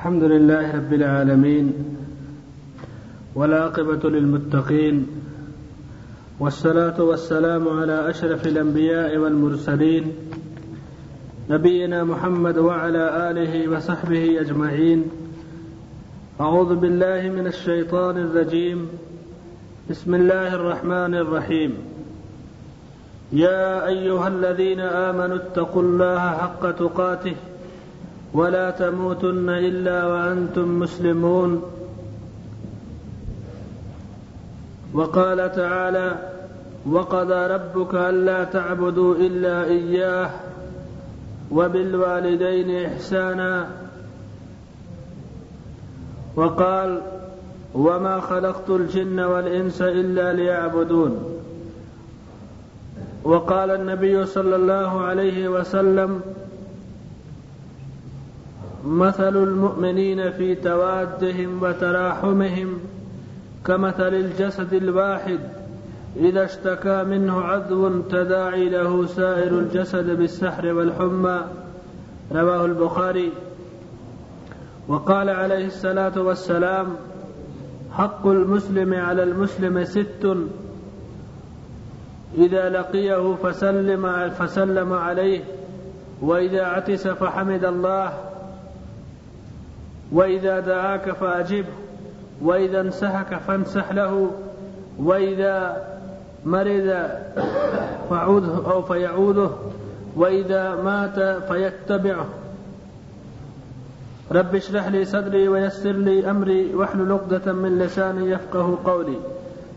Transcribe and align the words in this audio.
الحمد 0.00 0.22
لله 0.22 0.76
رب 0.76 0.92
العالمين 0.92 1.72
والعاقبة 3.34 4.10
للمتقين 4.10 5.06
والصلاة 6.40 7.02
والسلام 7.02 7.68
على 7.68 8.10
أشرف 8.10 8.46
الأنبياء 8.46 9.16
والمرسلين 9.16 10.12
نبينا 11.50 12.04
محمد 12.04 12.58
وعلى 12.58 13.30
آله 13.30 13.68
وصحبه 13.68 14.40
أجمعين 14.40 15.04
أعوذ 16.40 16.74
بالله 16.76 17.28
من 17.28 17.46
الشيطان 17.46 18.16
الرجيم 18.18 18.88
بسم 19.90 20.14
الله 20.14 20.54
الرحمن 20.54 21.14
الرحيم 21.14 21.74
يا 23.32 23.86
أيها 23.86 24.28
الذين 24.28 24.80
آمنوا 24.80 25.36
اتقوا 25.36 25.82
الله 25.82 26.30
حق 26.30 26.70
تقاته 26.70 27.36
ولا 28.34 28.70
تموتن 28.70 29.48
إلا 29.48 30.06
وأنتم 30.06 30.78
مسلمون. 30.78 31.62
وقال 34.94 35.52
تعالى 35.52 36.30
وقضى 36.90 37.46
ربك 37.46 37.94
ألا 37.94 38.44
تعبدوا 38.44 39.14
إلا 39.14 39.64
إياه 39.64 40.30
وبالوالدين 41.50 42.86
إحسانا. 42.86 43.68
وقال 46.36 47.00
وما 47.74 48.20
خلقت 48.20 48.70
الجن 48.70 49.20
والإنس 49.20 49.82
إلا 49.82 50.32
ليعبدون. 50.32 51.40
وقال 53.24 53.70
النبي 53.70 54.26
صلى 54.26 54.56
الله 54.56 55.00
عليه 55.00 55.48
وسلم 55.48 56.20
مثل 58.84 59.36
المؤمنين 59.36 60.30
في 60.30 60.54
توادهم 60.54 61.62
وتراحمهم 61.62 62.78
كمثل 63.64 64.14
الجسد 64.14 64.72
الواحد 64.72 65.38
إذا 66.16 66.44
اشتكى 66.44 67.04
منه 67.04 67.40
عضو 67.40 68.00
تداعي 68.00 68.68
له 68.68 69.06
سائر 69.06 69.58
الجسد 69.58 70.10
بالسحر 70.10 70.66
والحمى. 70.66 71.40
رواه 72.32 72.64
البخاري. 72.64 73.32
وقال 74.88 75.28
عليه 75.28 75.66
الصلاة 75.66 76.20
والسلام 76.20 76.86
حق 77.92 78.26
المسلم 78.26 78.94
على 78.94 79.22
المسلم 79.22 79.84
ست. 79.84 80.36
إذا 82.38 82.68
لقيه 82.68 83.34
فسلم, 83.42 84.30
فسلم 84.30 84.92
عليه 84.92 85.40
وإذا 86.22 86.64
عتس 86.64 87.08
فحمد 87.08 87.64
الله 87.64 88.29
وإذا 90.12 90.60
دعاك 90.60 91.10
فأجبه 91.10 91.74
وإذا 92.42 92.80
انسحك 92.80 93.38
فانسح 93.46 93.92
له 93.92 94.30
وإذا 94.98 95.86
مرض 96.44 97.08
فعوده 98.10 98.72
أو 98.72 98.82
فيعوده 98.82 99.50
وإذا 100.16 100.74
مات 100.74 101.42
فيتبعه 101.52 102.26
رب 104.32 104.54
اشرح 104.54 104.86
لي 104.88 105.04
صدري 105.04 105.48
ويسر 105.48 105.92
لي 105.92 106.30
أمري 106.30 106.74
واحلل 106.74 107.12
عقدة 107.12 107.52
من 107.52 107.78
لساني 107.78 108.30
يفقه 108.30 108.78
قولي 108.84 109.16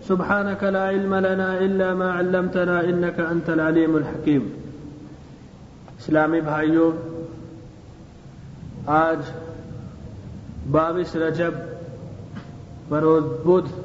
سبحانك 0.07 0.63
لا 0.63 0.83
علم 0.83 1.15
لنا 1.15 1.59
إلا 1.59 1.93
ما 1.93 2.11
علمتنا 2.13 2.83
إنك 2.83 3.19
أنت 3.19 3.49
العليم 3.49 3.97
الحكيم 3.97 4.49
اسلامی 5.99 6.39
بھائیوں 6.41 6.91
آج 8.93 9.19
بائیس 10.71 11.15
رجب 11.15 11.51
بروز 12.89 13.23
بدھ، 13.23 13.79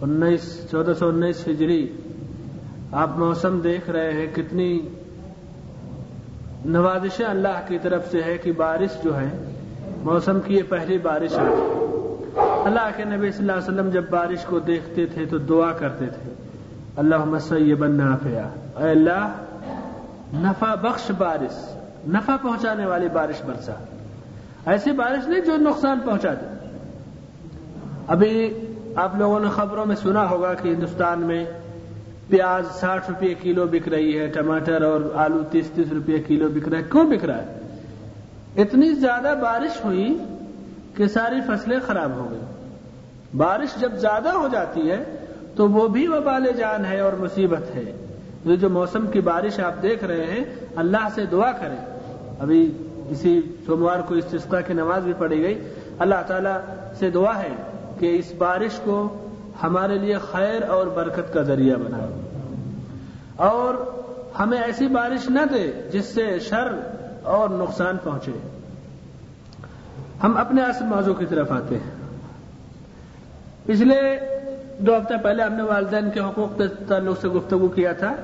انیس، 0.00 0.70
چودہ 0.70 0.92
سو 0.98 1.08
انیس 1.08 1.48
ہجری۔ 1.48 1.92
آپ 2.92 3.18
موسم 3.18 3.60
دیکھ 3.60 3.90
رہے 3.90 4.12
ہیں 4.12 4.26
کتنی 4.34 4.80
نوازشیں 6.64 7.26
اللہ 7.26 7.60
کی 7.68 7.78
طرف 7.82 8.10
سے 8.10 8.22
ہے 8.22 8.38
کہ 8.38 8.52
بارش 8.52 9.02
جو 9.04 9.20
ہے، 9.20 9.30
موسم 10.02 10.40
کی 10.40 10.54
یہ 10.54 10.62
پہلی 10.68 10.98
بارش 10.98 11.32
ہے 11.32 11.48
اللہ 12.64 12.88
کے 12.96 13.04
نبی 13.04 13.30
صلی 13.30 13.38
اللہ 13.38 13.52
علیہ 13.52 13.72
وسلم 13.72 13.88
جب 13.88 14.04
بارش 14.10 14.44
کو 14.44 14.58
دیکھتے 14.58 15.06
تھے 15.06 15.26
تو 15.26 15.38
دعا 15.38 15.72
کرتے 15.72 16.06
تھے۔ 16.06 16.32
اللہ 16.96 17.24
مسیب 17.24 17.84
نافیا 17.86 18.48
اے 18.76 18.90
اللہ، 18.90 19.32
نفع 20.34 20.74
بخش 20.74 21.10
بارش، 21.18 21.76
نفع 22.08 22.36
پہنچانے 22.42 22.86
والی 22.86 23.08
بارش 23.08 23.42
برسا۔ 23.42 23.72
ایسی 24.66 24.92
بارش 24.92 25.28
نہیں 25.28 25.40
جو 25.40 25.56
نقصان 25.56 26.00
پہنچا 26.04 26.34
دے۔ 26.34 26.66
ابھی 28.06 28.58
آپ 28.94 29.16
لوگوں 29.16 29.40
نے 29.40 29.48
خبروں 29.48 29.86
میں 29.86 29.96
سنا 29.96 30.30
ہوگا 30.30 30.54
کہ 30.54 30.68
ہندوستان 30.68 31.20
میں 31.20 31.44
پیاز 32.28 32.66
ساٹھ 32.72 33.10
روپئے 33.10 33.34
کلو 33.34 33.66
بک 33.66 33.88
رہی 33.88 34.18
ہے، 34.18 34.26
ٹماٹر 34.26 34.82
اور 34.82 35.00
آلو 35.14 35.42
تیس 35.50 35.70
تیس 35.74 35.92
روپئے 35.92 36.18
کلو 36.18 36.48
بک 36.48 36.68
رہا 36.68 36.78
ہے۔ 36.78 36.82
کیوں 36.82 37.04
بک 37.04 37.24
رہا 37.24 37.38
ہے؟ 37.38 37.58
اتنی 38.56 38.94
زیادہ 38.94 39.34
بارش 39.42 39.84
ہوئی 39.84 40.18
کہ 40.96 41.06
ساری 41.06 41.40
فصلیں 41.46 41.78
خراب 41.86 42.10
ہو 42.10 42.28
گئی۔ 42.30 42.40
بارش 43.36 43.80
جب 43.80 43.92
زیادہ 43.92 44.28
ہو 44.28 44.48
جاتی 44.52 44.90
ہے 44.90 45.26
تو 45.56 45.68
وہ 45.68 45.88
بھی 45.88 46.08
وبال 46.08 46.46
جان 46.56 46.84
ہے 46.84 47.00
اور 47.00 47.12
مصیبت 47.12 47.74
ہے۔ 47.74 48.06
یہ 48.44 48.56
جو 48.56 48.70
موسم 48.70 49.06
کی 49.06 49.20
بارش 49.20 49.60
آپ 49.60 49.82
دیکھ 49.82 50.04
رہے 50.04 50.24
ہیں، 50.24 50.44
اللہ 50.76 51.08
سے 51.14 51.26
دعا 51.26 51.52
کریں۔ 51.52 51.98
ابھی 52.38 52.72
اسی 53.12 53.40
سوموار 53.66 53.98
کو 54.00 54.14
استسقا 54.14 54.60
کی 54.60 54.72
نماز 54.72 55.02
بھی 55.02 55.12
پڑھی 55.12 55.42
گئی۔ 55.42 55.68
اللہ 55.98 56.14
تعالی 56.26 56.72
سے 56.98 57.10
دعا 57.10 57.42
ہے 57.42 57.54
کہ 57.98 58.18
اس 58.18 58.32
بارش 58.38 58.80
کو 58.84 59.28
ہمارے 59.62 59.98
لیے 59.98 60.18
خیر 60.18 60.68
اور 60.68 60.86
برکت 60.86 61.34
کا 61.34 61.42
ذریعہ 61.42 61.76
بنائے 61.76 62.06
اور 63.36 63.74
ہمیں 64.38 64.58
ایسی 64.58 64.86
بارش 64.86 65.30
نہ 65.30 65.40
دے 65.54 65.88
جس 65.92 66.04
سے 66.04 66.38
شر 66.38 66.78
اور 67.22 67.48
نقصان 67.48 67.96
پہنچے۔ 68.04 68.32
ہم 70.22 70.36
اپنے 70.36 70.62
اصل 70.62 70.84
موضوع 70.84 71.14
کی 71.14 71.26
طرف 71.26 71.52
آتے 71.52 71.74
ہیں۔ 71.74 71.90
پچھلے 73.66 74.18
دو 74.78 74.96
ہفتے 74.96 75.14
پہلے 75.22 75.42
ہم 75.42 75.52
نے 75.52 75.62
والدین 75.62 76.10
کے 76.10 76.20
حقوق 76.20 76.58
کے 76.58 76.84
تعلق 76.88 77.20
سے 77.20 77.28
گفتگو 77.28 77.68
کیا 77.68 77.92
تھا۔ 77.92 78.14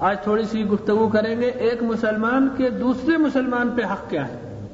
آج 0.00 0.20
تھوڑی 0.22 0.44
سی 0.44 0.64
گفتگو 0.64 1.08
کریں 1.08 1.40
گے، 1.40 1.46
ایک 1.46 1.82
مسلمان 1.82 2.48
کے 2.56 2.70
دوسرے 2.70 3.16
مسلمان 3.16 3.70
پہ 3.76 3.82
حق 3.82 4.10
کیا 4.10 4.28
ہے؟ 4.28 4.66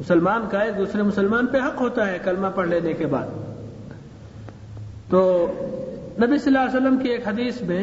مسلمان 0.00 0.42
کا 0.50 0.58
ایک 0.58 0.78
دوسرے 0.78 1.02
مسلمان 1.02 1.46
پہ 1.46 1.58
حق 1.58 1.80
ہوتا 1.80 2.06
ہے 2.06 2.18
کلمہ 2.24 2.46
پڑھ 2.54 2.68
لینے 2.68 2.92
کے 2.92 3.06
بعد۔ 3.06 3.26
تو 5.10 5.46
نبی 6.18 6.38
صلی 6.38 6.56
اللہ 6.56 6.58
علیہ 6.58 6.76
وسلم 6.76 6.98
کی 6.98 7.08
ایک 7.08 7.28
حدیث 7.28 7.62
میں، 7.62 7.82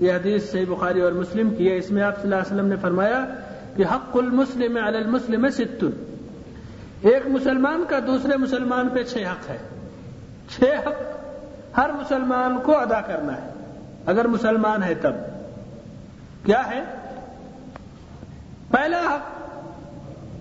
یہ 0.00 0.12
حدیث 0.12 0.50
صحیح 0.50 0.64
بخاری 0.68 1.00
اور 1.00 1.12
مسلم 1.12 1.50
کی 1.50 1.70
ہے، 1.70 1.76
اس 1.76 1.90
میں 1.90 2.02
آپ 2.02 2.14
صلی 2.14 2.22
اللہ 2.22 2.34
علیہ 2.34 2.54
وسلم 2.54 2.66
نے 2.66 2.76
فرمایا 2.76 3.24
کہ 3.76 3.82
حق 3.82 4.16
المسلم 4.16 4.76
علی 4.76 4.96
المسلم 4.96 5.48
ستن 5.48 5.90
ایک 7.02 7.26
مسلمان 7.26 7.84
کا 7.88 7.98
دوسرے 8.06 8.36
مسلمان 8.36 8.88
پہ 8.88 9.02
چھ 9.02 9.18
حق 9.18 9.50
ہے۔ 9.50 9.58
چھ 10.56 10.62
حق 10.62 10.94
ہر 11.76 11.90
مسلمان 11.92 12.58
کو 12.62 12.78
ادا 12.78 13.00
کرنا 13.00 13.32
ہے۔ 13.32 13.50
اگر 14.06 14.26
مسلمان 14.26 14.82
ہے 14.82 14.94
تب۔ 14.94 15.31
کیا 16.44 16.62
ہے؟ 16.70 16.84
پہلا 18.70 18.98
حق، 18.98 19.20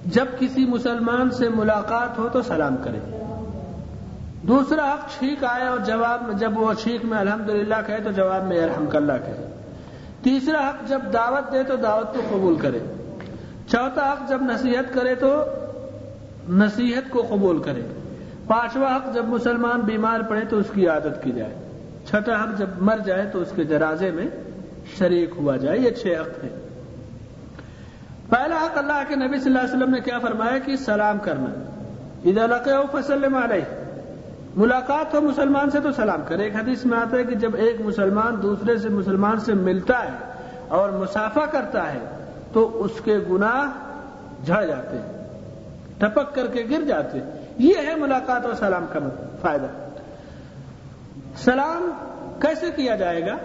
جب 0.06 0.26
کسی 0.40 0.66
مسلمان 0.66 1.32
سے 1.32 1.50
ملاقات 1.50 2.18
ہو 2.18 2.30
تو 2.34 2.42
سلام 2.42 2.76
کرے۔ 2.84 3.00
دوسرا 4.48 4.94
حق 4.94 5.20
چھینک 5.20 5.44
آئے 5.44 5.68
اور 5.68 5.78
جواب 5.78 6.28
میں، 6.28 6.36
جب 6.36 6.58
وہ 6.58 6.74
چھینک 6.74 7.06
میں 7.06 7.18
الحمدللہ 7.18 7.76
کہے 7.88 7.98
تو 8.04 8.12
جواب 8.12 8.44
میں 8.44 8.64
الحمد 8.64 8.96
اللہ 8.96 9.14
کہے۔ 9.26 9.54
تیسرا 10.24 10.70
حق، 10.70 10.90
جب 10.90 11.00
دعوت 11.14 11.54
دے 11.54 11.64
تو 11.64 11.76
دعوت 11.76 12.14
کو 12.14 12.22
قبول 12.30 12.56
کرے۔ 12.56 12.80
چوتھا 13.68 14.14
حق، 14.14 14.30
جب 14.30 14.42
نصیحت 14.42 14.94
کرے 14.94 15.16
تو 15.16 15.44
نصیحت 16.50 17.10
کو 17.10 17.26
قبول 17.30 17.62
کرے۔ 17.62 17.82
پانچواں 18.48 18.96
حق، 18.96 19.14
جب 19.14 19.26
مسلمان 19.26 19.80
بیمار 19.80 20.20
پڑے 20.20 20.42
تو 20.50 20.58
اس 20.58 20.68
کی 20.74 20.88
عادت 20.88 21.24
کی 21.24 21.32
جائے۔ 21.32 21.54
چھٹا 22.06 22.44
حق، 22.44 22.58
جب 22.58 22.70
مر 22.80 22.98
جائے 23.06 23.30
تو 23.34 23.42
اس 23.42 23.52
کے 23.56 23.64
جنازے 23.64 24.12
میں 24.12 24.28
شریک 25.00 25.30
ہوا 25.38 25.58
جائے، 25.58 25.80
یہ 25.80 25.90
چھ 25.90 26.08
حق 26.08 26.44
ہیں۔ 26.44 26.60
پہلا 28.30 28.56
حق 28.56 28.78
اللہ 28.78 29.02
کے 29.08 29.16
نبی 29.16 29.40
صلی 29.40 29.52
اللہ 29.52 29.60
علیہ 29.60 29.78
وسلم 29.78 29.94
نے 29.94 30.02
کیا 30.02 30.20
فرمایا 30.20 30.58
کہ 30.58 30.76
سلام 30.76 31.18
کرنا۔ 31.20 31.50
ادھر 32.26 32.48
لقے 32.48 32.72
ہو 32.72 32.84
فصل 32.92 33.28
مارے 33.28 33.62
ملاقات 34.56 35.14
ہو 35.14 35.22
مسلمان 35.22 35.70
سے 35.70 35.80
تو 35.80 35.92
سلام 35.92 36.22
کرے۔ 36.28 36.44
ایک 36.44 36.56
حدیث 36.56 36.86
میں 36.86 36.98
آتا 36.98 37.18
ہے 37.18 37.24
کہ 37.24 37.36
جب 37.36 37.56
ایک 37.56 37.82
مسلمان 37.82 38.42
دوسرے 38.42 38.78
سے 38.78 38.90
مسلمان 38.90 39.40
سے 39.40 39.54
ملتا 39.54 40.04
ہے 40.04 40.18
اور 40.68 40.90
مسافہ 40.90 41.46
کرتا 41.52 41.94
ہے 41.94 42.00
تو 42.54 42.84
اس 42.84 42.92
کے 43.04 43.18
گناہ 43.32 43.72
جھڑ 44.46 44.66
جاتے 44.66 44.98
ہیں، 44.98 45.12
ٹپک 45.98 46.36
کر 46.36 46.48
کے 46.48 46.64
گر 46.70 46.82
جاتے 46.82 47.20
یہ 47.58 47.74
ہے 47.86 47.96
ملاقات 47.96 48.46
اور 48.46 48.54
سلام 48.54 48.86
کا 48.94 49.00
فائدہ۔ 49.42 49.68
سلام 51.36 51.92
کیسے 52.40 52.72
کیا 52.76 52.96
جائے 52.96 53.22
گا؟ 53.22 53.38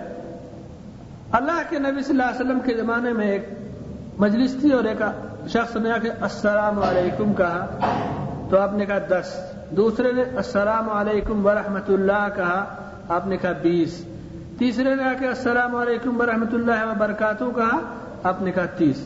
اللہ 1.33 1.63
کے 1.69 1.79
نبی 1.79 2.03
صلی 2.03 2.11
اللہ 2.11 2.23
علیہ 2.23 2.41
وسلم 2.41 2.61
کے 2.61 2.75
زمانے 2.75 3.13
میں 3.13 3.31
ایک 3.31 3.49
مجلس 4.19 4.57
تھی 4.61 4.73
اور 4.73 4.85
ایک 4.85 5.03
شخص 5.49 5.77
نے 5.77 5.93
آ 5.93 5.99
کے 5.99 6.11
السلام 6.11 6.79
علیکم 6.79 7.33
کہا۔ 7.35 7.67
تو 8.51 8.59
آپ 8.59 8.73
نے 8.73 8.87
کہا 8.87 8.99
دس۔ 8.99 9.37
دوسرے 9.71 10.13
نے 10.13 10.23
السلام 10.23 10.91
علیکم 10.91 11.47
ورحمۃ 11.47 11.89
اللہ 11.89 12.29
کہا۔ 12.37 12.65
آپ 13.09 13.27
نے 13.27 13.37
کہا 13.37 13.53
بیس۔ 13.53 14.05
تیسرے 14.59 14.95
نے 14.95 15.03
کہا 15.03 15.13
کہ 15.13 15.25
السلام 15.25 15.77
علیکم 15.77 16.21
ورحمۃ 16.21 16.53
اللہ 16.53 16.85
وبرکاتہ 16.85 17.45
کہا۔ 17.55 17.79
آپ 18.23 18.43
نے 18.43 18.53
کہا 18.53 18.67
تیس۔ 18.67 19.03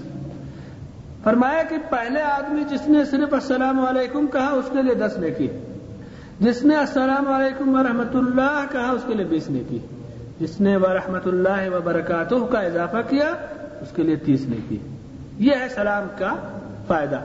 فرمایا 1.24 1.62
کہ 1.62 1.76
پہلے 1.90 2.22
آدمی 2.22 2.64
جس 2.70 2.88
نے 2.88 3.04
صرف 3.04 3.34
السلام 3.34 3.86
علیکم 3.86 4.26
کہا، 4.26 4.50
اس 4.50 4.68
کے 4.72 4.82
لیے 4.82 4.94
دس 4.94 5.18
نے 5.18 5.30
کی۔ 5.30 5.48
جس 6.40 6.62
نے 6.62 6.76
السلام 6.76 7.32
علیکم 7.32 7.74
ورحمۃ 7.74 8.14
اللہ 8.14 8.64
کہا، 8.70 8.90
اس 8.90 9.02
کے 9.06 9.14
لیے 9.14 9.24
بیس 9.24 9.50
نے 9.50 9.62
کی۔ 9.68 9.78
جس 10.40 10.60
نے 10.60 10.76
ورحمۃ 10.76 11.26
اللہ 11.26 11.76
وبرکاتہ 11.76 12.34
کا 12.52 12.58
اضافہ 12.58 12.96
کیا، 13.08 13.34
اس 13.80 13.88
کے 13.94 14.02
لیے 14.02 14.16
تیس 14.16 14.46
نے 14.48 14.56
کی۔ 14.68 14.78
یہ 15.38 15.52
ہے 15.60 15.68
سلام 15.68 16.06
کا 16.18 16.34
فائدہ۔ 16.86 17.20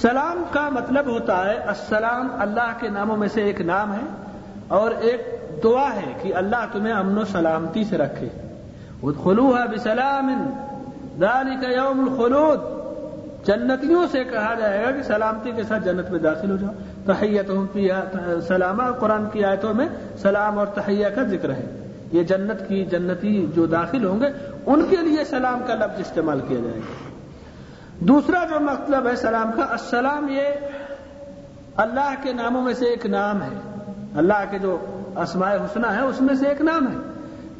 سلام 0.00 0.44
کا 0.50 0.68
مطلب 0.68 1.06
ہوتا 1.06 1.44
ہے، 1.44 1.56
السلام 1.56 2.28
اللہ 2.38 2.72
کے 2.80 2.88
ناموں 2.88 3.16
میں 3.16 3.28
سے 3.28 3.42
ایک 3.42 3.60
نام 3.60 3.92
ہے، 3.92 4.06
اور 4.68 4.90
ایک 4.90 5.20
دعا 5.64 5.88
ہے 5.94 6.12
کہ 6.22 6.34
اللہ 6.34 6.64
تمہیں 6.72 6.92
امن 6.92 7.18
و 7.18 7.24
سلامتی 7.24 7.84
سے 7.84 7.96
رکھے۔ 7.98 8.28
خلوہ 9.24 9.58
بسلام 9.72 10.50
ذالک 11.18 11.64
یوم 11.70 12.00
الخلود۔ 12.00 12.81
جنتیوں 13.46 14.06
سے 14.12 14.24
کہا 14.24 14.54
جائے 14.54 14.84
گا 14.84 14.90
کہ 14.90 15.02
سلامتی 15.02 15.52
کے 15.56 15.62
ساتھ 15.62 15.84
جنت 15.84 16.10
میں 16.10 16.18
داخل 16.18 16.50
ہو 16.50 16.56
جاؤ۔ 16.56 16.70
تحیت 17.06 17.50
سلامہ، 18.48 18.82
قرآن 18.98 19.30
کی 19.30 19.44
آیتوں 19.44 19.74
میں 19.74 19.88
سلام 20.18 20.58
اور 20.58 20.66
تحیہ 20.66 21.06
کا 21.14 21.22
ذکر 21.22 21.50
ہے۔ 21.50 21.88
یہ 22.12 22.22
جنت 22.22 22.68
کی 22.68 22.84
جنتی 22.84 23.46
جو 23.54 23.66
داخل 23.66 24.04
ہوں 24.04 24.20
گے، 24.20 24.26
ان 24.66 24.86
کے 24.90 24.96
لیے 24.96 25.24
سلام 25.24 25.60
کا 25.66 25.74
لفظ 25.74 26.00
استعمال 26.00 26.40
کیا 26.48 26.60
جائے 26.60 26.76
گا۔ 26.76 27.10
دوسرا 27.98 28.44
جو 28.44 28.60
مطلب 28.60 29.06
ہے 29.06 29.16
سلام 29.16 29.50
کا، 29.56 29.62
السلام 29.70 30.28
یہ 30.28 30.42
اللہ 31.76 32.14
کے 32.22 32.32
ناموں 32.32 32.62
میں 32.62 32.74
سے 32.74 32.84
ایک 32.84 33.06
نام 33.06 33.42
ہے۔ 33.42 33.82
اللہ 34.16 34.44
کے 34.50 34.58
جو 34.58 34.78
اسماء 35.16 35.54
حسنہ 35.54 35.86
ہے 35.86 36.00
اس 36.00 36.20
میں 36.20 36.34
سے 36.34 36.46
ایک 36.46 36.60
نام 36.60 36.86
ہے۔ 36.86 36.96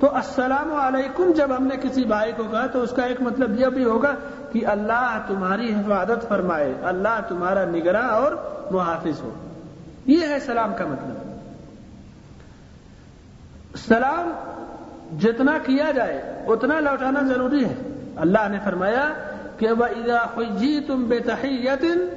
تو 0.01 0.15
السلام 0.15 0.75
علیکم، 0.75 1.33
جب 1.37 1.57
ہم 1.57 1.67
نے 1.67 1.77
کسی 1.83 2.05
بھائی 2.05 2.33
کو 2.37 2.43
کہا 2.51 2.67
تو 2.67 2.83
اس 2.83 2.91
کا 2.91 3.03
ایک 3.03 3.23
مطلب 3.23 3.61
یہ 3.61 3.67
بھی 3.67 3.85
ہوگا 3.85 4.15
کہ 4.53 4.67
اللہ 4.67 5.19
تمہاری 5.29 5.75
حفاظت 5.75 6.29
فرمائے، 6.29 6.75
اللہ 6.83 7.21
تمہارا 7.29 7.65
نگراں 7.65 8.09
اور 8.09 8.33
محافظ 8.71 9.21
ہو۔ 9.23 9.31
یہ 10.07 10.29
ہے 10.29 10.41
سلام 10.41 10.73
کا 10.79 10.85
مطلب۔ 10.87 11.33
سلام 13.77 14.33
جتنا 15.19 15.59
کیا 15.67 15.91
جائے، 15.91 16.45
اتنا 16.47 16.81
لوٹانا 16.81 17.21
ضروری 17.23 17.65
ہے۔ 17.65 17.75
اللہ 18.17 18.49
نے 18.49 18.59
فرمایا 18.65 19.09
کہ 19.59 19.69
وہ 19.79 19.85
ادا 19.85 20.41
تم 20.87 21.05
بے 21.05 21.19
تحیتن 21.19 22.09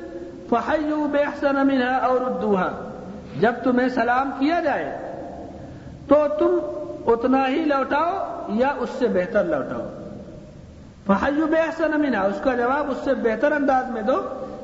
فہیو 0.49 1.07
بے 1.11 1.17
احسن 1.17 1.81
اور 2.01 2.21
اردوہا 2.21 2.89
جب 3.39 3.53
تمہیں 3.63 3.89
سلام 3.89 4.29
کیا 4.39 4.59
جائے، 4.59 4.97
تو 6.07 6.15
تم 6.39 6.59
اتنا 7.07 7.47
ہی 7.47 7.65
لوٹاؤ 7.65 8.45
یا 8.49 8.67
اس 8.77 8.89
سے 8.99 9.07
بہتر 9.07 9.43
لوٹاؤ۔ 9.43 10.04
فہیو 11.07 11.45
بے 11.47 11.57
احسن 11.57 11.93
امینا 11.93 12.21
اس 12.21 12.39
کا 12.43 12.55
جواب 12.55 12.91
اس 12.91 12.97
سے 13.03 13.13
بہتر 13.23 13.51
انداز 13.51 13.89
میں 13.91 14.01
دو. 14.01 14.21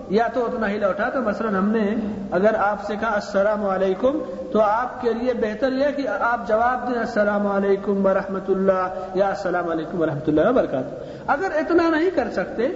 یا 0.10 0.28
تو 0.34 0.46
اتنا 0.46 0.70
ہی 0.70 0.78
لوٹا 0.78 1.10
تو 1.10 1.22
مثلا 1.22 1.50
ہم 1.58 1.70
نے 1.72 1.84
اگر 2.32 2.56
آپ 2.60 2.86
سے 2.88 2.96
کہا 3.00 3.14
السلام 3.16 3.66
علیکم، 3.66 4.18
تو 4.52 4.62
آپ 4.62 5.02
کے 5.02 5.14
لیے 5.14 5.34
بہتر 5.34 5.72
یہ 5.72 5.92
کہ 5.98 6.08
آپ 6.08 6.48
جواب 6.48 6.88
دیں 6.88 7.00
السلام 7.00 7.48
علیکم 7.48 8.06
ورحمۃ 8.06 8.50
اللہ 8.50 9.16
یا 9.16 9.28
السلام 9.28 9.70
علیکم 9.70 10.02
ورحمۃ 10.02 10.28
اللہ 10.28 10.50
وبرکاتہ. 10.50 11.14
اگر 11.28 11.56
اتنا 11.60 11.90
نہیں 11.90 12.10
کر 12.16 12.32
سکتے، 12.34 12.68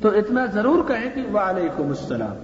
تو 0.00 0.08
اتنا 0.08 0.44
ضرور 0.52 0.84
کہیں 0.88 1.08
کہ 1.14 1.22
وعلیکم 1.32 1.88
السلام. 1.88 2.36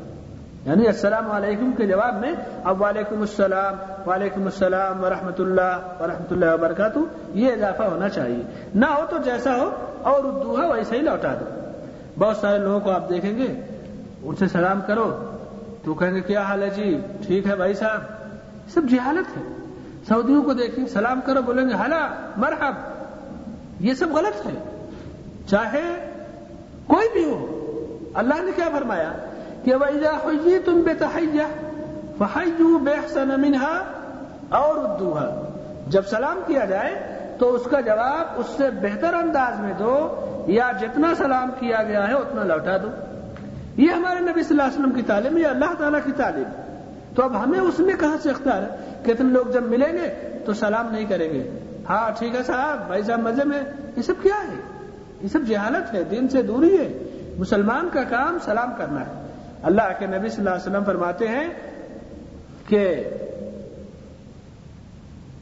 یعنی 0.68 0.86
السلام 0.86 1.30
علیکم 1.30 1.70
کے 1.76 1.86
جواب 1.86 2.14
میں 2.20 2.32
اب 2.64 2.82
وعلیکم 2.82 3.20
السلام 3.20 3.74
وعلیکم 4.08 4.44
السلام 4.44 5.04
ورحمۃ 5.04 5.38
اللہ 5.38 5.78
ورحمۃ 6.00 6.26
اللہ 6.30 6.54
وبرکاتہ، 6.54 6.98
یہ 7.34 7.52
اضافہ 7.52 7.82
ہونا 7.82 8.08
چاہیے۔ 8.08 8.42
نہ 8.74 8.86
ہو 8.86 9.06
تو 9.10 9.16
جیسا 9.24 9.56
ہو، 9.56 9.70
اور 10.02 10.24
اردو 10.24 10.62
ہے 10.62 10.72
ویسے 10.72 10.96
ہی 10.96 11.02
لوٹا 11.02 11.34
دو۔ 11.34 11.44
بہت 12.18 12.36
سارے 12.36 12.58
لوگوں 12.58 12.80
کو 12.80 12.90
آپ 12.90 13.08
دیکھیں 13.08 13.38
گے، 13.38 13.60
ان 14.22 14.36
سے 14.36 14.48
سلام 14.48 14.80
کرو، 14.86 15.32
تو 15.84 15.94
کہیں 15.94 16.14
گے 16.14 16.20
کیا 16.20 16.40
حال 16.40 16.62
ہے 16.62 16.70
جی؟ 16.70 17.00
ٹھیک 17.26 17.46
ہے 17.46 17.56
بھائی 17.56 17.74
صاحب۔ 17.74 18.00
سب 18.74 18.82
جہالت 18.90 19.36
ہے۔ 19.36 19.42
سعودیوں 20.08 20.42
کو 20.42 20.52
دیکھیں، 20.52 20.86
سلام 20.86 21.20
کرو، 21.24 21.42
بولیں 21.42 21.68
گے 21.68 21.74
حلا 21.74 22.08
مرحب۔ 22.36 22.74
یہ 23.80 23.94
سب 23.94 24.06
غلط 24.12 24.46
ہے۔ 24.46 24.80
چاہے 25.46 26.10
کوئی 26.86 27.08
بھی 27.12 27.24
ہو، 27.24 27.46
اللہ 28.14 28.34
نے 28.34 28.50
کیا 28.56 28.68
فرمایا؟ 28.78 29.12
کہ 29.64 29.74
ویزا 29.74 30.10
ہوئی 30.24 30.58
تم 30.64 30.80
بے 30.80 30.94
تحیہ 30.94 31.42
فحیو 32.18 32.78
بے 32.78 32.94
منہا 33.16 33.82
اور 34.48 34.76
اردو 34.76 35.14
جب 35.86 36.02
سلام 36.06 36.40
کیا 36.46 36.64
جائے 36.64 37.14
تو 37.38 37.54
اس 37.54 37.62
کا 37.70 37.80
جواب 37.80 38.26
اس 38.36 38.46
سے 38.56 38.70
بہتر 38.70 39.14
انداز 39.14 39.60
میں 39.60 39.72
دو، 39.78 40.24
یا 40.46 40.72
جتنا 40.80 41.14
سلام 41.18 41.50
کیا 41.58 41.82
گیا 41.82 42.08
ہے 42.08 42.14
اتنا 42.14 42.44
لوٹا 42.44 42.76
دو۔ 42.76 42.88
یہ 43.76 43.90
ہمارے 43.90 44.20
نبی 44.20 44.42
صلی 44.42 44.46
اللہ 44.50 44.62
علیہ 44.62 44.78
وسلم 44.78 44.90
کی 44.90 45.02
تعلیم 45.02 45.36
یہ 45.36 45.46
اللہ 45.46 45.74
تعالیٰ 45.78 46.00
کی 46.04 46.12
تعلیم۔ 46.12 46.72
تو 47.16 47.22
اب 47.22 47.44
ہمیں 47.44 47.60
اس 47.60 47.78
میں 47.78 47.94
کہاں 48.00 48.16
سے 48.22 48.30
اختیار 48.30 48.62
ہے؟ 48.62 48.94
کتنے 49.02 49.32
لوگ 49.32 49.50
جب 49.50 49.62
ملیں 49.62 49.92
گے 49.92 50.38
تو 50.44 50.52
سلام 50.52 50.92
نہیں 50.92 51.04
کریں 51.04 51.34
گے۔ 51.34 51.58
ہاں 51.88 52.10
ٹھیک 52.18 52.34
ہے 52.34 52.42
صاحب، 52.42 52.86
بھائی 52.86 53.02
صاحب 53.02 53.20
مزے 53.20 53.44
میں 53.44 53.62
یہ 53.96 54.02
سب 54.02 54.14
کیا 54.22 54.34
ہے؟ 54.48 54.56
یہ 55.22 55.28
سب 55.28 55.38
جہالت 55.48 55.94
ہے، 55.94 56.04
دین 56.04 56.28
سے 56.28 56.42
دوری 56.42 56.78
ہے۔ 56.78 56.98
مسلمان 57.38 57.88
کا 57.92 58.02
کام 58.02 58.38
سلام 58.44 58.70
کرنا 58.78 59.00
ہے۔ 59.00 59.17
اللہ 59.62 59.82
کے 59.98 60.06
نبی 60.06 60.28
صلی 60.28 60.38
اللہ 60.38 60.50
علیہ 60.50 60.70
وسلم 60.70 60.84
فرماتے 60.84 61.28
ہیں 61.28 61.48
کہ 62.66 63.04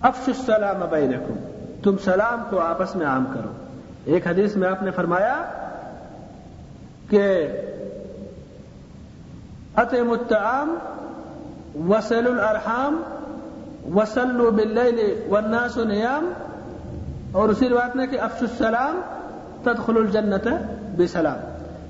افش 0.00 0.28
السلام 0.28 0.86
بینکم، 0.90 1.34
تم 1.82 1.96
سلام 2.04 2.42
کو 2.50 2.58
آپس 2.58 2.96
میں 2.96 3.06
عام 3.06 3.24
کرو۔ 3.34 3.48
ایک 4.04 4.26
حدیث 4.26 4.56
میں 4.56 4.68
آپ 4.68 4.82
نے 4.82 4.90
فرمایا 4.90 5.44
کہ 7.10 7.48
اتم 9.76 10.10
الطعام 10.10 10.78
وسل 11.88 12.26
الارحام 12.26 13.02
وسل 13.94 14.50
باللیل 14.50 15.22
والناس 15.28 15.76
نیام۔ 15.76 16.32
اور 17.32 17.48
اسی 17.48 17.68
روایت 17.68 17.96
میں 17.96 18.06
کہ 18.06 18.20
افش 18.20 18.42
السلام 18.42 19.00
تدخل 19.62 19.96
الجنت 19.96 20.48
بسلام۔ 20.98 21.38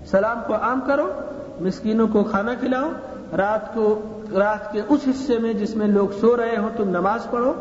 سلام 0.06 0.40
کو 0.46 0.55
عام 0.55 0.81
کرو 0.87 1.12
مسکینوں 1.61 2.09
کو 2.09 2.25
کھانا 2.25 2.54
کھلاؤ، 2.54 2.90
رات 3.37 3.75
کو، 3.75 4.02
رات 4.38 4.73
کے 4.73 4.83
اس 4.88 5.00
حصے 5.07 5.38
میں 5.38 5.52
جس 5.52 5.76
میں 5.76 5.87
لوگ 5.87 6.09
سو 6.21 6.37
رہے 6.37 6.57
ہوں، 6.57 6.69
تم 6.76 6.88
نماز 6.88 7.26
پڑھو، 7.30 7.52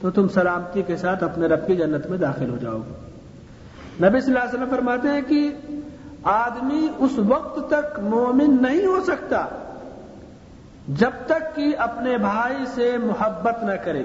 تو 0.00 0.10
تم 0.10 0.28
سلامتی 0.28 0.82
کے 0.82 0.96
ساتھ 0.96 1.24
اپنے 1.24 1.46
رب 1.46 1.66
کی 1.66 1.76
جنت 1.76 2.06
میں 2.06 2.18
داخل 2.18 2.50
ہو 2.50 2.56
جاؤ 2.56 2.78
گے۔ 2.78 3.10
نبی 4.08 4.20
صلی 4.20 4.34
اللہ 4.34 4.48
علیہ 4.48 4.58
وسلم 4.58 4.76
فرماتے 4.76 5.08
ہیں 5.08 5.22
کہ 5.22 5.52
آدمی 6.22 6.86
اس 6.98 7.18
وقت 7.18 7.70
تک 7.70 8.00
مومن 8.00 8.56
نہیں 8.62 8.86
ہو 8.86 9.00
سکتا 9.06 9.46
جب 10.88 11.10
تک 11.26 11.56
کہ 11.56 11.74
اپنے 11.78 12.18
بھائی 12.18 12.64
سے 12.74 12.96
محبت 12.98 13.62
نہ 13.62 13.72
کرے۔ 13.84 14.04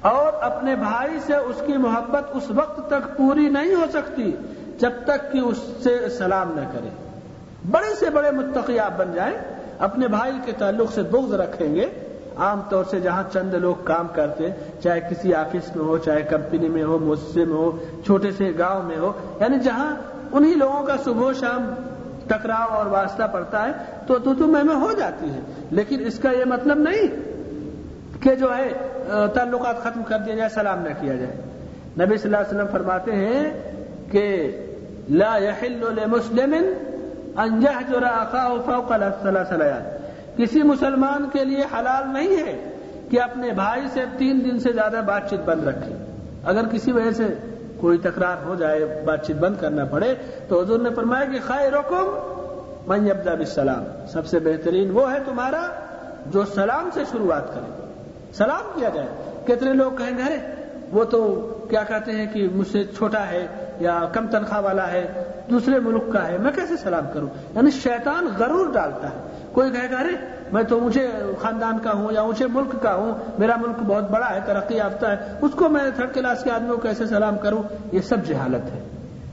اور 0.00 0.32
اپنے 0.42 0.76
بھائی 0.76 1.18
سے 1.26 1.36
اس 1.36 1.62
کی 1.66 1.76
محبت 1.76 2.22
اس 2.34 2.50
وقت 2.50 2.90
تک 2.90 3.16
پوری 3.16 3.48
نہیں 3.48 3.74
ہو 3.74 3.84
سکتی 3.92 4.32
جب 4.78 4.90
تک 5.04 5.32
کہ 5.32 5.38
اس 5.38 5.58
سے 5.82 6.08
سلام 6.18 6.52
نہ 6.54 6.60
کرے۔ 6.72 7.05
بڑے 7.70 7.94
سے 7.94 8.10
بڑے 8.10 8.30
متقی 8.30 8.78
آپ 8.78 8.92
بن 8.96 9.12
جائیں، 9.14 9.36
اپنے 9.78 10.08
بھائی 10.08 10.32
کے 10.44 10.52
تعلق 10.58 10.92
سے 10.92 11.02
بغض 11.02 11.34
رکھیں 11.34 11.74
گے۔ 11.74 11.86
عام 12.36 12.60
طور 12.68 12.84
سے 12.84 13.00
جہاں 13.00 13.22
چند 13.32 13.54
لوگ 13.54 13.74
کام 13.84 14.06
کرتے 14.14 14.48
چاہے 14.82 15.00
کسی 15.00 15.34
آفس 15.34 15.76
میں 15.76 15.84
ہو، 15.84 15.98
چاہے 15.98 16.22
کمپنی 16.22 16.68
میں 16.68 16.82
ہو، 16.82 16.98
مؤسسے 16.98 17.44
میں 17.44 17.56
ہو، 17.56 17.70
چھوٹے 18.04 18.30
سے 18.30 18.52
گاؤں 18.58 18.82
میں 18.82 18.96
ہو 18.96 19.12
یعنی 19.40 19.58
جہاں 19.58 19.94
انہی 20.32 20.54
لوگوں 20.54 20.82
کا 20.82 20.96
صبح 21.04 21.32
شام 21.32 21.74
ٹکراؤ 22.26 22.74
اور 22.74 22.86
واسطہ 22.86 23.22
پڑتا 23.32 23.66
ہے، 23.66 23.72
تو 24.06 24.18
تو 24.18 24.34
تمہیں 24.34 24.64
میں 24.64 24.74
ہو 24.74 24.92
جاتی 24.92 25.30
ہے۔ 25.30 25.40
لیکن 25.70 26.06
اس 26.06 26.18
کا 26.18 26.30
یہ 26.30 26.44
مطلب 26.44 26.78
نہیں 26.78 27.06
کہ 28.22 28.34
جو 28.34 28.56
ہے 28.56 28.68
تعلقات 29.34 29.82
ختم 29.82 30.02
کر 30.02 30.18
دیا 30.18 30.34
جائے، 30.34 30.48
سلام 30.48 30.78
نہ 30.78 30.88
کیا 31.00 31.14
جائے۔ 31.14 31.36
نبی 32.00 32.16
صلی 32.16 32.34
اللہ 32.34 32.36
علیہ 32.36 32.54
وسلم 32.54 32.72
فرماتے 32.72 33.12
ہیں 33.12 33.72
کہ 34.10 34.24
لا 35.10 35.38
يحل 35.38 35.84
لمسلم 35.96 36.54
انجہ 37.38 37.90
جو 37.90 38.00
رکھا 38.00 38.48
فوق 38.66 38.92
سلیات 39.48 40.06
کسی 40.36 40.62
مسلمان 40.62 41.28
کے 41.32 41.44
لیے 41.44 41.64
حلال 41.78 42.12
نہیں 42.12 42.36
ہے 42.36 42.70
کہ 43.10 43.20
اپنے 43.20 43.50
بھائی 43.50 43.82
سے 43.92 44.04
تین 44.18 44.44
دن 44.44 44.58
سے 44.58 44.72
زیادہ 44.72 45.00
بات 45.06 45.30
چیت 45.30 45.40
بند 45.40 45.68
رکھے۔ 45.68 45.94
اگر 46.44 46.68
کسی 46.72 46.92
وجہ 46.92 47.10
سے 47.10 47.34
کوئی 47.80 47.98
تکرار 47.98 48.44
ہو 48.44 48.54
جائے 48.54 49.02
بات 49.04 49.26
چیت 49.26 49.36
بند 49.36 49.54
کرنا 49.60 49.84
پڑے، 49.84 50.14
تو 50.48 50.62
حضور 50.62 50.78
نے 50.78 50.90
فرمایا 50.90 51.24
کہ 51.24 51.38
خیر 51.46 51.72
رکم 51.72 52.18
من 52.86 53.06
یبدا 53.06 53.34
بالسلام۔ 53.34 54.06
سب 54.06 54.26
سے 54.26 54.38
بہترین 54.38 54.90
وہ 54.90 55.12
ہے 55.12 55.18
تمہارا 55.26 55.66
جو 56.26 56.44
سلام 56.44 56.88
سے 56.94 57.00
شروعات 57.12 57.54
کرے۔ 57.54 57.92
سلام 58.32 58.80
کیا 58.80 58.88
جائے؟ 58.88 59.06
کتنے 59.46 59.72
لوگ 59.72 59.92
کہیں 59.92 60.18
گے، 60.18 60.22
ارے، 60.22 60.38
وہ 60.92 61.04
تو 61.04 61.42
کیا 61.70 61.82
کہتے 61.82 62.12
ہیں 62.12 62.26
کہ 62.32 62.48
مجھ 62.54 62.68
سے 62.68 62.84
چھوٹا 62.84 63.26
ہے 63.26 63.46
یا 63.78 64.00
کم 64.12 64.26
تنخواہ 64.26 64.60
والا 64.60 64.92
ہے، 64.92 65.24
دوسرے 65.50 65.80
ملک 65.80 66.12
کا 66.12 66.28
ہے، 66.28 66.38
میں 66.38 66.52
کیسے 66.52 66.76
سلام 66.76 67.04
کروں؟ 67.12 67.28
یعنی 67.54 67.70
شیطان 67.70 68.26
غرور 68.38 68.72
ڈالتا 68.72 69.08
ہے۔ 69.08 69.44
کوئی 69.52 69.70
کہے 69.70 69.90
گا، 69.90 69.98
ارے، 69.98 70.12
میں 70.52 70.62
تو 70.62 70.80
اونچے 70.80 71.10
خاندان 71.40 71.78
کا 71.78 71.92
ہوں 71.92 72.12
یا 72.12 72.20
اونچے 72.20 72.46
ملک 72.46 72.82
کا 72.82 72.94
ہوں، 72.94 73.12
میرا 73.38 73.56
ملک 73.56 73.76
بہت 73.86 74.10
بڑا 74.10 74.30
ہے، 74.30 74.40
ترقی 74.46 74.76
یافتہ 74.76 75.06
ہے، 75.06 75.16
اس 75.40 75.50
کو 75.56 75.68
میں 75.68 75.90
تھرڈ 75.96 76.14
کلاس 76.14 76.44
کے 76.44 76.50
آدمی 76.50 76.68
کو 76.68 76.76
کیسے 76.76 77.06
سلام 77.06 77.38
کروں؟ 77.38 77.62
یہ 77.92 78.00
سب 78.00 78.24
جہالت 78.24 78.72
ہے۔ 78.72 78.80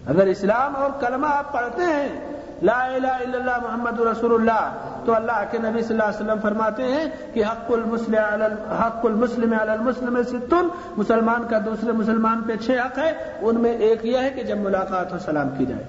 اگر 0.07 0.25
اسلام 0.25 0.75
اور 0.75 0.91
کلمہ 0.99 1.27
آپ 1.27 1.53
پڑھتے 1.53 1.81
ہیں 1.81 2.32
لا 2.63 2.85
الہ 2.85 3.07
الا 3.07 3.37
اللہ 3.37 3.57
محمد 3.61 3.99
رسول 3.99 4.33
اللہ 4.33 4.71
تو 5.05 5.15
اللہ 5.15 5.43
کے 5.51 5.57
نبی 5.57 5.81
صلی 5.81 5.99
اللہ 5.99 6.03
علیہ 6.03 6.25
وسلم 6.25 6.41
فرماتے 6.41 6.83
ہیں 6.83 7.05
کہ 7.33 7.45
حق 7.45 7.71
المسلم 7.71 8.71
حق 8.71 9.05
المسلم 9.05 9.53
علی 9.61 9.71
المسلم 9.71 10.23
ستن۔ 10.23 10.67
مسلمان 10.97 11.43
کا 11.49 11.59
دوسرے 11.65 11.91
مسلمان 11.91 12.41
پہ 12.47 12.55
چھ 12.55 12.71
حق 12.71 12.97
ہے۔ 12.97 13.13
ان 13.41 13.61
میں 13.61 13.71
ایک 13.71 14.05
یہ 14.05 14.17
ہے 14.17 14.29
کہ 14.29 14.43
جب 14.43 14.57
ملاقات 14.57 15.13
ہو 15.13 15.17
سلام 15.19 15.49
کی 15.57 15.65
جائے۔ 15.65 15.83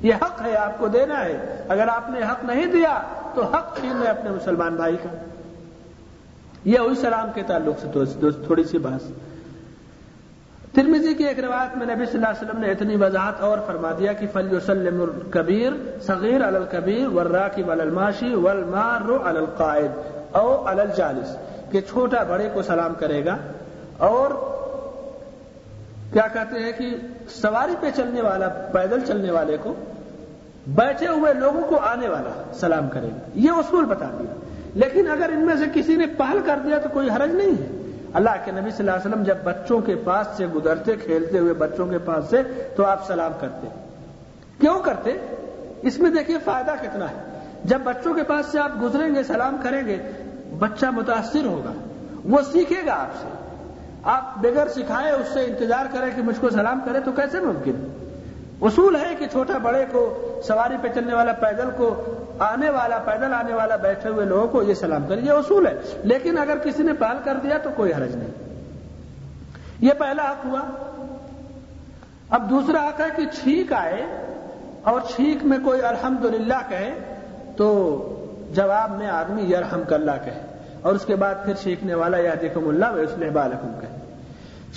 یہ 0.00 0.14
حق 0.14 0.42
ہے، 0.42 0.56
آپ 0.56 0.78
کو 0.78 0.88
دینا 0.88 1.24
ہے۔ 1.24 1.64
اگر 1.68 1.88
آپ 1.88 2.10
نے 2.10 2.20
حق 2.22 2.44
نہیں 2.44 2.66
دیا، 2.66 3.00
تو 3.34 3.44
حق 3.44 3.80
چھین 3.80 4.02
ہے 4.02 4.08
اپنے 4.08 4.30
مسلمان 4.30 4.74
بھائی 4.74 4.96
کا۔ 4.96 5.16
یہ 6.64 6.78
وہی 6.80 6.94
سلام 6.94 7.28
کے 7.34 7.42
تعلق 7.42 7.80
سے 7.80 7.88
دوست 8.20 8.44
تھوڑی 8.46 8.64
سی 8.64 8.78
بات 8.78 9.29
ترمیزی 10.74 11.14
کی 11.14 11.24
ایک 11.24 11.44
روایت 11.44 11.76
میں 11.76 11.94
نبی 11.94 12.06
صلی 12.06 12.14
اللہ 12.14 12.26
علیہ 12.26 12.48
وسلم 12.48 12.60
نے 12.60 12.70
اتنی 12.70 12.96
وضاحت 12.96 13.40
اور 13.40 13.58
فرما 13.66 13.92
دیا 13.98 14.12
کہ 14.12 14.26
فلی 14.32 14.56
وسلم 14.56 15.02
الکبیر 15.02 15.72
صغیر 16.02 16.42
الکبیر 16.42 17.08
ورراکب 17.08 17.70
الماشی 17.70 18.34
والمار 18.34 19.26
القائد 19.26 19.90
او 20.32 20.68
الجالس 20.68 21.36
کہ 21.70 21.80
چھوٹا 21.80 22.22
بڑے 22.22 22.48
کو 22.54 22.62
سلام 22.62 22.92
کرے 22.98 23.24
گا 23.24 23.36
اور 23.96 24.30
کیا 26.12 26.26
کہتے 26.32 26.58
ہیں 26.58 26.72
کہ 26.72 26.96
سواری 27.28 27.74
پہ 27.80 27.86
چلنے 27.96 28.22
والا، 28.22 28.48
پیدل 28.48 29.00
چلنے 29.06 29.30
والے 29.30 29.56
کو، 29.62 29.74
بیٹھے 30.66 31.06
ہوئے 31.06 31.34
لوگوں 31.34 31.62
کو 31.62 31.76
آنے 31.76 32.08
والا 32.08 32.52
سلام 32.52 32.88
کرے 32.88 33.06
گا۔ 33.06 33.30
یہ 33.34 33.50
اصول 33.50 33.84
بتا 33.84 34.08
دیا۔ 34.18 34.34
لیکن 34.74 35.10
اگر 35.10 35.28
ان 35.32 35.46
میں 35.46 35.56
سے 35.56 35.64
کسی 35.74 35.96
نے 35.96 36.06
پہل 36.06 36.38
کر 36.46 36.58
دیا 36.64 36.78
تو 36.78 36.88
کوئی 36.92 37.08
حرج 37.10 37.34
نہیں 37.34 37.50
ہے۔ 37.50 37.79
اللہ 38.14 38.30
کے 38.44 38.50
نبی 38.50 38.70
صلی 38.70 38.88
اللہ 38.88 38.90
علیہ 38.90 39.10
وسلم 39.10 39.22
جب 39.22 39.36
بچوں 39.44 39.80
کے 39.80 39.94
پاس 39.94 40.26
سے 40.36 40.46
گزرتے، 40.46 40.96
کھیلتے 40.96 41.38
ہوئے 41.38 41.52
بچوں 41.52 41.86
کے 41.86 41.98
پاس 41.98 42.24
سے، 42.30 42.42
تو 42.76 42.86
آپ 42.86 43.06
سلام 43.06 43.32
کرتے۔ 43.40 43.68
کیوں 44.60 44.80
کرتے؟ 44.80 45.10
اس 45.82 45.98
میں 45.98 46.10
دیکھیے 46.10 46.38
فائدہ 46.44 46.70
کتنا 46.82 47.10
ہے۔ 47.10 47.38
جب 47.64 47.80
بچوں 47.84 48.14
کے 48.14 48.22
پاس 48.22 48.46
سے 48.46 48.58
آپ 48.58 48.70
گزریں 48.82 49.14
گے، 49.14 49.22
سلام 49.22 49.56
کریں 49.62 49.86
گے، 49.86 49.98
بچہ 50.58 50.86
متاثر 50.86 51.44
ہوگا، 51.44 51.72
وہ 52.24 52.38
سیکھے 52.52 52.86
گا 52.86 52.92
آپ 52.92 53.22
سے۔ 53.22 53.28
آپ 54.02 54.38
بغیر 54.38 54.68
سکھائے 54.68 55.12
اس 55.12 55.26
سے 55.32 55.40
انتظار 55.40 55.86
کریں 55.92 56.10
کہ 56.16 56.22
مجھ 56.22 56.40
کو 56.40 56.50
سلام 56.50 56.80
کرے 56.84 57.00
تو 57.00 57.12
کیسے 57.12 57.40
ممکن؟ 57.40 57.99
اصول 58.60 58.96
ہے 58.96 59.14
کہ 59.18 59.26
چھوٹا 59.26 59.58
بڑے 59.58 59.84
کو، 59.92 60.30
سواری 60.46 60.74
پہ 60.82 60.88
چلنے 60.94 61.14
والا 61.14 61.32
پیدل 61.32 61.68
کو، 61.76 62.04
آنے 62.38 62.70
والا 62.70 62.98
پیدل، 62.98 63.34
آنے 63.34 63.54
والا 63.54 63.76
بیٹھے 63.76 64.10
ہوئے 64.10 64.26
لوگوں 64.26 64.48
کو 64.48 64.62
یہ 64.62 64.74
سلام 64.74 65.06
کرے 65.08 65.20
یہ 65.20 65.30
اصول 65.30 65.66
ہے۔ 65.66 65.76
لیکن 66.04 66.38
اگر 66.38 66.58
کسی 66.58 66.82
نے 66.82 66.92
پال 66.92 67.16
کر 67.24 67.34
دیا 67.42 67.58
تو 67.58 67.70
کوئی 67.76 67.92
حرج 67.92 68.16
نہیں۔ 68.16 68.30
یہ 69.80 69.90
پہلا 69.98 70.30
حق 70.30 70.44
ہوا۔ 70.44 70.60
اب 72.30 72.50
دوسرا 72.50 72.88
حق 72.88 73.00
ہے 73.00 73.06
کہ 73.16 73.22
چھینک 73.42 73.72
آئے 73.72 74.06
اور 74.82 75.00
چھینک 75.14 75.44
میں 75.44 75.58
کوئی 75.64 75.82
الحمد 75.82 76.24
للہ 76.24 76.60
کہے 76.68 76.94
تو 77.56 77.96
جواب 78.54 78.98
میں 78.98 79.10
آدمی 79.10 79.42
یرحم 79.42 79.82
کلّہ 79.88 80.12
کہے 80.24 80.40
اور 80.82 80.94
اس 80.94 81.04
کے 81.04 81.16
بعد 81.16 81.34
پھر 81.44 81.54
چھینکنے 81.54 81.94
والا 81.94 82.18
یا 82.18 82.34
دیکھو 82.40 82.68
اللہ 82.68 82.84
اس 82.84 83.18
نے 83.18 83.30
بالحم 83.30 83.72
کہے۔ 83.80 83.99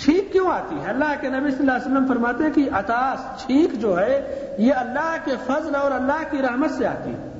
چھینک 0.02 0.32
کیوں 0.32 0.50
آتی 0.50 0.76
ہے؟ 0.84 0.90
اللہ 0.90 1.14
کے 1.20 1.28
نبی 1.28 1.50
صلی 1.50 1.58
اللہ 1.60 1.72
علیہ 1.72 1.92
وسلم 1.92 2.06
فرماتے 2.08 2.44
ہیں 2.44 2.50
کہ 2.50 2.68
اتاس 2.72 3.42
چھینک 3.42 3.72
جو 3.72 4.00
ہے، 4.00 4.40
یہ 4.58 4.74
اللہ 4.74 5.16
کے 5.24 5.32
فضل 5.46 5.76
اور 5.76 5.90
اللہ 5.90 6.22
کی 6.30 6.42
رحمت 6.42 6.70
سے 6.70 6.86
آتی 6.86 7.10
ہے۔ 7.10 7.30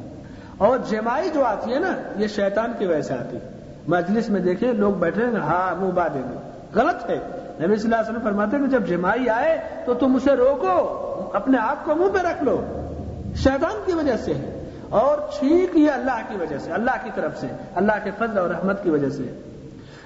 اور 0.58 0.78
جمائی 0.78 1.30
جو 1.34 1.44
آتی 1.44 1.74
ہے 1.74 1.78
نا، 1.78 1.94
یہ 2.16 2.26
شیطان 2.26 2.72
کی 2.78 2.86
وجہ 2.86 3.00
سے 3.00 3.14
آتی 3.14 3.36
ہے۔ 3.36 3.50
مجلس 3.88 4.28
میں 4.28 4.40
دیکھیں، 4.40 4.72
لوگ 4.72 4.92
بیٹھے 4.92 5.24
ہیں 5.24 5.36
ہاں 5.36 5.80
منہ 5.80 5.90
با 5.90 6.08
دیں 6.14 6.22
گے 6.22 6.36
غلط 6.74 7.10
ہے۔ 7.10 7.18
نبی 7.60 7.76
صلی 7.76 7.84
اللہ 7.84 7.96
علیہ 7.96 8.10
وسلم 8.10 8.20
فرماتے 8.22 8.56
ہیں 8.56 8.64
کہ 8.64 8.70
جب 8.70 8.86
جمائی 8.86 9.28
آئے 9.28 9.62
تو 9.86 9.94
تم 9.94 10.14
اسے 10.14 10.32
روکو، 10.32 11.30
اپنے 11.32 11.58
آپ 11.58 11.84
کو 11.84 11.94
منہ 11.94 12.08
پہ 12.08 12.18
رکھ 12.18 12.44
لو۔ 12.44 12.64
شیطان 13.36 13.82
کی 13.84 13.92
وجہ 13.92 14.16
سے 14.16 14.34
ہے۔ 14.34 14.70
اور 14.90 15.18
چھینک 15.38 15.76
یہ 15.76 15.90
اللہ 15.90 16.18
کی 16.28 16.36
وجہ 16.36 16.58
سے، 16.58 16.72
اللہ 16.72 16.90
کی 17.04 17.10
طرف 17.14 17.40
سے، 17.40 17.46
اللہ 17.74 17.92
کے 18.04 18.10
فضل 18.18 18.38
اور 18.38 18.48
رحمت 18.48 18.82
کی 18.82 18.90
وجہ 18.90 19.08
سے۔ 19.08 19.53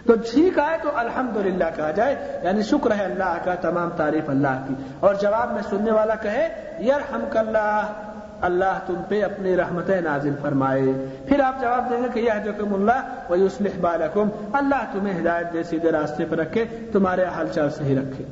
تو 0.08 0.16
چھینک 0.16 0.58
آئے 0.58 0.78
تو 0.82 0.90
الحمد 0.94 1.36
کہا 1.76 1.90
جائے 1.90 2.40
یعنی 2.42 2.62
شکر 2.62 2.90
ہے 2.98 3.04
اللہ 3.04 3.36
کا، 3.44 3.54
تمام 3.54 3.88
تعریف 3.96 4.30
اللہ 4.30 4.64
کی۔ 4.68 4.74
اور 5.00 5.14
جواب 5.14 5.52
میں 5.52 5.62
سننے 5.70 5.90
والا 5.90 6.14
کہے 6.14 6.48
یرحم 6.80 7.24
اللہ 7.34 7.82
اللہ 8.40 8.78
تم 8.86 8.94
پہ 9.08 9.22
اپنی 9.22 9.56
رحمت 9.56 9.90
نازل 9.90 10.34
فرمائے۔ 10.42 10.82
پھر 11.28 11.40
آپ 11.40 11.60
جواب 11.60 11.90
دیں 11.90 12.02
گے 12.02 12.08
کہ 12.14 12.20
یہ 12.20 12.30
جو 12.44 12.74
اللہ 12.74 13.14
وہ 13.28 13.34
اسلح 13.34 13.68
بالکم۔ 13.80 14.28
اللہ 14.52 14.84
تمہیں 14.92 15.20
ہدایت 15.20 15.52
دے، 15.52 15.62
سیدھے 15.62 15.92
راستے 15.92 16.24
پہ 16.24 16.36
رکھے، 16.36 16.64
تمہارے 16.92 17.24
حال 17.24 17.46
چال 17.46 17.70
صحیح 17.70 17.98
رکھے۔ 17.98 18.24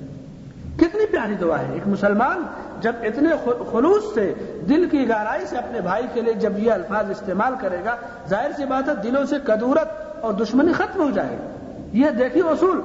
کتنی 0.77 1.07
پیاری 1.07 1.35
دعا 1.35 1.59
ہے۔ 1.59 1.73
ایک 1.73 1.89
مسلمان 1.89 2.43
جب 2.81 2.93
اتنے 3.03 3.29
خلوص 3.73 4.15
سے 4.15 4.35
دل 4.69 4.89
کی 4.89 5.09
گہرائی 5.09 5.47
سے 5.47 5.57
اپنے 5.57 5.81
بھائی 5.81 6.07
کے 6.15 6.21
لیے 6.21 6.35
جب 6.35 6.59
یہ 6.59 6.73
الفاظ 6.73 7.11
استعمال 7.11 7.55
کرے 7.61 7.79
گا، 7.85 7.97
ظاہر 8.29 8.51
سی 8.57 8.65
بات 8.65 8.89
ہے، 8.89 8.95
دلوں 8.95 9.27
سے 9.27 9.37
کدورت 9.45 9.89
اور 10.21 10.33
دشمنی 10.33 10.73
ختم 10.73 11.03
ہو 11.03 11.11
جائے 11.11 11.31
گی۔ 11.31 11.56
یہ 11.93 12.11
دیکھیے 12.11 12.43
اصول۔ 12.43 12.81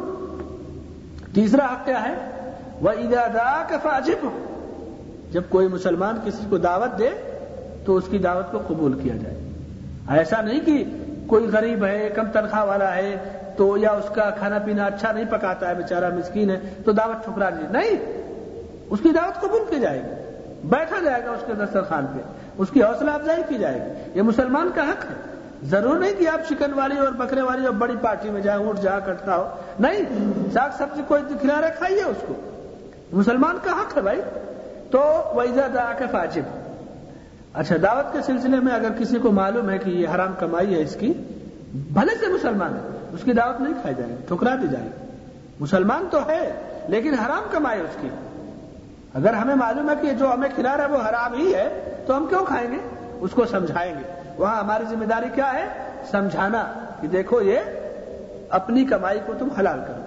تیسرا 1.34 1.66
حق 1.66 1.86
کیا 1.86 2.04
ہے؟ 2.04 2.14
وہ 2.82 2.90
ادا 2.90 3.64
کا 3.70 3.78
فاجب 3.84 4.26
جب 5.32 5.42
کوئی 5.50 5.68
مسلمان 5.68 6.16
کسی 6.26 6.44
کو 6.50 6.58
دعوت 6.58 7.00
دے، 7.00 7.10
تو 7.86 7.96
اس 7.96 8.04
کی 8.12 8.18
دعوت 8.18 8.52
کو 8.52 8.60
قبول 8.68 9.00
کیا 9.00 9.16
جائے۔ 9.16 9.50
ایسا 10.10 10.42
نہیں 10.42 10.60
کہ 10.60 10.84
کوئی 11.28 11.48
غریب 11.48 11.86
ہے، 11.86 12.10
کم 12.16 12.26
تنخواہ 12.34 12.64
والا 12.64 12.96
ہے، 12.96 13.18
تو 13.58 13.78
یا 13.78 13.92
اس 13.92 14.10
کا 14.16 14.30
کھانا 14.30 14.60
پینا 14.60 14.86
اچھا 14.86 15.12
نہیں 15.12 15.26
پکاتا 15.30 15.70
ہے، 15.70 15.76
بیچارہ 15.76 16.16
مسکین 16.16 16.50
ہے، 16.50 16.60
تو 16.86 16.92
دعوت 16.92 17.26
ٹھکرا 17.26 17.50
دی۔ 17.50 17.64
نہیں، 17.72 18.22
اس 18.90 19.00
کی 19.04 19.10
دعوت 19.10 19.42
قبول 19.42 19.62
کی 19.70 19.80
جائے 19.80 20.00
گی۔ 20.00 20.12
بیٹھا 20.64 20.96
جائے 21.04 21.26
گا 21.26 21.32
اس 21.32 21.44
کے 21.48 21.54
دسترخوان 21.54 22.06
پہ۔ 22.06 22.20
اس 22.58 22.68
کی 22.74 22.84
حوصلہ 22.84 23.12
افزائی 23.12 23.44
کی 23.50 23.58
جائے 23.58 23.82
گی۔ 23.82 24.12
یہ 24.16 24.22
مسلمان 24.22 24.70
کا 24.76 24.82
حق 24.82 25.06
ہے۔ 25.06 25.31
ضرور 25.64 26.00
نہیں 26.00 26.14
کہ 26.14 26.28
آپ 26.28 26.50
چکن 26.50 26.74
والی 26.74 26.98
اور 26.98 27.08
بکرے 27.08 27.42
والی 27.42 27.66
اور 27.66 27.74
بڑی 27.74 27.96
پارٹی 28.02 28.30
میں 28.30 28.42
جائیں 28.42 28.70
اٹھ 28.70 28.82
جا 28.82 29.00
کٹتا 29.00 29.36
ہو۔ 29.36 29.50
نہیں، 29.80 30.00
ساگ 30.54 30.70
سبزی 30.78 31.02
کوئی 31.08 31.22
کھلا 31.40 31.62
رہے 31.62 31.70
کھائیے 31.78 32.04
اس 32.04 32.18
کو۔ 32.28 32.34
مسلمان 33.12 33.58
کا 33.64 33.72
حق 33.72 33.98
ہے 33.98 34.02
بھائی۔ 34.02 34.22
تو 34.92 35.02
ویزا 35.36 35.68
دا 35.74 35.94
کے 35.94 36.06
فاجب۔ 36.12 36.42
اچھا 37.54 37.76
دعوت 37.84 38.14
کے 38.14 38.22
سلسلے 38.22 38.60
میں 38.60 38.74
اگر 38.74 38.90
کسی 39.00 39.20
کو 39.20 39.32
معلوم 39.32 39.70
ہے 39.70 39.78
کہ 39.78 39.90
یہ 39.90 40.08
حرام 40.16 40.34
کمائی 40.40 40.76
ہے 40.76 40.82
اس 40.82 40.96
کی، 41.00 41.14
بھلے 41.74 42.18
سے 42.20 42.28
مسلمان 42.28 42.74
ہے۔ 42.74 43.08
اس 43.14 43.24
کی 43.24 43.34
دعوت 43.34 43.62
نہیں 43.62 43.74
کھائی 43.82 43.96
جائے 43.96 44.10
گی 44.10 44.16
ٹھکرا 44.28 44.56
دی 44.56 44.68
جائے۔ 44.72 44.86
گی 44.86 45.06
مسلمان 45.60 46.08
تو 46.12 46.20
ہے، 46.28 46.54
لیکن 46.88 47.14
حرام 47.14 47.44
کمائی 47.52 47.82
اس 47.82 47.98
کی۔ 48.02 48.10
اگر 49.14 49.34
ہمیں 49.34 49.56
معلوم 49.56 49.90
ہے 49.90 49.96
کہ 50.02 50.14
جو 50.14 50.34
ہمیں 50.34 50.50
کھلا 50.56 50.78
رہا 50.78 50.84
ہے 50.84 50.90
وہ 50.90 51.10
حرام 51.10 51.34
ہی 51.34 51.56
ہے، 51.56 51.96
تو 52.08 52.18
ہم 52.18 52.26
کیوں 52.26 52.46
کھائیں 52.46 52.72
گے؟ 52.72 52.78
اس 53.22 53.32
کو 53.32 53.46
سمجھائیں 53.46 53.94
گے۔ 53.96 54.21
وہاں 54.38 54.60
ہماری 54.60 54.84
ذمہ 54.90 55.06
داری 55.06 55.26
کیا 55.36 55.54
ہے؟ 55.54 55.68
سمجھانا 56.12 56.74
کہ 57.02 57.08
دیکھو 57.08 57.42
یہ 57.42 57.60
اپنی 58.50 58.86
کمائی 58.86 59.20
کو 59.26 59.34
تم 59.40 59.48
حلال 59.60 59.80
کرو۔ 59.88 60.02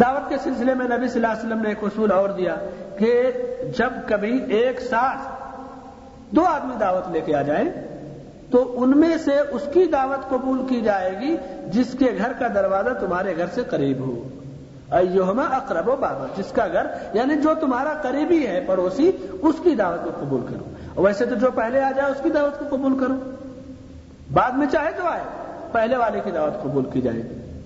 دعوت 0.00 0.28
کے 0.28 0.36
سلسلے 0.42 0.74
میں 0.74 0.86
نبی 0.86 1.08
صلی 1.08 1.24
اللہ 1.24 1.32
علیہ 1.32 1.46
وسلم 1.46 1.62
نے 1.62 1.68
ایک 1.68 1.78
اصول 1.82 2.12
اور 2.12 2.28
دیا 2.28 2.56
کہ 2.98 3.32
جب 3.78 3.90
کبھی 4.06 4.44
ایک 4.48 4.80
ساتھ 4.80 5.18
دو 6.30 6.44
آدمی 6.44 6.74
دعوت 6.80 7.10
لے 7.10 7.20
کے 7.20 7.34
آ 7.34 7.42
جائیں 7.42 7.70
تو 8.50 8.82
ان 8.82 9.00
میں 9.00 9.16
سے 9.24 9.38
اس 9.38 9.62
کی 9.72 9.84
دعوت 9.84 10.28
قبول 10.28 10.66
کی 10.68 10.80
جائے 10.80 11.18
گی 11.20 11.36
جس 11.66 11.96
کے 11.98 12.06
گھر 12.18 12.32
کا 12.32 12.48
دروازہ 12.54 12.90
تمہارے 13.00 13.36
گھر 13.36 13.46
سے 13.54 13.62
قریب 13.62 14.00
ہو۔ 14.00 14.28
ایوہما 14.90 15.42
اقرب 15.42 15.88
و 15.88 15.96
بابا، 16.00 16.26
جس 16.36 16.52
کا 16.52 16.66
گھر 16.72 16.86
یعنی 17.12 17.36
جو 17.36 17.50
تمہارا 17.60 17.92
قریبی 18.02 18.46
ہے، 18.46 18.64
پڑوسی، 18.66 19.12
اس 19.42 19.54
کی 19.62 19.74
دعوت 19.74 20.04
کو 20.04 20.10
قبول 20.20 20.40
کرو۔ 20.50 20.64
ویسے 20.96 21.26
تو 21.26 21.34
جو 21.34 21.50
پہلے 21.50 21.82
آ 21.82 21.90
جائے 21.96 22.10
اس 22.10 22.16
کی 22.22 22.30
دعوت 22.30 22.58
کو 22.58 22.76
قبول 22.76 22.98
کرو۔ 22.98 23.30
بعد 24.32 24.50
میں 24.50 24.66
چاہے 24.72 24.90
تو 24.96 25.06
آئے، 25.06 25.22
پہلے 25.72 25.96
والے 25.96 26.20
کی 26.24 26.30
دعوت 26.30 26.62
قبول 26.62 26.84
کی 26.92 27.00
جائے 27.00 27.22
گی۔ 27.22 27.58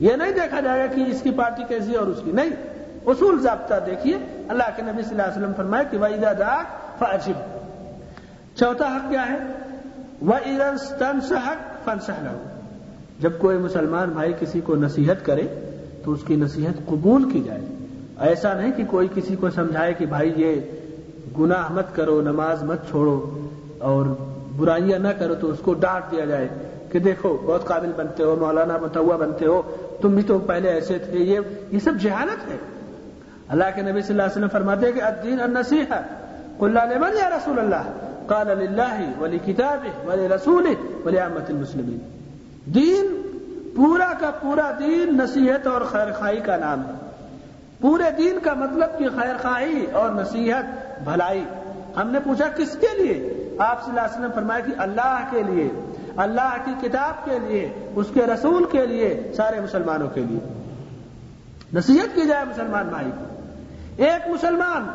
یہ 0.00 0.16
نہیں 0.16 0.32
دیکھا 0.32 0.60
جائے 0.60 0.80
گا 0.80 0.86
کہ 0.86 1.00
اس 1.00 1.22
کی 1.22 1.30
پارٹی 1.30 1.62
کیسی 1.68 1.94
اور 1.94 2.06
اس 2.06 2.20
کی۔ 2.24 2.32
نہیں، 2.32 2.50
اصول 3.06 3.42
ضابطہ 3.42 3.74
دیکھیے۔ 3.86 4.18
اللہ 4.48 4.62
کے 4.76 4.82
نبی 4.82 5.02
صلی 5.02 5.10
اللہ 5.10 5.22
علیہ 5.22 5.32
وسلم 5.32 5.52
فرمائے 5.56 5.84
کہ 5.90 5.98
وہی 5.98 6.16
دا 6.16 6.62
فاجب 6.98 7.58
چوتھا 8.56 8.96
حق 8.96 9.10
کیا 9.10 9.26
ہے؟ 9.26 9.38
وہ 10.20 10.34
حق 11.30 11.84
فنسہ 11.84 12.12
جب 13.20 13.32
کوئی 13.38 13.58
مسلمان 13.58 14.08
بھائی 14.08 14.32
کسی 14.40 14.60
کو 14.60 14.76
نصیحت 14.76 15.26
کرے 15.26 15.74
تو 16.04 16.12
اس 16.12 16.20
کی 16.26 16.36
نصیحت 16.36 16.86
قبول 16.86 17.30
کی 17.30 17.42
جائے۔ 17.42 17.60
ایسا 18.18 18.54
نہیں 18.54 18.72
کہ 18.72 18.84
کوئی 18.84 19.08
کسی 19.14 19.36
کو 19.36 19.50
سمجھائے 19.50 19.94
کہ 19.94 20.06
بھائی 20.06 20.32
یہ 20.36 20.60
گناہ 21.38 21.72
مت 21.72 21.96
کرو، 21.96 22.20
نماز 22.20 22.62
مت 22.62 22.88
چھوڑو 22.90 23.48
اور 23.78 24.06
برائیاں 24.56 24.98
نہ 24.98 25.08
کرو 25.18 25.34
تو 25.34 25.50
اس 25.50 25.58
کو 25.62 25.74
ڈانٹ 25.74 26.10
دیا 26.10 26.24
جائے 26.24 26.48
کہ 26.90 26.98
دیکھو، 26.98 27.38
بہت 27.42 27.64
قابل 27.64 27.92
بنتے 27.96 28.22
ہو، 28.22 28.36
مولانا 28.40 28.76
متوا 28.82 29.16
بنتے 29.16 29.46
ہو، 29.46 29.62
تم 30.00 30.14
بھی 30.14 30.22
تو 30.22 30.38
پہلے 30.38 30.68
ایسے 30.68 30.98
تھے، 30.98 31.18
یہ 31.18 31.40
یہ 31.70 31.78
سب 31.78 31.92
جہالت 32.00 32.50
ہے۔ 32.50 32.56
اللہ 33.48 33.64
کے 33.74 33.82
نبی 33.82 34.02
صلی 34.02 34.10
اللہ 34.10 34.22
علیہ 34.22 34.32
وسلم 34.32 34.48
فرماتے 34.48 34.86
ہیں 34.86 34.92
کہ 34.92 35.02
الدین 35.02 35.40
النصیحہ 35.40 36.02
قل 36.58 36.70
لمن 36.70 37.16
یا 37.16 37.30
رسول 37.30 37.58
اللہ، 37.58 37.90
قال 38.26 38.46
للہ 38.46 39.20
ولی 39.20 39.38
کتاب 39.38 40.08
ولی 40.08 40.28
رسول 40.28 40.66
ولی 41.04 41.18
المسلمین۔ 41.18 41.98
دین، 42.64 43.22
پورا 43.76 44.12
کا 44.20 44.30
پورا 44.30 44.70
دین 44.78 45.16
نصیحت 45.16 45.66
اور 45.66 45.80
خیر 45.80 46.12
خائی 46.12 46.40
کا 46.40 46.56
نام 46.56 46.80
ہے۔ 46.80 47.11
پورے 47.82 48.10
دین 48.18 48.38
کا 48.42 48.54
مطلب 48.54 48.98
کہ 48.98 49.08
خیر 49.08 49.36
خائی 49.42 49.86
اور 49.92 50.10
نصیحت، 50.10 50.64
بھلائی۔ 51.04 51.44
ہم 51.96 52.10
نے 52.10 52.20
پوچھا 52.20 52.48
کس 52.48 52.76
کے 52.80 53.02
لیے؟ 53.02 53.48
آپ 53.58 53.84
صلی 53.84 53.90
اللہ 53.90 54.00
علیہ 54.00 54.18
وسلم 54.18 54.30
فرمایا 54.34 54.60
کہ 54.60 54.72
اللہ 54.78 55.18
کے 55.30 55.42
لیے، 55.42 55.70
اللہ 56.16 56.56
کی 56.64 56.88
کتاب 56.88 57.24
کے 57.24 57.38
لیے، 57.38 57.72
اس 57.94 58.06
کے 58.14 58.20
رسول 58.20 58.64
کے 58.64 58.86
لیے، 58.86 59.32
سارے 59.36 59.60
مسلمانوں 59.60 60.08
کے 60.08 60.20
لیے۔ 60.20 60.38
نصیحت 61.74 62.14
کی 62.14 62.20
جائے 62.20 62.44
مسلمان 62.44 62.88
بھائی۔ 62.88 63.10
کو 63.18 63.34
ایک 63.96 64.28
مسلمان 64.28 64.88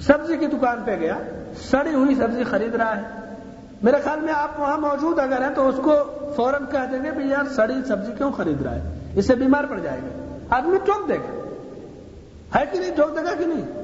سبزی 0.00 0.36
کی 0.36 0.46
دکان 0.46 0.78
پہ 0.84 0.96
گیا، 0.96 1.18
سڑی 1.70 1.94
ہوئی 1.94 2.14
سبزی 2.14 2.44
خرید 2.44 2.74
رہا 2.74 2.96
ہے۔ 2.96 3.02
میرے 3.82 3.96
خیال 4.04 4.20
میں 4.20 4.34
آپ 4.36 4.60
وہاں 4.60 4.78
موجود 4.78 5.18
اگر 5.18 5.42
ہیں 5.42 5.54
تو 5.54 5.68
اس 5.68 5.74
کو 5.84 5.92
فوراً 6.36 6.62
کہہ 6.72 6.86
دیں 6.92 7.04
گے 7.04 7.10
بھی 7.10 7.28
یار 7.28 7.48
سڑی 7.48 7.74
سبزی 7.88 8.12
کیوں 8.18 8.32
خرید 8.32 8.62
رہا 8.62 8.74
ہے؟ 8.74 8.98
اس 9.14 9.26
سے 9.26 9.34
بیمار 9.34 9.64
پڑ 9.64 9.78
جائے 9.78 10.00
گا۔ 10.02 10.23
آدمی 10.50 10.78
ٹوک 10.84 11.08
دے 11.08 11.14
گا۔ 11.14 11.40
ہے 12.58 12.64
کہ 12.72 12.78
نہیں؟ 12.78 12.96
ٹوک 12.96 13.16
دے 13.16 13.24
گا 13.24 13.34
کہ 13.38 13.44
نہیں؟ 13.44 13.82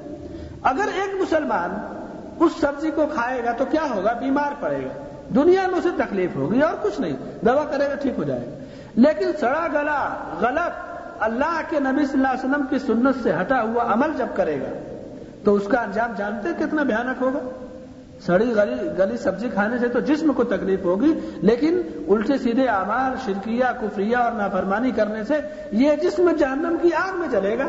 اگر 0.62 0.88
ایک 0.94 1.22
مسلمان 1.22 1.96
اس 2.40 2.52
سبزی 2.60 2.90
کو 2.90 3.06
کھائے 3.14 3.44
گا 3.44 3.52
تو 3.52 3.64
کیا 3.70 3.86
ہوگا؟ 3.94 4.12
بیمار 4.12 4.52
پڑے 4.60 4.84
گا۔ 4.84 5.04
دنیا 5.34 5.66
میں 5.66 5.78
اسے 5.78 5.88
تکلیف 5.96 6.30
ہوگی 6.36 6.60
اور 6.60 6.72
کچھ 6.82 7.00
نہیں۔ 7.00 7.16
دوا 7.44 7.64
کرے 7.64 7.90
گا، 7.90 7.94
ٹھیک 7.94 8.12
ہو 8.18 8.24
جائے 8.24 8.46
گا۔ 8.46 8.64
لیکن 8.94 9.32
سڑا 9.40 9.66
گلا، 9.72 10.14
غلط، 10.40 11.00
اللہ 11.20 11.60
کے 11.68 11.80
نبی 11.80 12.06
صلی 12.06 12.24
اللہ 12.24 12.28
علیہ 12.28 12.50
وسلم 12.50 12.66
کی 12.70 12.78
سنت 12.78 13.14
سے 13.22 13.32
ہٹا 13.40 13.62
ہوا 13.62 13.92
عمل 13.92 14.10
جب 14.16 14.26
کرے 14.34 14.60
گا، 14.60 14.96
تو 15.44 15.54
اس 15.54 15.68
کا 15.68 15.80
انجام 15.80 16.12
جانتے 16.16 16.48
کتنا 16.58 16.82
بھیانک 16.82 17.22
ہوگا؟ 17.22 17.69
سڑی 18.26 18.56
گلی 18.56 18.88
گلی 18.98 19.16
سبزی 19.16 19.48
کھانے 19.48 19.78
سے 19.78 19.88
تو 19.88 20.00
جسم 20.00 20.32
کو 20.32 20.44
تکلیف 20.44 20.84
ہوگی، 20.84 21.20
لیکن 21.36 21.82
الٹے 22.08 22.38
سیدھے 22.38 22.68
اعمال، 22.68 23.16
شرکیہ، 23.24 23.64
کفریہ 23.80 24.16
اور 24.16 24.32
نافرمانی 24.32 24.90
کرنے 24.90 25.24
سے 25.24 25.34
یہ 25.72 25.96
جسم 25.96 26.30
جہنم 26.38 26.76
کی 26.82 26.90
آگ 26.94 27.18
میں 27.18 27.28
جلے 27.28 27.58
گا۔ 27.58 27.68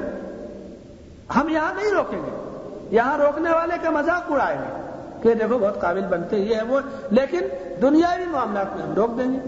ہم 1.36 1.50
یہاں 1.50 1.74
نہیں 1.74 1.91
روکیں 1.91 2.20
گے۔ 2.20 2.58
یہاں 2.96 3.17
روکنے 3.17 3.50
والے 3.50 3.77
کا 3.84 3.89
مذاق 3.89 4.31
اڑائے 4.31 4.58
گا 4.58 4.81
کہ 5.22 5.34
دیکھو 5.34 5.58
بہت 5.58 5.81
قابل 5.81 6.01
بنتے، 6.01 6.38
یہ 6.38 6.55
ہے 6.55 6.63
وہ۔ 6.63 6.79
لیکن 7.12 7.39
دنیاوی 7.81 8.25
معاملات 8.25 8.75
میں 8.75 8.84
ہم 8.84 8.93
روک 8.93 9.17
دیں 9.17 9.34
گے۔ 9.34 9.39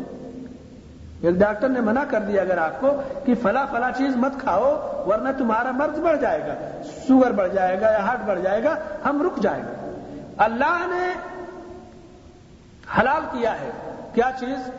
ایک 1.22 1.36
ڈاکٹر 1.36 1.70
نے 1.70 1.82
منع 1.82 2.04
کر 2.10 2.20
دیا 2.20 2.42
اگر 2.42 2.58
آپ 2.58 2.82
کو 2.82 3.02
کہ 3.26 3.34
فلا 3.42 3.66
فلا 3.66 3.90
چیز 3.98 4.16
مت 4.16 4.32
کھاؤ، 4.40 4.76
ورنہ 5.08 5.30
تمہارا 5.38 5.72
مرض 5.72 6.00
بڑھ 6.00 6.18
جائے 6.22 6.40
گا، 6.40 6.82
شوگر 7.08 7.32
بڑھ 7.32 7.50
جائے 7.54 7.82
گا 7.82 7.92
یا 7.92 8.04
ہارٹ 8.04 8.20
بڑھ 8.28 8.40
جائے 8.42 8.64
گا، 8.64 8.76
ہم 9.06 9.22
رک 9.22 9.42
جائیں 9.42 9.64
گے۔ 9.64 9.83
اللہ 10.38 10.86
نے 10.90 11.14
حلال 13.00 13.22
کیا 13.32 13.54
ہے۔ 13.54 13.72
کیا 14.14 14.32
چیز؟ 14.40 14.72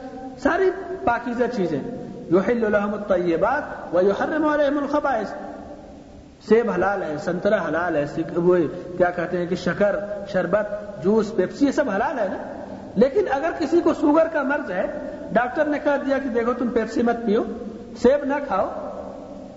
ساری 0.43 0.71
پاکیزہ 1.05 1.45
چیزیں۔ 1.57 1.81
جو 2.31 2.41
الحم 2.47 2.95
الطیبات 2.95 3.95
و 3.95 4.01
یو 4.01 4.13
حرم 4.13 4.47
علیہم 4.47 4.79
الخبائث۔ 4.79 5.29
سیب 6.49 6.71
حلال 6.71 7.03
ہے 7.03 7.17
سنترا 7.19 7.69
حلال 7.69 7.97
ہے 7.97 8.05
وہ 8.37 8.57
کیا 8.97 9.11
کہتے 9.11 9.39
ہیں 9.39 9.47
کہ 9.47 9.57
شکر، 9.57 9.97
شربت، 10.33 10.67
جوس، 11.05 11.37
پیپسی، 11.37 11.67
یہ 11.67 11.71
سب 11.71 11.91
حلال 11.91 12.19
ہے 12.19 12.29
نا؟ 12.29 12.65
لیکن 12.95 13.25
اگر 13.31 13.51
کسی 13.59 13.81
کو 13.81 13.95
شوگر 14.01 14.27
کا 14.33 14.43
مرض 14.43 14.71
ہے، 14.71 14.87
ڈاکٹر 15.33 15.65
نے 15.65 15.79
کہہ 15.79 16.05
دیا 16.07 16.19
کہ 16.19 16.29
دیکھو 16.29 16.53
تم 16.53 16.69
پیپسی 16.69 17.03
مت 17.03 17.17
پیو، 17.27 17.43
سیب 18.03 18.25
نہ 18.25 18.35
کھاؤ، 18.47 18.71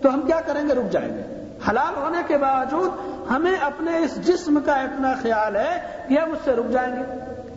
تو 0.01 0.13
ہم 0.13 0.21
کیا 0.21 0.39
کریں 0.45 0.67
گے؟ 0.69 0.73
رک 0.73 0.91
جائیں 0.91 1.17
گے۔ 1.17 1.36
حلال 1.69 2.01
ہونے 2.01 2.17
کے 2.27 2.37
باوجود 2.37 2.91
ہمیں 3.31 3.55
اپنے 3.55 3.97
اس 3.97 4.27
جسم 4.27 4.59
کا 4.65 4.75
اتنا 4.75 5.13
خیال 5.21 5.55
ہے 5.55 6.03
کہ 6.09 6.19
ہم 6.19 6.31
اس 6.31 6.37
سے 6.43 6.51
رک 6.51 6.71
جائیں 6.71 6.95
گے۔ 6.95 7.01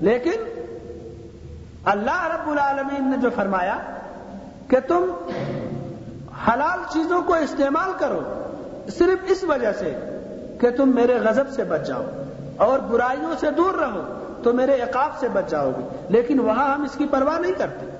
لیکن 0.00 0.32
اللہ 1.84 2.26
رب 2.26 2.50
العالمین 2.50 3.10
نے 3.10 3.16
جو 3.16 3.30
فرمایا 3.34 3.78
کہ 4.68 4.76
تم 4.88 5.10
حلال 6.48 6.78
چیزوں 6.92 7.22
کو 7.22 7.34
استعمال 7.34 7.90
کرو 7.98 8.20
صرف 8.98 9.18
اس 9.28 9.44
وجہ 9.44 9.72
سے 9.72 9.98
کہ 10.60 10.70
تم 10.70 10.94
میرے 10.94 11.14
غضب 11.14 11.50
سے 11.50 11.64
بچ 11.64 11.86
جاؤ 11.86 12.02
اور 12.56 12.78
برائیوں 12.78 13.34
سے 13.40 13.50
دور 13.50 13.74
رہو 13.74 14.34
تو 14.42 14.52
میرے 14.52 14.80
عقاب 14.80 15.10
سے 15.20 15.28
بچ 15.28 15.50
جاؤ 15.50 15.70
گے۔ 15.70 16.06
لیکن 16.08 16.40
وہاں 16.40 16.74
ہم 16.74 16.82
اس 16.82 16.92
کی 16.92 17.04
پرواہ 17.04 17.38
نہیں 17.38 17.52
کرتے۔ 17.52 17.99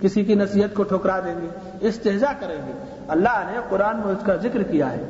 کسی 0.00 0.24
کی 0.24 0.34
نصیحت 0.34 0.74
کو 0.74 0.82
ٹھکرا 0.82 1.20
دیں 1.20 1.34
گے 1.42 1.48
استحجا 1.80 2.32
کریں 2.40 2.66
گے۔ 2.66 2.72
اللہ 3.08 3.50
نے 3.50 3.58
قرآن 3.68 3.96
میں 3.96 4.14
اس 4.14 4.26
کا 4.26 4.36
ذکر 4.36 4.62
کیا 4.62 4.92
ہے 4.92 5.04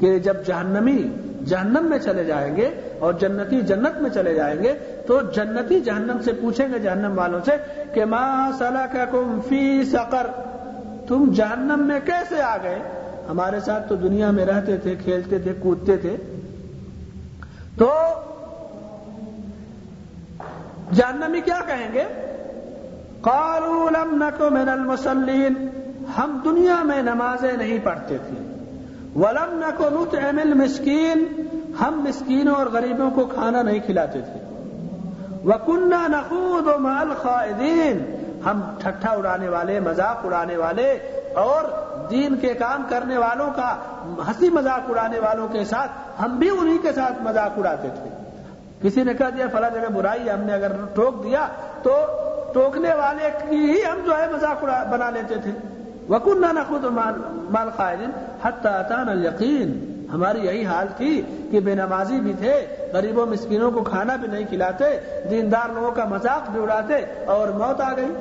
کہ 0.00 0.18
جب 0.18 0.36
جہنمی 0.46 1.08
جہنم 1.44 1.86
میں 1.90 1.98
چلے 1.98 2.24
جائیں 2.24 2.56
گے 2.56 2.70
اور 2.98 3.12
جنتی 3.12 3.60
جنت 3.60 4.00
میں 4.00 4.10
چلے 4.10 4.34
جائیں 4.34 4.62
گے، 4.62 4.74
تو 5.06 5.20
جنتی 5.34 5.80
جہنم 5.80 6.16
سے 6.24 6.32
پوچھیں 6.32 6.68
گے 6.74 6.78
جہنم 6.78 7.18
والوں 7.18 7.40
سے 7.44 7.82
کہ 7.94 8.04
ماں 8.04 8.52
سلککم 8.58 9.40
فی 9.48 9.84
سقر، 9.84 10.26
تم 11.08 11.32
جہنم 11.32 11.86
میں 11.86 12.00
کیسے 12.04 12.42
آ 12.42 12.56
گئے؟ 12.62 12.78
ہمارے 13.28 13.60
ساتھ 13.60 13.88
تو 13.88 13.96
دنیا 13.96 14.30
میں 14.30 14.46
رہتے 14.46 14.76
تھے، 14.76 14.94
کھیلتے 15.04 15.38
تھے، 15.38 15.52
کودتے 15.60 15.96
تھے۔ 15.96 16.16
تو 17.78 17.94
جہنمی 20.92 21.40
کیا 21.40 21.58
کہیں 21.66 21.92
گے؟ 21.92 22.04
قالوا 23.24 23.90
لم 23.90 24.22
نکو 24.22 24.50
من 24.50 24.68
المسلین 24.68 25.68
ہم 26.18 26.40
دنیا 26.44 26.82
میں 26.82 27.02
نمازیں 27.02 27.52
نہیں 27.52 27.78
پڑھتے 27.84 28.18
تھے۔ 28.18 28.64
ولم 29.16 29.62
نکو 29.66 29.84
نطعم 29.88 30.38
المسکین، 30.38 31.24
ہم 31.80 32.00
مسکینوں 32.08 32.54
اور 32.54 32.66
غریبوں 32.66 33.10
کو 33.10 33.26
کھانا 33.26 33.62
نہیں 33.62 33.78
کھلاتے 33.78 34.20
تھے۔ 34.20 34.40
وکنہ 35.44 36.08
نخود 36.08 36.66
و 36.66 36.78
مال 36.78 37.12
خائدین 37.22 38.16
ہم 38.46 38.60
ٹھٹھا 38.78 39.10
اڑانے 39.10 39.48
والے، 39.48 39.80
مذاق 39.80 40.26
اڑانے 40.26 40.56
والے 40.56 40.98
اور 41.34 41.64
دین 42.10 42.36
کے 42.36 42.54
کام 42.54 42.82
کرنے 42.88 43.18
والوں 43.18 43.50
کا، 43.56 43.76
ہنسی 44.28 44.50
مذاق 44.50 44.90
اڑانے 44.90 45.18
والوں 45.18 45.48
کے 45.48 45.64
ساتھ، 45.64 45.90
ہم 46.22 46.38
بھی 46.38 46.50
انہی 46.50 46.78
کے 46.78 46.92
ساتھ 46.92 47.22
مذاق 47.22 47.58
اڑاتے 47.58 47.88
تھے۔ 48.02 48.10
کسی 48.82 49.02
نے 49.02 49.14
کہہ 49.14 49.30
دیا، 49.36 49.46
فلاں 49.52 49.70
جگہ 49.70 49.88
برائی 49.94 50.30
ہم 50.30 50.40
نے 50.40 50.52
اگر 50.52 50.72
ٹوک 50.94 51.24
دیا 51.24 51.46
تو 51.82 51.92
ٹوکنے 52.54 52.94
والے 52.94 53.30
کی 53.48 53.56
ہی 53.56 53.80
ہم 53.84 53.98
جو 54.06 54.18
ہے 54.18 54.26
مذاق 54.32 54.64
بنا 54.90 55.10
لیتے 55.10 55.34
تھے۔ 55.34 55.50
وکن 56.08 56.40
نہ 56.40 56.60
خود 56.68 56.84
مال 57.50 57.68
قائدین 57.76 58.10
حتان 58.44 59.24
یقین 59.24 59.94
ہماری 60.12 60.46
یہی 60.46 60.64
حال 60.64 60.86
تھی 60.96 61.22
کہ 61.50 61.60
بے 61.60 61.74
نمازی 61.74 62.20
بھی 62.20 62.32
تھے، 62.38 62.66
غریبوں، 62.92 63.26
مسکینوں 63.26 63.70
کو 63.70 63.82
کھانا 63.82 64.16
بھی 64.16 64.28
نہیں 64.28 64.44
کھلاتے، 64.48 65.00
دیندار 65.30 65.68
لوگوں 65.74 65.92
کا 65.92 66.04
مذاق 66.04 66.50
بھی 66.50 66.62
اڑاتے 66.62 66.94
اور 67.26 67.48
موت 67.48 67.80
آ 67.80 67.92
گئی۔ 67.96 68.12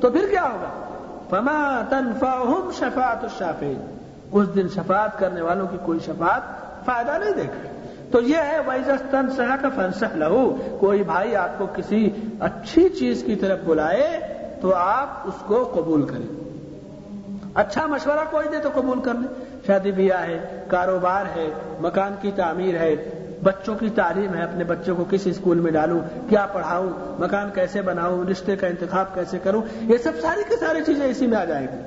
تو 0.00 0.10
پھر 0.10 0.26
کیا 0.30 0.42
ہوگا؟ 0.42 0.86
فما 1.30 1.80
تنفعهم 1.88 2.70
شفاعت 2.78 3.22
الشافعین 3.22 3.96
اس 4.32 4.54
دن 4.54 4.68
شفاعت 4.68 5.18
کرنے 5.18 5.40
والوں 5.40 5.66
کی 5.66 5.76
کوئی 5.82 5.98
شفاعت 5.98 6.40
فائدہ 6.84 7.10
نہیں 7.20 7.32
دے 7.32 7.42
گی 7.42 7.79
تو 8.10 8.20
یہ 8.20 8.36
ہے 8.36 8.58
ویزن 8.66 8.96
تنسا 9.10 9.56
کا 9.62 9.68
فنسح 9.74 10.16
لہو 10.16 10.56
کوئی 10.80 11.02
بھائی 11.02 11.36
آپ 11.36 11.58
کو 11.58 11.66
کسی 11.76 12.10
اچھی 12.40 12.88
چیز 12.88 13.22
کی 13.26 13.36
طرف 13.36 13.58
بلائے 13.64 14.20
تو 14.60 14.74
آپ 14.74 15.08
اس 15.24 15.42
کو 15.46 15.72
قبول 15.74 16.02
کریں۔ 16.02 16.50
اچھا 17.54 17.86
مشورہ 17.86 18.24
کوئی 18.30 18.48
دے 18.52 18.58
تو 18.58 18.68
قبول 18.74 19.00
کر 19.00 19.14
لیں 19.14 19.28
شادی 19.66 19.92
بیاہ 19.92 20.26
ہے، 20.26 20.64
کاروبار 20.68 21.24
ہے، 21.36 21.50
مکان 21.80 22.14
کی 22.20 22.30
تعمیر 22.36 22.74
ہے، 22.74 22.96
بچوں 23.42 23.74
کی 23.74 23.90
تعلیم 23.90 24.34
ہے، 24.34 24.42
اپنے 24.42 24.64
بچوں 24.64 24.96
کو 24.96 25.04
کس 25.10 25.20
اسکول 25.24 25.60
میں 25.60 25.72
ڈالوں، 25.72 26.00
کیا 26.28 26.46
پڑھاؤں، 26.46 26.90
مکان 27.20 27.50
کیسے 27.54 27.82
بناؤں، 27.82 28.24
رشتے 28.30 28.56
کا 28.56 28.66
انتخاب 28.66 29.14
کیسے 29.14 29.38
کروں، 29.42 29.62
یہ 29.80 29.98
سب 29.98 30.12
ساری 30.22 30.42
کی 30.48 30.56
ساری 30.56 30.78
چیزیں 30.86 31.06
اسی 31.06 31.26
میں 31.26 31.38
آ 31.38 31.44
جائیں 31.44 31.66
گی۔ 31.72 31.78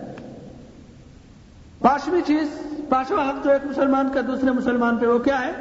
پانچویں 1.79 2.21
چیز، 2.27 2.47
پانچواں 2.89 3.29
حق 3.29 3.43
جو 3.43 3.51
ایک 3.51 3.65
مسلمان 3.65 4.09
کا 4.13 4.21
دوسرے 4.27 4.51
مسلمان 4.51 4.97
پہ 4.97 5.05
وہ 5.05 5.19
کیا 5.19 5.41
ہے؟ 5.45 5.51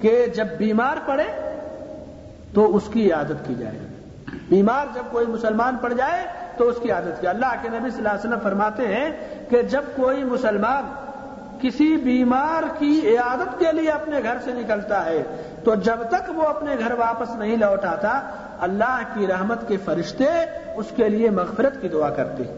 کہ 0.00 0.26
جب 0.26 0.46
بیمار 0.58 0.96
پڑے 1.06 1.24
تو 2.54 2.76
اس 2.76 2.82
کی 2.92 3.12
عادت 3.12 3.46
کی 3.46 3.54
جائے 3.54 3.78
بیمار 4.48 4.86
جب 4.94 5.02
کوئی 5.10 5.26
مسلمان 5.26 5.76
پڑ 5.76 5.92
جائے 5.92 6.26
تو 6.56 6.68
اس 6.68 6.76
کی 6.82 6.92
عادت 6.92 7.20
کی 7.20 7.26
اللہ 7.26 7.54
کے 7.62 7.68
نبی 7.68 7.90
صلی 7.90 7.98
اللہ 7.98 8.08
علیہ 8.08 8.28
وسلم 8.28 8.38
فرماتے 8.42 8.86
ہیں 8.86 9.10
کہ 9.48 9.62
جب 9.62 9.82
کوئی 9.96 10.24
مسلمان 10.24 10.94
کسی 11.60 11.96
بیمار 11.96 12.62
کی 12.78 13.00
عیادت 13.04 13.58
کے 13.58 13.72
لیے 13.72 13.90
اپنے 13.90 14.20
گھر 14.22 14.36
سے 14.44 14.52
نکلتا 14.52 15.04
ہے 15.04 15.22
تو 15.64 15.74
جب 15.74 15.96
تک 16.10 16.30
وہ 16.34 16.42
اپنے 16.42 16.76
گھر 16.78 16.92
واپس 16.92 17.34
نہیں 17.36 17.56
لوٹ 17.56 17.84
آتا، 17.84 18.20
اللہ 18.60 19.00
کی 19.14 19.26
رحمت 19.26 19.68
کے 19.68 19.76
فرشتے 19.84 20.24
اس 20.76 20.86
کے 20.96 21.08
لیے 21.08 21.30
مغفرت 21.30 21.80
کی 21.80 21.88
دعا 21.88 22.10
کرتے 22.10 22.42
ہیں۔ 22.42 22.56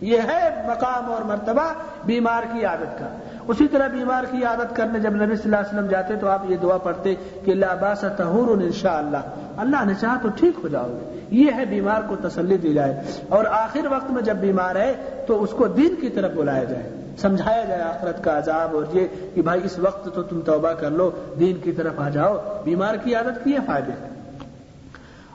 یہ 0.00 0.18
ہے 0.18 0.62
مقام 0.66 1.12
اور 1.12 1.22
مرتبہ 1.22 1.72
بیمار 2.04 2.42
کی 2.52 2.64
عادت 2.64 2.98
کا۔ 2.98 3.08
اسی 3.48 3.68
طرح 3.68 3.88
بیمار 3.88 4.24
کی 4.30 4.44
عادت 4.44 4.76
کرنے 4.76 5.00
جب 5.00 5.10
نبی 5.14 5.36
صلی 5.36 5.42
اللہ 5.44 5.56
علیہ 5.56 5.74
وسلم 5.74 5.86
جاتے 5.86 6.16
تو 6.16 6.28
آپ 6.28 6.42
یہ 6.48 6.56
دعا 6.56 6.78
پڑھتے 6.78 7.14
کہ 7.44 7.50
اللہ 7.50 7.66
باس 7.80 8.04
تہور 8.16 8.50
ان 8.50 8.72
شاء 8.72 8.98
اللہ 8.98 9.16
اللہ 9.56 9.84
نے 9.84 9.92
چاہا 10.00 10.16
تو 10.22 10.28
ٹھیک 10.36 10.54
ہو 10.62 10.68
جاؤ 10.68 10.86
گے۔ 10.86 11.20
یہ 11.30 11.50
ہے 11.56 11.64
بیمار 11.64 12.00
کو 12.08 12.28
تسلی 12.28 12.56
دی 12.56 12.72
جائے۔ 12.74 13.02
اور 13.28 13.44
آخر 13.44 13.86
وقت 13.90 14.10
میں 14.10 14.22
جب 14.22 14.36
بیمار 14.36 14.76
ہے 14.76 14.94
تو 15.26 15.42
اس 15.42 15.50
کو 15.50 15.66
دین 15.66 15.94
کی 16.00 16.08
طرف 16.08 16.32
بلایا 16.32 16.64
جائے۔ 16.64 17.14
سمجھایا 17.18 17.64
جائے 17.64 17.82
آخرت 17.82 18.24
کا 18.24 18.38
عذاب 18.38 18.76
اور 18.76 18.84
یہ 18.92 19.06
کہ 19.34 19.42
بھائی 19.42 19.60
اس 19.64 19.78
وقت 19.78 20.14
تو 20.14 20.22
تم 20.22 20.40
توبہ 20.40 20.72
کر 20.72 20.90
لو، 20.90 21.10
دین 21.38 21.56
کی 21.56 21.72
طرف 21.72 21.92
آ 21.98 22.08
جاؤ۔ 22.08 22.36
بیمار 22.64 22.94
کی 22.94 23.14
عادت 23.14 23.44
کی 23.44 23.52
ہے 23.52 23.58
فائدے 23.66 23.92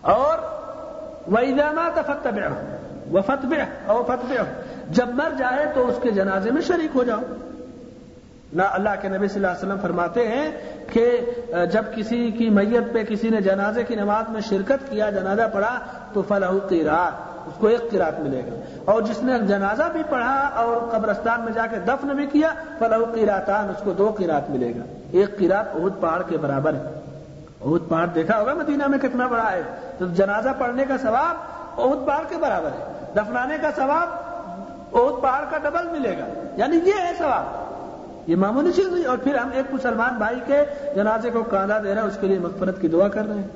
اور 0.01 0.37
فتب 2.03 2.39
وہ 3.07 3.21
فتب 3.21 3.53
اور 3.85 4.03
فتب 4.03 4.33
جب 4.89 5.09
مر 5.13 5.29
جائے 5.37 5.65
تو 5.75 5.87
اس 5.87 5.95
کے 6.01 6.11
جنازے 6.11 6.51
میں 6.51 6.61
شریک 6.61 6.89
ہو 6.95 7.03
جاؤ۔ 7.03 7.19
نہ 8.53 8.61
اللہ 8.71 8.89
کے 9.01 9.09
نبی 9.09 9.27
صلی 9.27 9.35
اللہ 9.35 9.47
علیہ 9.47 9.67
وسلم 9.67 9.81
فرماتے 9.81 10.27
ہیں 10.27 10.51
کہ 10.93 11.21
جب 11.71 11.83
کسی 11.95 12.31
کی 12.31 12.49
میت 12.49 12.93
پہ 12.93 13.03
کسی 13.03 13.29
نے 13.29 13.41
جنازے 13.41 13.83
کی 13.83 13.95
نماز 13.95 14.29
میں 14.29 14.41
شرکت 14.41 14.89
کیا، 14.89 15.09
جنازہ 15.09 15.41
پڑھا 15.53 15.79
تو 16.13 16.21
فلاح 16.27 16.51
قیرات، 16.69 17.37
اس 17.47 17.53
کو 17.57 17.67
ایک 17.67 17.91
قرات 17.91 18.19
ملے 18.19 18.41
گا۔ 18.47 18.81
اور 18.91 19.01
جس 19.01 19.23
نے 19.23 19.39
جنازہ 19.39 19.83
بھی 19.91 20.03
پڑھا 20.09 20.49
اور 20.55 20.77
قبرستان 20.91 21.41
میں 21.41 21.53
جا 21.53 21.67
کے 21.67 21.75
دفن 21.87 22.07
بھی 22.07 22.25
کیا 22.25 22.49
فلاح 22.79 22.99
قیراتان، 23.13 23.69
اس 23.69 23.83
کو 23.83 23.91
دو 23.91 24.15
قرات 24.17 24.49
ملے 24.49 24.73
گا۔ 24.75 24.83
ایک 25.11 25.39
قرات 25.39 25.65
اہد 25.75 26.01
پہاڑ 26.01 26.21
کے 26.21 26.37
برابر 26.37 26.73
ہے۔ 26.73 26.83
اہد 27.61 27.89
پہاڑ 27.89 28.07
دیکھا 28.07 28.39
ہوگا 28.39 28.53
مدینہ 28.53 28.87
میں 28.87 28.99
کتنا 28.99 29.27
بڑا 29.27 29.51
ہے۔ 29.51 29.61
تو 29.97 30.07
جنازہ 30.07 30.49
پڑھنے 30.57 30.85
کا 30.85 30.97
ثواب 30.97 31.35
اہد 31.81 32.07
پہاڑ 32.07 32.23
کے 32.29 32.35
برابر 32.37 32.69
ہے۔ 32.71 32.93
دفنانے 33.15 33.57
کا 33.61 33.69
ثواب 33.75 34.07
اہد 34.97 35.21
پہاڑ 35.21 35.43
کا 35.51 35.57
ڈبل 35.57 35.87
ملے 35.87 36.17
گا۔ 36.17 36.25
یعنی 36.55 36.77
یہ 36.77 36.93
ہے 36.99 37.11
ثواب۔ 37.17 37.70
یہ 38.31 38.35
معمولی 38.35 38.71
چیز 38.71 38.87
نہیں 38.87 39.05
اور 39.05 39.17
پھر 39.17 39.35
ہم 39.35 39.49
ایک 39.53 39.73
مسلمان 39.73 40.15
بھائی 40.17 40.39
کے 40.45 40.63
جنازے 40.95 41.29
کو 41.29 41.43
کاندھا 41.43 41.79
دے 41.83 41.93
رہے 41.93 42.01
ہیں، 42.01 42.07
اس 42.07 42.17
کے 42.21 42.27
لیے 42.27 42.39
مغفرت 42.39 42.81
کی 42.81 42.87
دعا 42.87 43.07
کر 43.07 43.27
رہے 43.27 43.35
ہیں۔ 43.35 43.47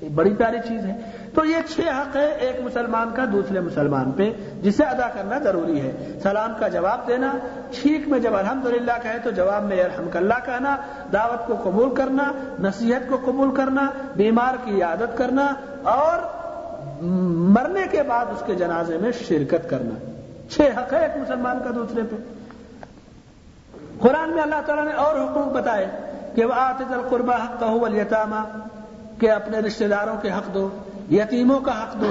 ایک 0.00 0.12
بڑی 0.12 0.34
پیاری 0.34 0.58
چیز 0.68 0.84
ہے۔ 0.84 1.00
تو 1.34 1.44
یہ 1.44 1.56
چھ 1.74 1.80
حق 1.80 2.16
ہے 2.16 2.26
ایک 2.26 2.60
مسلمان 2.64 3.10
کا، 3.14 3.24
دوسرے 3.32 3.60
مسلمان 3.60 4.12
پہ، 4.12 4.32
جسے 4.62 4.84
ادا 4.84 5.08
کرنا 5.08 5.38
ضروری 5.38 5.80
ہے۔ 5.80 6.18
سلام 6.22 6.52
کا 6.60 6.68
جواب 6.68 7.08
دینا 7.08 7.32
چھینک 7.72 8.08
میں 8.08 8.18
جب 8.18 8.36
الحمدللہ 8.36 8.92
کہے 9.02 9.18
تو 9.24 9.30
جواب 9.30 9.64
میں 9.64 9.84
الحمد 9.84 10.16
اللہ 10.16 10.34
کہنا، 10.44 10.76
دعوت 11.12 11.46
کو 11.46 11.56
قبول 11.62 11.94
کرنا، 11.94 12.32
نصیحت 12.60 13.10
کو 13.10 13.18
قبول 13.24 13.54
کرنا، 13.54 13.90
بیمار 14.16 14.54
کی 14.64 14.82
عادت 14.82 15.18
کرنا، 15.18 15.54
اور 15.82 16.18
مرنے 17.02 17.82
کے 17.90 18.02
بعد 18.02 18.26
اس 18.26 18.42
کے 18.46 18.54
جنازے 18.54 18.98
میں 18.98 19.12
شرکت 19.12 19.70
کرنا۔ 19.70 20.10
چھ 20.50 20.60
حق 20.60 20.92
ہے 20.92 21.02
ایک 21.02 21.16
مسلمان 21.16 21.58
کا، 21.64 21.70
دوسرے 21.74 22.00
پہ۔ 22.10 22.16
قرآن 24.00 24.30
میں 24.30 24.42
اللہ 24.42 24.60
تعالیٰ 24.66 24.84
نے 24.84 24.92
اور 24.92 25.14
حقوق 25.14 25.52
بتائے 25.52 25.86
کہ 26.34 26.44
وہ 26.44 26.52
آتد 26.54 26.92
القربہ 26.92 27.34
حق 27.34 27.60
کا 27.60 28.44
کہ 29.20 29.30
اپنے 29.30 29.58
رشتہ 29.58 29.84
داروں 29.84 30.16
کے 30.22 30.30
حق 30.30 30.54
دو، 30.54 30.68
یتیموں 31.10 31.60
کا 31.60 31.82
حق 31.82 32.00
دو، 32.00 32.06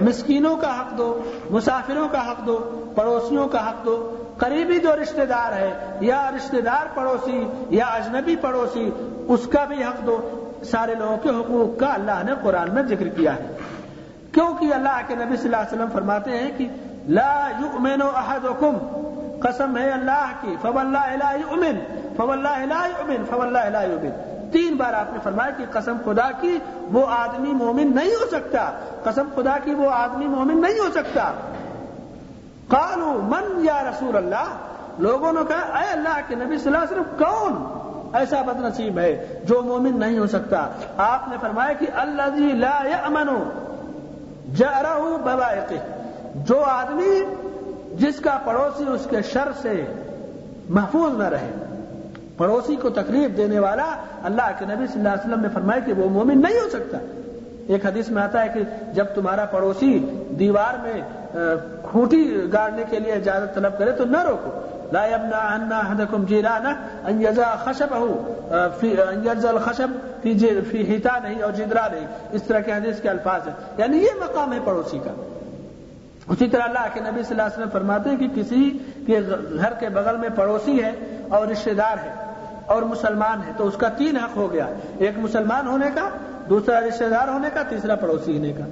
مسکینوں 0.00 0.56
کا 0.56 0.80
حق 0.80 0.98
دو، 0.98 1.22
مسافروں 1.50 2.08
کا 2.08 2.30
حق 2.30 2.46
دو، 2.46 2.84
پڑوسیوں 2.94 3.48
کا 3.48 3.70
حق 3.70 3.84
دو۔ 3.84 4.24
قریبی 4.36 4.78
جو 4.78 4.96
رشتہ 5.02 5.22
دار 5.22 5.52
ہے، 5.52 5.98
یا 6.00 6.30
رشتہ 6.36 6.56
دار 6.56 6.86
پڑوسی، 6.94 7.46
یا 7.70 7.86
اجنبی 7.86 8.36
پڑوسی، 8.36 8.90
اس 9.28 9.46
کا 9.46 9.64
بھی 9.64 9.82
حق 9.82 10.06
دو۔ 10.06 10.50
سارے 10.70 10.94
لوگوں 10.94 11.16
کے 11.16 11.28
حقوق 11.28 11.80
کا 11.80 11.94
اللہ 11.94 12.22
نے 12.24 12.32
قرآن 12.42 12.74
میں 12.74 12.82
ذکر 12.82 13.08
کیا 13.08 13.34
ہے۔ 13.34 13.56
کیونکہ 14.32 14.74
اللہ 14.74 15.00
کے 15.06 15.14
نبی 15.14 15.36
صلی 15.36 15.44
اللہ 15.44 15.56
علیہ 15.56 15.76
وسلم 15.76 15.88
فرماتے 15.92 16.30
ہیں 16.30 16.50
کہ 16.56 16.68
لا 17.08 17.48
یؤمن 17.60 18.02
احدکم 18.02 18.76
قسم 19.40 19.76
ہے 19.76 19.90
اللہ 19.90 20.26
کی 20.40 20.56
فو 20.62 20.78
اللہ 20.78 21.36
یؤمن 21.36 21.78
فو 22.16 22.32
اللہ 22.32 22.58
یؤمن 22.58 23.24
فو 23.30 23.42
اللہ 23.42 23.58
یؤمن۔ 23.58 24.10
تین 24.52 24.76
بار 24.76 24.92
آپ 24.92 25.12
نے 25.12 25.18
فرمایا 25.22 25.50
کہ 25.50 25.64
قسم 25.72 25.96
خدا 26.04 26.30
کی 26.40 26.58
وہ 26.92 27.06
آدمی 27.08 27.52
مومن 27.52 27.96
نہیں 27.96 28.14
ہو 28.14 28.26
سکتا۔ 28.30 28.70
قسم 29.04 29.28
خدا 29.34 29.58
کی 29.64 29.74
وہ 29.74 29.90
آدمی 29.90 30.26
مومن 30.26 30.60
نہیں 30.60 30.78
ہو 30.78 30.90
سکتا۔ 30.94 31.32
قالو 32.68 33.20
من 33.22 33.64
یا 33.64 33.82
رسول 33.90 34.16
اللہ؟ 34.16 34.44
لوگوں 34.98 35.32
نے 35.32 35.40
کہا، 35.48 35.78
اے 35.78 35.92
اللہ 35.92 36.20
کے 36.28 36.34
نبی 36.34 36.58
صلی 36.58 36.74
اللہ 36.74 36.84
علیہ 36.84 37.00
وسلم، 37.00 37.24
کون 37.24 37.86
ایسا 38.12 38.42
بد 38.42 38.60
نصیب 38.60 38.98
ہے 38.98 39.40
جو 39.44 39.62
مومن 39.62 40.00
نہیں 40.00 40.18
ہو 40.18 40.26
سکتا؟ 40.26 40.68
آپ 40.96 41.28
نے 41.28 41.36
فرمایا 41.40 41.72
کہ 41.72 41.86
اللہ 41.94 42.54
لا 42.54 42.80
یامن 42.84 43.50
جرہ 44.54 44.98
جو 46.34 46.62
آدمی 46.62 47.24
جس 47.98 48.20
کا 48.20 48.38
پڑوسی 48.44 48.84
اس 48.88 49.06
کے 49.10 49.22
شر 49.22 49.48
سے 49.62 49.84
محفوظ 50.68 51.18
نہ 51.18 51.24
رہے۔ 51.24 51.50
پڑوسی 52.36 52.76
کو 52.76 52.90
تکلیف 52.90 53.36
دینے 53.36 53.58
والا 53.58 53.96
اللہ 54.22 54.50
کے 54.58 54.64
نبی 54.64 54.86
صلی 54.86 54.98
اللہ 54.98 55.08
علیہ 55.08 55.28
وسلم 55.28 55.40
نے 55.40 55.48
فرمایا 55.54 55.80
کہ 55.80 55.92
وہ 55.92 56.08
مومن 56.08 56.40
نہیں 56.40 56.60
ہو 56.64 56.68
سکتا۔ 56.68 56.98
ایک 57.66 57.86
حدیث 57.86 58.08
میں 58.08 58.22
آتا 58.22 58.42
ہے 58.42 58.48
کہ 58.54 58.60
جب 58.92 59.04
تمہارا 59.14 59.44
پڑوسی 59.44 59.98
دیوار 60.38 60.74
میں 60.82 61.00
کھوٹی 61.90 62.52
گاڑنے 62.52 62.84
کے 62.90 62.98
لیے 62.98 63.12
اجازت 63.12 63.54
طلب 63.54 63.78
کرے 63.78 63.92
تو 63.92 64.04
نہ 64.04 64.22
روکو۔ 64.22 64.50
لا 64.92 65.06
يمنع 65.06 65.54
عنا 65.54 65.78
احدكم 65.78 66.24
جيرانه 66.24 66.70
ان 67.04 67.22
يزا 67.22 67.56
خشبه 67.64 68.16
في 68.80 68.94
ان 69.02 69.26
يرزا 69.26 69.48
الخشب 69.48 69.88
في 70.22 70.34
جی، 70.34 70.60
في 70.70 70.94
حيتانه 70.94 71.42
او 71.42 71.50
جدرانه 71.50 72.04
اس 72.32 72.42
طرح 72.42 72.60
کے 72.60 72.72
حدیث 72.72 73.00
کے 73.00 73.08
الفاظ 73.08 73.48
ہیں۔ 73.48 73.54
یعنی 73.76 73.98
یہ 73.98 74.20
مقام 74.20 74.52
ہے 74.52 74.58
پڑوسی 74.64 74.98
کا۔ 75.04 75.35
اسی 76.28 76.48
طرح 76.48 76.62
اللہ 76.62 76.86
کے 76.94 77.00
نبی 77.00 77.22
صلی 77.22 77.30
اللہ 77.30 77.42
علیہ 77.42 77.56
وسلم 77.56 77.70
فرماتے 77.72 78.10
ہیں 78.10 78.16
کہ 78.16 78.28
کسی 78.28 78.78
کے 79.06 79.20
گھر 79.56 79.72
کے 79.72 79.88
بغل 79.88 80.16
میں 80.16 80.28
پڑوسی 80.28 80.82
ہے 80.82 80.92
اور 81.30 81.46
رشتے 81.46 81.74
دار 81.74 81.96
ہے 82.04 82.32
اور 82.66 82.82
مسلمان 82.82 83.38
ہے 83.46 83.52
تو 83.56 83.66
اس 83.66 83.74
کا 83.76 83.88
تین 83.88 84.16
حق 84.16 84.36
ہو 84.36 84.52
گیا، 84.52 84.66
ایک 84.98 85.18
مسلمان 85.18 85.66
ہونے 85.66 85.86
کا، 85.94 86.08
دوسرا 86.48 86.80
رشتے 86.80 87.08
دار 87.08 87.28
ہونے 87.28 87.48
کا، 87.54 87.62
تیسرا 87.62 87.94
پڑوسی 87.94 88.38
ہونے 88.38 88.52
کا۔ 88.52 88.64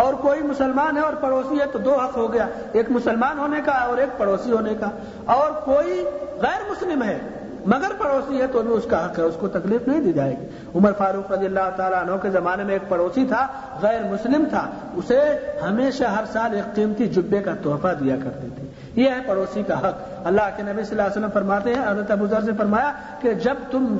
اور 0.00 0.14
کوئی 0.14 0.42
مسلمان 0.42 0.96
ہے 0.96 1.02
اور 1.02 1.12
پڑوسی 1.12 1.60
ہے 1.60 1.64
تو 1.72 1.78
دو 1.78 1.96
حق 1.96 2.16
ہو 2.16 2.32
گیا، 2.32 2.46
ایک 2.72 2.90
مسلمان 2.90 3.38
ہونے 3.38 3.60
کا 3.64 3.72
اور 3.72 3.98
ایک 3.98 4.18
پڑوسی 4.18 4.52
ہونے 4.52 4.74
کا۔ 4.80 4.90
اور 5.24 5.50
کوئی 5.50 6.04
غیر 6.38 6.70
مسلم 6.70 7.02
ہے 7.02 7.18
مگر 7.66 7.92
پڑوسی 7.98 8.40
ہے 8.40 8.46
تو 8.46 8.62
بھی 8.62 8.72
اس 8.72 8.84
کا 8.90 9.06
حق 9.06 9.18
ہے، 9.18 9.24
اس 9.24 9.36
کو 9.40 9.48
تکلیف 9.48 9.88
نہیں 9.88 10.00
دی 10.00 10.12
جائے 10.12 10.36
گی۔ 10.40 10.46
عمر 10.74 10.92
فاروق 10.92 11.32
رضی 11.32 11.46
اللہ 11.46 11.70
تعالیٰ 11.76 12.02
عنہ 12.02 12.16
کے 12.22 12.30
زمانے 12.30 12.64
میں 12.64 12.72
ایک 12.72 12.88
پڑوسی 12.88 13.24
تھا، 13.24 13.46
غیر 13.82 14.00
مسلم 14.12 14.44
تھا، 14.48 14.70
اسے 14.96 15.20
ہمیشہ 15.62 16.04
ہر 16.04 16.24
سال 16.32 16.54
ایک 16.54 16.74
قیمتی 16.74 17.08
جبے 17.08 17.40
کا 17.40 17.54
تحفہ 17.62 17.88
دیا 18.00 18.16
کرتے 18.24 18.48
تھے 18.54 18.66
یہ 19.02 19.10
ہے 19.10 19.18
پڑوسی 19.26 19.62
کا 19.62 19.78
حق۔ 19.78 19.94
اللہ 20.24 20.40
کے 20.56 20.62
نبی 20.62 20.84
صلی 20.84 20.90
اللہ 20.90 21.02
علیہ 21.02 21.10
وسلم 21.10 21.30
فرماتے 21.34 21.74
ہیں، 21.74 21.90
حضرت 21.90 22.10
ابو 22.10 22.26
ذر 22.26 22.40
سے 22.40 22.52
فرمایا 22.58 22.92
کہ 23.20 23.34
جب 23.34 23.54
تم 23.70 23.96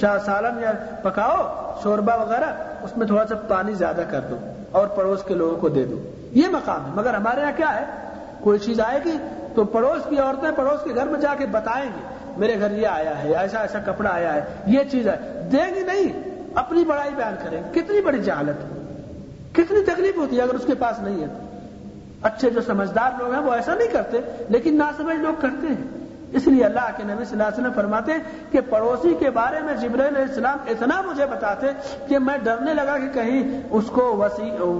شاہ 0.00 0.18
سالن 0.18 0.62
یا 0.62 0.72
پکاؤ 1.02 1.72
شوربا 1.82 2.14
وغیرہ، 2.14 2.52
اس 2.82 2.96
میں 2.96 3.06
تھوڑا 3.06 3.26
سا 3.26 3.34
پانی 3.48 3.74
زیادہ 3.74 4.02
کر 4.10 4.20
دو 4.30 4.36
اور 4.72 4.86
پڑوس 4.86 5.22
کے 5.22 5.34
لوگوں 5.34 5.56
کو 5.56 5.68
دے 5.68 5.84
دو۔ 5.84 6.02
یہ 6.32 6.48
مقام 6.48 6.86
ہے۔ 6.86 6.90
مگر 6.94 7.14
ہمارے 7.14 7.40
یہاں 7.40 7.52
کیا 7.56 7.80
ہے؟ 7.80 7.84
کوئی 8.40 8.58
چیز 8.58 8.80
آئے 8.80 9.00
گی 9.04 9.18
تو 9.54 9.64
پڑوس 9.64 10.08
کی 10.08 10.18
عورتیں 10.18 10.50
پڑوس 10.56 10.84
کے 10.84 10.94
گھر 10.94 11.06
میں 11.06 11.20
جا 11.20 11.34
کے 11.38 11.46
بتائیں 11.46 11.90
گی۔ 11.96 12.19
میرے 12.40 12.60
گھر 12.60 12.70
یہ 12.70 12.86
آیا 12.86 13.22
ہے، 13.22 13.34
ایسا 13.34 13.60
ایسا 13.60 13.78
کپڑا 13.78 14.10
آیا 14.10 14.34
ہے، 14.34 14.44
یہ 14.66 14.78
چیز 14.90 15.08
ہے۔ 15.08 15.48
دیں 15.52 15.74
گی 15.74 15.80
نہیں، 15.80 16.30
اپنی 16.54 16.84
بڑائی 16.84 17.10
بیان 17.16 17.34
کریں۔ 17.44 17.62
کتنی 17.74 18.00
بڑی 18.00 18.18
جہالت۔ 18.18 18.74
کتنی 19.56 19.84
تکلیف 19.84 20.16
ہوتی 20.16 20.36
ہے 20.36 20.42
اگر 20.42 20.54
اس 20.54 20.64
کے 20.66 20.74
پاس 20.74 20.98
نہیں 20.98 21.20
ہے۔ 21.20 21.26
اچھے 22.22 22.50
جو 22.50 22.60
سمجھدار 22.60 23.10
لوگ 23.18 23.32
ہیں، 23.32 23.40
وہ 23.40 23.52
ایسا 23.52 23.74
نہیں 23.74 23.88
کرتے، 23.88 24.18
لیکن 24.48 24.76
ناسمجھ 24.76 25.16
لوگ 25.16 25.40
کرتے 25.40 25.66
ہیں۔ 25.66 26.00
اس 26.32 26.46
لیے 26.46 26.64
اللہ 26.64 26.90
کے 26.96 27.02
نبی 27.04 27.24
صلی 27.24 27.32
اللہ 27.32 27.42
علیہ 27.42 27.60
وسلم 27.60 27.72
فرماتے 27.74 28.12
کہ 28.50 28.60
پڑوسی 28.70 29.14
کے 29.18 29.30
بارے 29.30 29.60
میں 29.60 29.74
جبر 29.74 30.08
علیہ 30.08 30.22
السلام 30.22 30.58
اتنا 30.68 31.02
مجھے 31.02 31.26
بتاتے 31.26 31.66
کہ 32.08 32.18
میں 32.18 32.38
ڈرنے 32.38 32.74
لگا 32.74 32.98
کہ 32.98 33.08
کہیں 33.14 33.60
اس 33.70 33.84
کو 33.86 34.26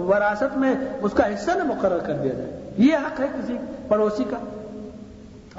وراثت 0.09 0.59
میں 0.59 0.75
اس 1.03 1.13
کا 1.13 1.27
حصہ 1.27 1.51
نہ 1.51 1.65
مقرر 1.65 1.99
کر 1.99 2.15
دیا 2.15 2.33
جائے۔ 2.33 2.73
یہ 2.77 2.97
حق 2.97 3.21
ہے 3.21 3.27
کسی 3.39 3.57
پڑوسی 3.89 4.25
کا۔ 4.25 4.60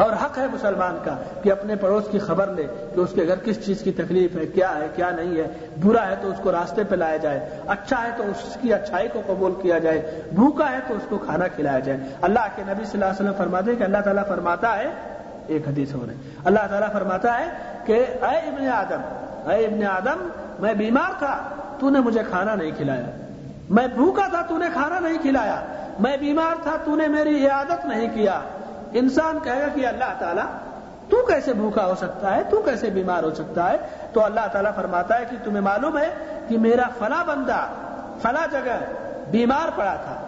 اور 0.02 0.14
حق 0.14 0.38
ہے 0.38 0.48
مسلمان 0.48 0.98
کا 1.04 1.16
کہ 1.44 1.52
اپنے 1.52 1.76
پڑوس 1.76 2.04
کی 2.12 2.20
خبر 2.20 2.48
لے 2.48 2.68
کہ 2.96 3.00
اس 3.00 3.10
کے 3.16 3.28
گھر 3.28 3.36
کس 3.36 3.66
چیز 3.66 3.82
کی 3.82 3.92
تکلیف 3.92 4.36
ہے، 4.36 4.46
کیا 4.46 4.76
ہے، 4.76 4.88
کیا 4.96 5.10
نہیں 5.10 5.36
ہے۔ 5.38 5.48
برا 5.84 6.08
ہے 6.08 6.16
تو 6.22 6.30
اس 6.30 6.38
کو 6.44 6.52
راستے 6.52 6.84
پہ 6.84 6.96
لایا 6.96 7.18
جائے 7.18 7.50
اچھا 7.68 8.04
ہے 8.04 8.10
تو 8.18 8.24
اس 8.24 8.58
کی 8.62 8.74
اچھائی 8.74 9.08
کو 9.14 9.22
قبول 9.28 9.54
کیا 9.62 9.78
جائے، 9.78 10.22
بھوکا 10.36 10.72
ہے 10.72 10.80
تو 10.88 10.94
اس 10.94 11.04
کو 11.10 11.18
کھانا 11.18 11.48
کھلایا 11.48 11.80
جائے۔ 11.80 12.00
اللہ 12.22 12.40
کے 12.56 12.62
نبی 12.66 12.86
صلی 12.86 12.92
اللہ 12.94 13.06
علیہ 13.06 13.20
وسلم 13.20 13.34
فرماتے 13.38 13.72
ہیں 13.72 13.78
کہ 13.78 13.84
اللہ 13.84 13.98
تعالیٰ 13.98 14.28
فرماتا 14.28 14.78
ہے، 14.78 14.90
ایک 15.48 15.68
حدیث 15.68 15.94
ہو 15.94 16.06
رہے 16.08 16.16
اللہ 16.46 16.68
تعالیٰ 16.70 16.92
فرماتا 16.92 17.40
ہے 17.40 17.46
کہ 17.86 18.06
اے 18.22 18.38
ابن 18.38 18.68
آدم، 18.68 19.02
اے 19.50 19.66
ابن 19.66 19.84
آدم، 19.84 20.28
میں 20.60 20.74
بیمار 20.74 21.12
تھا، 21.18 21.50
تو 21.80 21.90
نے 21.90 22.00
مجھے 22.00 22.22
کھانا 22.30 22.56
نہیں 22.56 22.72
کھلایا۔ 22.78 23.10
میں 23.70 23.88
بھوکا 23.88 24.28
تھا، 24.30 24.42
تو 24.42 24.58
نے 24.58 24.66
کھانا 24.74 25.00
نہیں 25.00 25.18
کھلایا۔ 25.22 25.62
میں 26.00 26.18
بیمار 26.18 26.64
تھا، 26.64 26.76
تو 26.86 26.96
نے 26.96 27.08
میری 27.08 27.48
عادت 27.48 27.86
نہیں 27.86 28.08
کیا۔ 28.14 28.42
انسان 28.94 29.40
کہے 29.44 29.62
گا 29.62 29.68
کہ 29.76 29.88
اللہ 29.88 30.14
تعالیٰ 30.20 30.46
تو 31.10 31.26
کیسے 31.26 31.54
بھوکا 31.54 31.86
ہو 31.86 31.96
سکتا 31.96 32.36
ہے؟ 32.36 32.42
تو 32.50 32.62
کیسے 32.62 32.90
بیمار 32.90 33.24
ہو 33.24 33.34
سکتا 33.34 33.72
ہے؟ 33.72 33.78
تو 34.14 34.26
اللہ 34.26 34.40
تعالیٰ 34.52 34.72
فرماتا 34.76 35.20
ہے 35.20 35.26
کہ 35.30 35.38
تمہیں 35.44 35.62
معلوم 35.62 35.98
ہے 35.98 36.10
کہ 36.48 36.58
میرا 36.58 36.90
فلاں 37.00 37.26
بندہ، 37.28 37.68
فلاں 38.22 38.48
جگہ 38.52 38.80
بیمار 39.32 39.70
پڑا 39.76 39.94
تھا۔ 39.94 40.22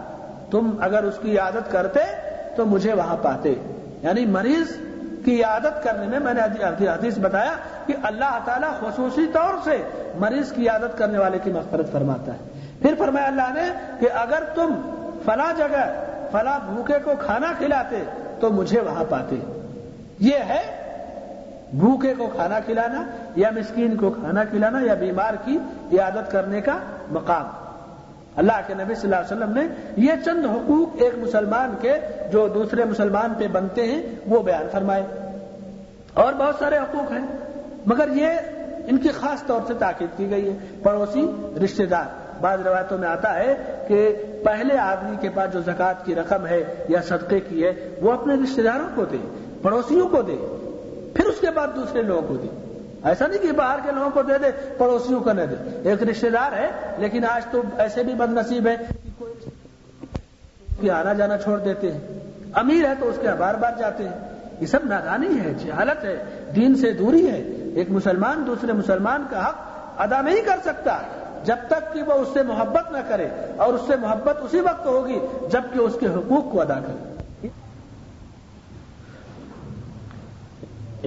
تم 0.50 0.70
اگر 0.80 1.02
اس 1.02 1.14
کی 1.22 1.38
عادت 1.38 1.72
کرتے 1.72 2.00
تو 2.56 2.66
مجھے 2.66 2.92
وہاں 2.92 3.16
پاتے۔ 3.22 3.54
یعنی 4.02 4.26
مریض 4.26 4.76
کی 5.24 5.44
عادت 5.44 5.84
کرنے 5.84 6.06
میں 6.06 6.18
میں 6.18 6.34
نے 6.34 6.88
حدیث 6.88 7.18
بتایا 7.18 7.52
کہ 7.86 7.94
اللہ 8.02 8.38
تعالیٰ 8.44 8.70
خصوصی 8.80 9.26
طور 9.32 9.54
سے 9.64 9.82
مریض 10.14 10.52
کی 10.52 10.68
عادت 10.68 10.98
کرنے 10.98 11.18
والے 11.18 11.38
کی 11.42 11.52
مغفرت 11.52 11.92
فرماتا 11.92 12.32
ہے۔ 12.32 12.70
پھر 12.82 12.94
فرمایا 12.98 13.26
اللہ 13.26 13.52
نے 13.54 13.72
کہ 14.00 14.08
اگر 14.14 14.42
تم 14.54 14.80
فلاں 15.24 15.52
جگہ، 15.56 16.04
فلاں 16.32 16.58
بھوکے 16.64 16.98
کو 17.04 17.12
کھانا 17.20 17.52
کھلاتے 17.58 18.04
تو 18.44 18.52
مجھے 18.52 18.80
وہاں 18.80 19.04
پاتے۔ 19.08 19.36
یہ 20.18 20.36
ہے 20.36 20.84
بھوکے 21.72 22.14
کو 22.18 22.26
کھانا 22.26 22.60
کھلانا 22.60 23.04
یا 23.36 23.50
مسکین 23.50 23.96
کو 23.96 24.10
کھانا 24.10 24.44
کھلانا 24.44 24.78
یا 24.82 24.94
بیمار 24.94 25.34
کی 25.44 25.58
عیادت 25.92 26.32
کرنے 26.32 26.60
کا 26.60 26.78
مقام۔ 27.10 27.48
اللہ 28.36 28.52
کے 28.66 28.74
نبی 28.74 28.94
صلی 28.94 29.14
اللہ 29.14 29.16
علیہ 29.16 29.36
وسلم 29.36 29.58
نے 29.58 29.66
یہ 29.96 30.12
چند 30.24 30.46
حقوق 30.46 31.02
ایک 31.02 31.14
مسلمان 31.18 31.74
کے 31.80 31.92
جو 32.32 32.48
دوسرے 32.48 32.84
مسلمان 32.84 33.34
پہ 33.38 33.48
بنتے 33.48 33.82
ہیں 33.82 34.02
وہ 34.26 34.42
بیان 34.42 34.66
فرمائے۔ 34.72 35.02
اور 36.14 36.32
بہت 36.32 36.54
سارے 36.58 36.78
حقوق 36.78 37.12
ہیں، 37.12 37.26
مگر 37.86 38.08
یہ 38.14 38.28
ان 38.86 38.96
کی 38.96 39.08
خاص 39.08 39.46
طور 39.46 39.60
سے 39.66 39.74
تاکید 39.78 40.18
کی 40.18 40.30
گئی 40.30 40.50
ہے۔ 40.50 40.56
پڑوسی، 40.82 41.30
رشتہ 41.64 41.82
دار 41.82 42.23
بعض 42.44 42.66
روایتوں 42.66 42.98
میں 42.98 43.08
آتا 43.08 43.34
ہے 43.34 43.54
کہ 43.88 44.22
پہلے 44.44 44.78
آدمی 44.78 45.16
کے 45.20 45.28
پاس 45.34 45.52
جو 45.52 45.60
زکوٰۃ 45.60 46.04
کی 46.04 46.14
رقم 46.14 46.46
ہے 46.46 46.74
یا 46.88 47.02
صدقے 47.02 47.40
کی 47.40 47.64
ہے، 47.64 47.94
وہ 48.00 48.12
اپنے 48.12 48.34
رشتہ 48.34 48.60
داروں 48.60 48.88
کو 48.94 49.04
دے، 49.04 49.16
پڑوسیوں 49.62 50.08
کو 50.08 50.22
دے، 50.22 50.36
پھر 51.14 51.24
اس 51.24 51.40
کے 51.40 51.46
بعد 51.54 51.68
دوسرے 51.76 52.02
لوگوں 52.02 52.22
کو 52.22 52.36
دے۔ 52.36 52.80
ایسا 53.04 53.26
نہیں 53.26 53.38
کہ 53.38 53.52
باہر 53.52 53.78
کے 53.84 53.92
لوگوں 53.92 54.10
کو 54.10 54.22
دے 54.22 54.38
دے، 54.38 54.74
پڑوسیوں 54.78 55.20
کو 55.20 55.32
نہ 55.32 55.40
دے۔ 55.42 55.88
ایک 55.90 56.02
رشتے 56.02 56.30
دار 56.30 56.52
ہے، 56.52 56.70
لیکن 56.98 57.24
آج 57.24 57.42
تو 57.50 57.62
ایسے 57.78 58.02
بھی 58.02 58.14
بد 58.14 58.32
نصیب 58.32 58.66
ہے 58.66 58.76
کہ 60.80 60.90
آنا 60.90 61.12
جانا 61.12 61.38
چھوڑ 61.38 61.58
دیتے 61.58 61.92
ہیں۔ 61.92 62.00
امیر 62.52 62.88
ہے 62.88 62.94
تو 63.00 63.08
اس 63.08 63.16
کے 63.20 63.28
بار 63.38 63.54
بار 63.54 63.72
جاتے 63.78 64.08
ہیں۔ 64.08 64.18
یہ 64.60 64.66
سب 64.66 64.78
نادانی 64.84 65.40
ہے، 65.40 65.54
جہالت 65.64 66.04
ہے، 66.04 66.24
دین 66.56 66.74
سے 66.74 66.92
دوری 66.92 67.30
ہے۔ 67.30 67.42
ایک 67.74 67.90
مسلمان 67.90 68.44
دوسرے 68.46 68.72
مسلمان 68.72 69.26
کا 69.30 69.48
حق 69.48 69.54
ادا 69.98 70.20
نہیں 70.20 70.42
کر 70.42 70.56
سکتا۔ 70.64 70.98
جب 71.46 71.66
تک 71.68 71.92
کہ 71.94 72.02
وہ 72.02 72.12
اس 72.20 72.28
سے 72.34 72.42
محبت 72.42 72.92
نہ 72.92 72.98
کرے 73.08 73.28
اور 73.56 73.74
اس 73.74 73.80
سے 73.86 73.96
محبت 74.02 74.44
اسی 74.44 74.60
وقت 74.60 74.86
ہوگی 74.86 75.18
جبکہ 75.50 75.78
اس 75.78 75.96
کے 76.00 76.06
حقوق 76.06 76.52
کو 76.52 76.60
ادا 76.60 76.80
کرے۔ 76.86 77.12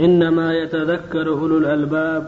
إنما 0.05 0.53
يتذكر 0.53 1.27
أولو 1.27 1.57
الألباب 1.57 2.25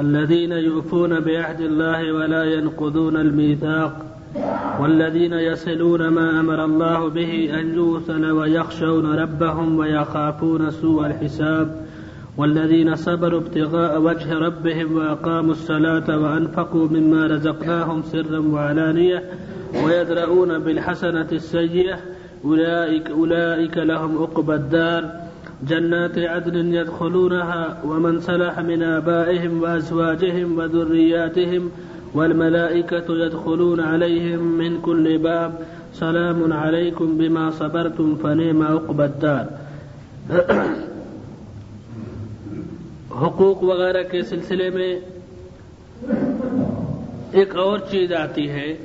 الذين 0.00 0.52
يوفون 0.52 1.20
بعهد 1.20 1.60
الله 1.60 2.12
ولا 2.12 2.44
ينقضون 2.44 3.16
الميثاق 3.16 3.92
والذين 4.80 5.32
يصلون 5.32 6.08
ما 6.08 6.40
أمر 6.40 6.64
الله 6.64 7.08
به 7.08 7.60
أن 7.60 7.74
يوصل 7.74 8.30
ويخشون 8.30 9.14
ربهم 9.14 9.78
ويخافون 9.78 10.70
سوء 10.70 11.06
الحساب 11.06 11.85
والذين 12.36 12.94
صبروا 12.94 13.40
ابتغاء 13.40 14.00
وجه 14.00 14.38
ربهم 14.38 14.96
وأقاموا 14.96 15.52
الصلاة 15.52 16.18
وأنفقوا 16.18 16.88
مما 16.88 17.26
رزقناهم 17.26 18.02
سرا 18.02 18.38
وعلانية 18.38 19.22
ويدرؤون 19.84 20.58
بالحسنة 20.58 21.28
السيئة. 21.32 21.98
أولئك, 22.44 23.10
أولئك 23.10 23.78
لهم 23.78 24.18
عقبى 24.18 24.54
الدار. 24.54 25.10
جنات 25.68 26.18
عدن 26.18 26.74
يدخلونها 26.74 27.82
ومن 27.84 28.20
صلح 28.20 28.60
من 28.60 28.82
آبائهم 28.82 29.62
وأزواجهم 29.62 30.58
وذرياتهم 30.58 31.70
والملائكة 32.14 33.04
يدخلون 33.08 33.80
عليهم 33.80 34.58
من 34.58 34.80
كل 34.80 35.18
باب. 35.18 35.58
سلام 35.92 36.52
عليكم 36.52 37.18
بما 37.18 37.50
صبرتم 37.50 38.14
فنعم 38.14 38.62
عقب 38.62 39.00
الدار. 39.00 39.46
حقوق 43.22 43.62
وغیرہ 43.62 44.02
کے 44.02 44.22
سلسلے 44.22 44.70
میں 44.70 45.00
ایک 47.32 47.56
اور 47.56 47.78
چیز 47.78 48.12
آتی 48.12 48.50
ہے۔ 48.50 48.76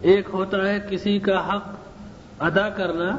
ایک 0.00 0.28
ہوتا 0.32 0.68
ہے 0.68 0.78
کسی 0.90 1.18
کا 1.18 1.48
حق 1.48 1.62
ادا 2.38 2.68
کرنا۔ 2.68 3.16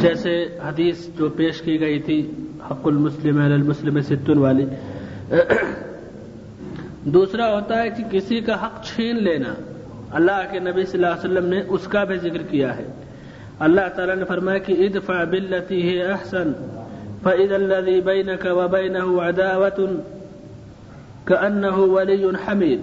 جیسے 0.00 0.58
حدیث 0.64 1.08
جو 1.18 1.28
پیش 1.28 1.62
کی 1.62 1.80
گئی 1.80 2.00
تھی، 2.00 2.30
حق 2.70 2.86
المسلم 2.86 3.40
المسلم 3.40 4.00
ستن 4.00 4.38
والی۔ 4.38 4.66
دوسرا 7.04 7.54
ہوتا 7.54 7.82
ہے 7.82 7.90
کہ 7.90 8.04
کسی 8.10 8.40
کا 8.40 8.66
حق 8.66 8.84
چھین 8.84 9.24
لینا۔ 9.24 9.54
اللہ 10.10 10.42
کے 10.50 10.58
نبی 10.58 10.84
صلی 10.84 11.04
اللہ 11.04 11.20
علیہ 11.20 11.32
وسلم 11.32 11.48
نے 11.48 11.62
اس 11.68 11.86
کا 11.86 12.04
بھی 12.04 12.16
ذکر 12.16 12.42
کیا 12.42 12.76
ہے۔ 12.76 12.86
اللہ 13.58 13.88
تعالیٰ 13.96 14.16
نے 14.16 14.24
فرمایا 14.24 14.58
کہ 14.58 14.72
ادفع 14.72 15.24
بلتی 15.24 15.98
ہے 15.98 16.02
احسن۔ 16.02 16.52
فعد 17.22 17.52
اللہ 17.52 18.00
بین 18.00 18.28
کا 18.40 18.52
وبین 18.52 18.96
عداوت 18.96 19.80
كأنه 21.24 21.76
ولي 21.76 22.24
حميد 22.24 22.80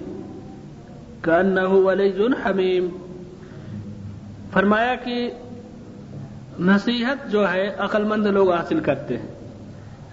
كأنه 1.21 1.71
ولي 1.71 2.21
حميم. 2.45 2.89
فرمایا 4.53 4.95
کہ 4.95 5.29
نصیحت 6.59 7.31
جو 7.31 7.51
ہے 7.51 7.75
عقل 7.77 8.03
مند 8.03 8.25
لوگ 8.25 8.51
حاصل 8.51 8.79
کرتے 8.79 9.17
ہیں۔ 9.17 9.27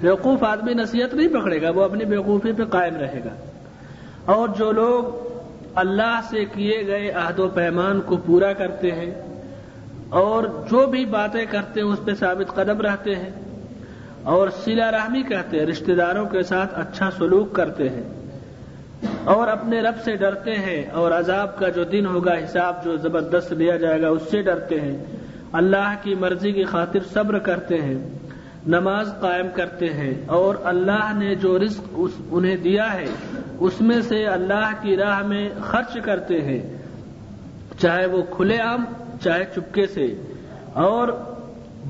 بیوقوف 0.01 0.45
آدمی 0.45 0.75
نصیحت 0.75 1.15
نہیں 1.15 1.29
پکڑے 1.29 1.63
گا، 1.63 1.71
وہ 1.71 1.83
اپنی 1.83 2.05
بیوقوفی 2.05 2.53
پہ 2.53 2.65
قائم 2.65 2.97
رہے 2.97 3.21
گا۔ 3.25 3.35
اور 4.25 4.49
جو 4.49 4.73
لوگ 4.73 5.05
اللہ 5.75 6.21
سے 6.31 6.45
کیے 6.45 6.87
گئے 6.87 7.11
عہد 7.11 7.39
و 7.39 7.49
پیمان 7.49 8.01
کو 8.01 8.17
پورا 8.17 8.53
کرتے 8.53 8.91
ہیں، 8.91 9.11
اور 10.09 10.43
جو 10.71 10.87
بھی 10.87 11.05
باتیں 11.05 11.45
کرتے 11.51 11.81
ہیں، 11.81 11.89
اس 11.89 11.99
پہ 12.05 12.15
ثابت 12.15 12.55
قدم 12.55 12.81
رہتے 12.81 13.15
ہیں۔ 13.17 13.52
اور 14.23 14.49
سلا 14.49 14.91
رحمی 14.91 15.23
کہتے 15.23 15.59
ہیں 15.59 15.67
رشتہ 15.67 15.93
داروں 15.93 16.27
کے 16.27 16.43
ساتھ 16.43 16.79
اچھا 16.79 17.11
سلوک 17.11 17.53
کرتے 17.53 17.89
ہیں۔ 17.89 18.03
اور 19.25 19.49
اپنے 19.49 19.81
رب 19.81 19.95
سے 20.05 20.17
ڈرتے 20.17 20.51
ہیں 20.51 20.87
اور 20.93 21.13
عذاب 21.13 21.59
کا 21.59 21.69
جو 21.69 21.85
دن 21.85 22.07
ہوگا، 22.07 22.33
حساب 22.33 22.85
جو 22.85 22.97
زبردست 22.97 23.53
لیا 23.53 23.77
جائے 23.77 24.03
گا، 24.03 24.09
اس 24.09 24.23
سے 24.31 24.43
ڈرتے 24.43 24.81
ہیں۔ 24.81 25.05
اللہ 25.53 25.95
کی 26.03 26.15
مرضی 26.15 26.53
کی 26.53 26.65
خاطر 26.65 26.99
صبر 27.13 27.39
کرتے 27.39 27.77
ہیں، 27.77 28.11
نماز 28.67 29.15
قائم 29.21 29.47
کرتے 29.55 29.87
ہیں۔ 29.87 30.15
اور 30.27 30.55
اللہ 30.65 31.13
نے 31.15 31.35
جو 31.35 31.59
رزق 31.59 31.81
اس 31.93 32.11
انہیں 32.31 32.57
دیا 32.57 32.95
ہے، 32.95 33.05
اس 33.59 33.81
میں 33.81 34.01
سے 34.01 34.27
اللہ 34.27 34.71
کی 34.81 34.97
راہ 34.97 35.23
میں 35.23 35.49
خرچ 35.61 35.97
کرتے 36.05 36.41
ہیں۔ 36.41 36.83
چاہے 37.79 38.07
وہ 38.07 38.23
کھلے 38.23 38.59
عام، 38.59 38.85
چاہے 39.21 39.45
چپکے 39.45 39.87
سے۔ 39.87 40.07
اور 40.73 41.09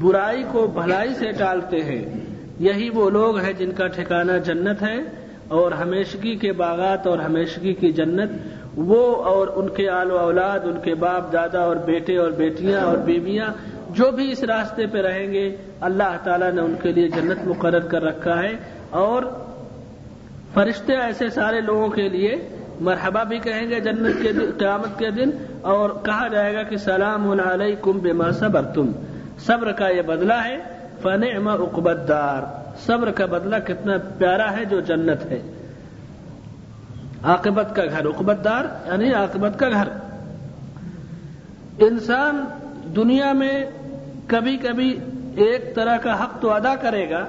برائی 0.00 0.44
کو 0.52 0.66
بھلائی 0.66 1.14
سے 1.14 1.32
ٹالتے 1.32 1.82
ہیں۔ 1.84 2.04
یہی 2.58 2.90
وہ 2.90 3.10
لوگ 3.10 3.38
ہیں 3.38 3.52
جن 3.52 3.72
کا 3.72 3.86
ٹھکانہ 3.86 4.32
جنت 4.44 4.82
ہے 4.82 4.96
اور 5.48 5.72
ہمیشگی 5.72 6.34
کے 6.36 6.52
باغات 6.52 7.06
اور 7.06 7.18
ہمیشگی 7.18 7.72
کی 7.74 7.92
جنت، 7.92 8.30
وہ 8.76 9.16
اور 9.16 9.48
ان 9.54 9.68
کے 9.68 9.88
آل 9.88 10.10
و 10.10 10.18
اولاد، 10.18 10.60
ان 10.64 10.80
کے 10.84 10.94
باپ، 10.94 11.32
دادا 11.32 11.60
اور 11.60 11.76
بیٹے 11.76 12.16
اور 12.16 12.30
بیٹیاں 12.30 12.80
اور 12.80 12.96
بیویاں 12.96 13.48
جو 13.90 14.10
بھی 14.10 14.32
اس 14.32 14.44
راستے 14.44 14.86
پہ 14.86 14.98
رہیں 14.98 15.32
گے، 15.32 15.56
اللہ 15.80 16.16
تعالیٰ 16.24 16.52
نے 16.52 16.60
ان 16.60 16.74
کے 16.82 16.92
لیے 16.92 17.08
جنت 17.08 17.46
مقرر 17.46 17.80
کر 17.80 18.02
رکھا 18.02 18.42
ہے۔ 18.42 18.52
اور 18.90 19.22
فرشتے 20.54 20.92
ایسے 20.92 21.28
سارے 21.28 21.60
لوگوں 21.60 21.88
کے 21.88 22.08
لیے 22.08 22.36
مرحبا 22.80 23.22
بھی 23.22 23.38
کہیں 23.38 23.70
گے 23.70 23.80
جنت 23.80 24.22
کے 24.22 24.28
قیامت 24.58 24.98
کے 24.98 25.10
دن، 25.10 25.30
اور 25.62 25.90
کہا 26.02 26.28
جائے 26.28 26.54
گا 26.54 26.62
کہ 26.62 26.76
سلام 26.76 27.30
علیکم 27.40 27.98
بما 27.98 28.30
صبر 28.30 28.62
تم 28.62 28.92
صبر 29.46 29.72
کا 29.72 29.88
یہ 29.88 30.02
بدلہ 30.02 30.32
ہے۔ 30.32 30.56
فن 31.02 31.48
اقبت 31.48 32.08
دار 32.08 32.42
صبر 32.86 33.10
کا 33.10 33.26
بدلہ 33.26 33.56
کتنا 33.66 33.92
پیارا 34.18 34.56
ہے 34.56 34.64
جو 34.64 34.80
جنت 34.80 35.26
ہے۔ 35.26 35.42
عاقبت 37.22 37.76
کا 37.76 37.84
گھر 37.84 38.06
اقبت 38.06 38.44
دار 38.44 38.64
یعنی 38.64 39.12
عاقبت 39.12 39.58
کا 39.58 39.68
گھر۔ 39.68 39.88
انسان 41.78 42.44
دنیا 42.96 43.32
میں 43.32 43.64
کبھی 44.26 44.56
کبھی 44.56 44.98
ایک 45.36 45.74
طرح 45.74 45.96
کا 45.96 46.24
حق 46.24 46.40
تو 46.40 46.52
ادا 46.52 46.74
کرے 46.74 47.10
گا، 47.10 47.24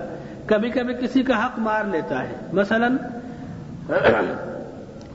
کبھی 0.45 0.69
کبھی 0.69 0.93
کسی 0.93 1.23
کا 1.23 1.45
حق 1.45 1.60
مار 1.60 1.84
لیتا 1.84 2.23
ہے۔ 2.23 2.36
مثلا، 2.54 2.88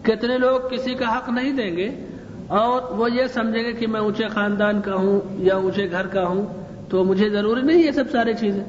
کتنے 0.02 0.38
لوگ 0.38 0.68
کسی 0.68 0.94
کا 0.94 1.16
حق 1.16 1.28
نہیں 1.28 1.52
دیں 1.52 1.76
گے 1.76 2.06
اور 2.46 2.82
وہ 2.82 3.12
یہ 3.12 3.26
سمجھیں 3.26 3.64
گے 3.64 3.72
کہ 3.72 3.86
میں 3.86 4.00
اونچے 4.00 4.28
خاندان 4.28 4.80
کا 4.80 4.94
ہوں 4.94 5.20
یا 5.30 5.54
اونچے 5.54 5.90
گھر 5.90 6.06
کا 6.06 6.26
ہوں۔ 6.26 6.67
تو 6.88 7.04
مجھے 7.04 7.30
ضروری 7.30 7.62
نہیں 7.62 7.78
یہ 7.78 7.90
سب 7.90 8.04
سارے 8.12 8.34
چیزیں۔ 8.34 8.64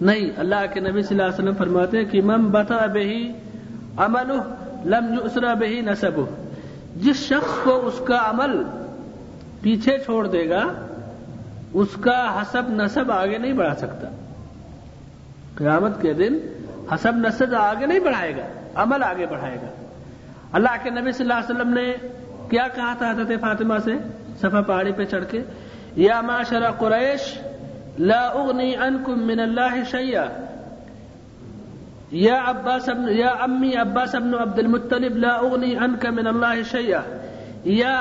نہیں، 0.00 0.30
اللہ 0.36 0.54
کے 0.72 0.80
نبی 0.80 1.02
صلی 1.02 1.20
اللہ 1.20 1.22
علیہ 1.22 1.44
وسلم 1.44 1.54
فرماتے 1.54 1.98
ہیں 1.98 2.04
کہ 2.04 2.22
مم 2.22 2.50
بتا 2.50 2.86
بہی 2.86 3.32
امل 3.96 4.32
لم 4.84 5.12
یسرا 5.12 5.54
بہی 5.54 5.80
نصب 5.80 6.20
جس 6.96 7.16
شخص 7.16 7.64
کو 7.64 7.86
اس 7.86 8.00
کا 8.04 8.30
عمل 8.30 8.62
پیچھے 9.60 9.98
چھوڑ 9.98 10.26
دے 10.26 10.48
گا، 10.48 10.62
اس 11.72 11.88
کا 12.00 12.42
حسب 12.42 12.62
نصب 12.68 13.12
آگے 13.12 13.38
نہیں 13.38 13.52
بڑھا 13.52 13.74
سکتا۔ 13.74 14.08
قیامت 15.54 16.02
کے 16.02 16.12
دن 16.12 16.38
حسب 16.94 17.12
نصب 17.16 17.54
آگے 17.54 17.86
نہیں 17.86 18.00
بڑھائے 18.00 18.36
گا، 18.36 18.42
عمل 18.74 19.02
آگے 19.02 19.26
بڑھائے 19.26 19.56
گا۔ 19.62 19.84
اللہ 20.52 20.76
کے 20.82 20.90
نبی 20.90 21.12
صلی 21.12 21.30
اللہ 21.30 21.32
علیہ 21.32 21.54
وسلم 21.54 21.74
نے 21.74 21.92
کیا 22.50 22.68
کہا 22.74 22.94
تھا 22.98 23.10
حضرت 23.10 23.28
فاطمہ 23.40 23.74
سے؟ 23.84 23.92
صفا 24.40 24.60
پہاڑی 24.60 24.92
پہ 24.92 25.04
چڑھ 25.04 25.24
کے۔ 25.30 25.42
یا 25.96 26.20
معاشرہ 26.20 26.70
قریش 26.78 27.32
لا 27.98 28.26
اغنی 28.28 28.74
عنکم 28.86 29.26
من 29.26 29.40
اللہ 29.40 29.82
شیئا 29.90 30.26
یا 32.12 32.38
عباس 32.46 32.88
ابن 32.88 33.08
یا 33.16 33.28
امی 33.44 33.74
عباس 33.80 34.14
ابن 34.14 34.34
عبد 34.40 34.58
المطلب 34.58 35.16
لا 35.16 35.34
اغنی 35.36 35.74
عنک 35.86 36.06
من 36.16 36.26
اللہ 36.26 36.62
شیئا 36.70 37.00
یا 37.64 37.96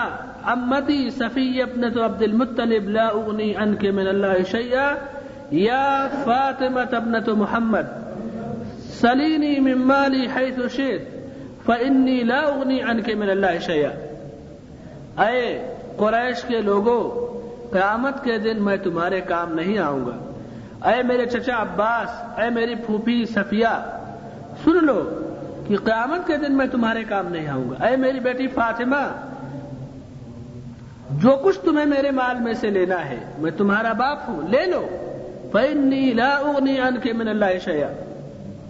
امتی 0.53 1.10
صفی 1.17 1.62
ابنت 1.62 1.97
عبد 2.06 2.21
المطلب 2.23 2.89
لا 2.89 3.08
اغنی 3.10 3.53
عنک 3.65 3.86
من 3.99 4.08
اللہ 4.08 4.43
شیئا 4.51 4.93
یا 5.51 6.08
فاطمة 6.25 6.97
ابنة 6.97 7.34
محمد 7.36 7.91
سلینی 8.99 9.60
من 9.60 9.82
مالی 9.88 10.27
حیث 10.36 10.60
شئت 10.75 11.01
فإنی 11.65 12.21
لا 12.23 12.39
اغنی 12.39 12.82
عنک 12.82 13.10
من 13.17 13.29
اللہ 13.29 13.60
شیئا 13.65 13.89
اے 15.25 15.45
قریش 15.97 16.43
کے 16.47 16.62
لوگوں 16.62 17.01
قیامت 17.73 18.23
کے 18.23 18.38
دن 18.38 18.63
میں 18.63 18.77
تمہارے 18.77 19.21
کام 19.21 19.53
نہیں 19.53 19.77
آؤں 19.77 20.05
گا۔ 20.05 20.33
اے 20.89 21.03
میرے 21.03 21.25
چچا 21.25 21.62
عباس، 21.62 22.39
اے 22.39 22.49
میری 22.49 22.75
پھوپھی 22.75 23.25
صفیہ، 23.25 23.67
سن 24.63 24.86
لو 24.86 25.03
کہ 25.67 25.77
قیامت 25.83 26.27
کے 26.27 26.38
دن 26.38 26.57
میں 26.57 26.67
تمہارے 26.67 27.03
کام 27.03 27.27
نہیں 27.27 27.47
آؤں 27.47 27.69
گا۔ 27.69 27.86
اے 27.86 27.97
میری 27.97 28.19
بیٹی 28.19 28.47
فاطمہ، 28.47 29.29
جو 31.12 31.29
کچھ 31.43 31.59
تمہیں 31.59 31.86
میرے 31.86 32.12
مال 32.12 32.39
میں 32.39 32.53
سے 32.53 32.69
لینا 32.69 33.05
ہے، 33.05 33.19
میں 33.38 33.51
تمہارا 33.51 33.93
باپ 33.93 34.17
ہوں۔ 34.27 34.41
لے 34.49 34.65
لو۔ 34.65 34.88
فَإِنِّي 35.51 36.13
لَا 36.13 36.39
أُغْنِي 36.41 36.77
عَنْكِ 36.77 37.12
مِنَ 37.12 37.29
اللَّهِ 37.29 37.59
شَيْئًا۔ 37.59 37.93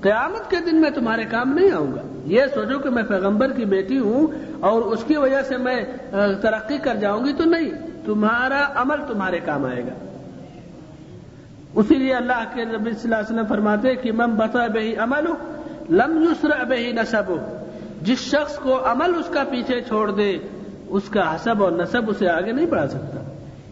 قیامت 0.01 0.51
کے 0.51 0.57
دن 0.65 0.81
میں 0.81 0.89
تمہارے 0.89 1.23
کام 1.25 1.53
نہیں 1.53 1.71
آؤں 1.71 1.91
گا۔ 1.91 2.01
یہ 2.25 2.41
سوچو 2.53 2.79
کہ 2.79 2.89
میں 2.89 3.03
پیغمبر 3.03 3.51
کی 3.51 3.65
بیٹی 3.65 3.99
ہوں 3.99 4.27
اور 4.59 4.81
اس 4.81 5.03
کی 5.03 5.17
وجہ 5.17 5.41
سے 5.41 5.57
میں 5.57 5.85
ترقی 6.41 6.77
کر 6.77 6.95
جاؤں 6.95 7.25
گی 7.25 7.33
تو 7.33 7.43
نہیں۔ 7.43 7.92
تمہارا 8.05 8.67
عمل 8.75 8.95
تمہارے 9.07 9.39
کام 9.39 9.65
آئے 9.65 9.83
گا۔ 9.83 9.93
اسی 11.75 11.95
لیے 11.95 12.13
اللہ 12.13 12.43
کے 12.53 12.63
نبی 12.65 12.91
صلی 12.91 13.01
اللہ 13.03 13.15
علیہ 13.15 13.33
وسلم 13.33 13.45
فرماتے 13.49 13.95
کہ 13.95 14.11
من 14.11 14.31
بتا 14.31 14.67
بہی 14.67 14.95
عمل 14.95 15.25
لم 15.89 16.23
یسرع 16.23 16.63
بہی 16.63 16.91
نصب 16.91 17.31
جس 18.01 18.19
شخص 18.19 18.55
کو 18.55 18.91
عمل 18.91 19.11
اس 19.19 19.25
کا 19.33 19.43
پیچھے 19.49 19.81
چھوڑ 19.81 20.11
دے، 20.11 20.37
اس 20.87 21.09
کا 21.09 21.35
حسب 21.35 21.63
اور 21.63 21.71
نصب 21.71 22.09
اسے 22.09 22.29
آگے 22.29 22.51
نہیں 22.51 22.65
بڑھا 22.65 22.87
سکتا۔ 22.87 23.19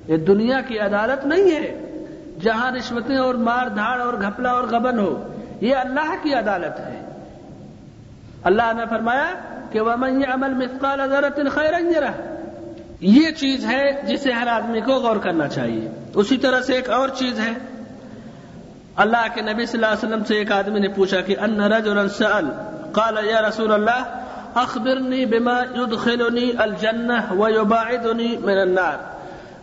یہ 0.07 0.17
دنیا 0.17 0.61
کی 0.67 0.79
عدالت 0.79 1.25
نہیں 1.25 1.51
ہے، 1.51 1.97
جہاں 2.41 2.71
رشوتیں 2.71 3.17
اور 3.17 3.35
مار 3.35 3.67
دھاڑ 3.67 4.01
اور 4.01 4.13
گھپلا 4.13 4.51
اور 4.51 4.63
غبن 4.63 4.99
ہو، 4.99 5.27
یہ 5.61 5.75
اللہ 5.75 6.13
کی 6.21 6.33
عدالت 6.33 6.79
ہے۔ 6.79 7.01
اللہ 8.43 8.73
نے 8.77 8.83
فرمایا 8.89 9.33
کہ 9.71 9.81
وہ 9.81 9.95
من 9.97 10.21
عمل 10.33 10.53
مثقال 10.53 10.99
ذرت 11.09 11.39
خیر 11.51 11.73
یہ 13.01 13.31
چیز 13.31 13.65
ہے 13.65 14.01
جسے 14.07 14.31
ہر 14.31 14.47
آدمی 14.47 14.81
کو 14.81 14.91
غور 14.91 15.15
کرنا 15.15 15.47
چاہیے۔ 15.47 15.89
اسی 16.13 16.37
طرح 16.37 16.61
سے 16.61 16.73
ایک 16.73 16.89
اور 16.89 17.09
چیز 17.09 17.39
ہے۔ 17.39 17.51
اللہ 18.95 19.25
کے 19.33 19.41
نبی 19.41 19.65
صلی 19.65 19.83
اللہ 19.83 19.95
علیہ 19.95 20.07
وسلم 20.07 20.23
سے 20.23 20.35
ایک 20.35 20.51
آدمی 20.51 20.79
نے 20.79 20.87
پوچھا 20.87 21.21
کہ 21.21 21.35
ان 21.39 21.61
رجلا 21.61 22.07
سأل، 22.07 22.45
قال، 22.91 23.17
یا 23.25 23.41
رسول 23.41 23.73
اللہ، 23.73 24.25
اخبرنی 24.53 25.25
بما 25.25 25.63
يدخلنی 25.77 26.51
الجنہ 26.57 27.31
ويباعدنی 27.31 28.37
من 28.37 28.57
النار۔ 28.57 28.97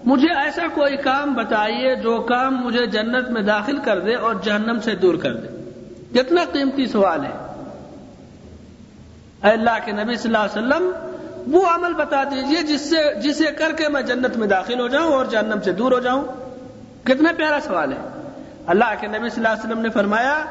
مجھے 0.05 0.29
ایسا 0.29 0.63
کوئی 0.75 0.97
کام 0.97 1.35
بتائیے 1.35 1.97
جو 1.97 2.21
کام 2.21 2.57
مجھے 2.57 2.87
جنت 2.87 3.31
میں 3.31 3.43
داخل 3.43 3.77
کر 3.77 4.01
دے 4.01 4.15
اور 4.15 4.35
جہنم 4.43 4.81
سے 4.81 4.95
دور 4.95 5.15
کر 5.15 5.35
دے۔ 5.35 5.49
کتنا 6.13 6.41
قیمتی 6.53 6.87
سوال 6.87 7.25
ہے۔ 7.25 7.65
اے 9.45 9.51
اللہ 9.51 9.79
کے 9.85 9.93
نبی 9.93 10.17
صلی 10.17 10.35
اللہ 10.35 10.59
علیہ 10.59 10.77
وسلم 10.77 11.08
وہ 11.51 11.67
عمل 11.67 11.93
بتا 11.93 12.25
دیجیے 12.25 12.63
جس 12.63 12.91
سے، 12.91 13.15
جسے 13.21 13.45
کر 13.45 13.73
کے 13.77 13.89
میں 13.89 14.03
جنت 14.03 14.37
میں 14.37 14.47
داخل 14.47 14.81
ہو 14.81 14.89
جاؤں 14.89 15.13
اور 15.13 15.25
جہنم 15.25 15.61
سے 15.65 15.73
دور 15.73 15.93
ہو 15.93 15.99
جاؤں۔ 15.99 16.25
کتنا 17.05 17.33
پیارا 17.37 17.59
سوال 17.65 17.93
ہے۔ 17.93 17.99
اللہ 18.67 18.85
کے 19.01 19.07
نبی 19.07 19.29
صلی 19.29 19.37
اللہ 19.37 19.49
علیہ 19.49 19.67
وسلم 19.67 19.81
نے 19.81 19.89
فرمایا 19.89 20.45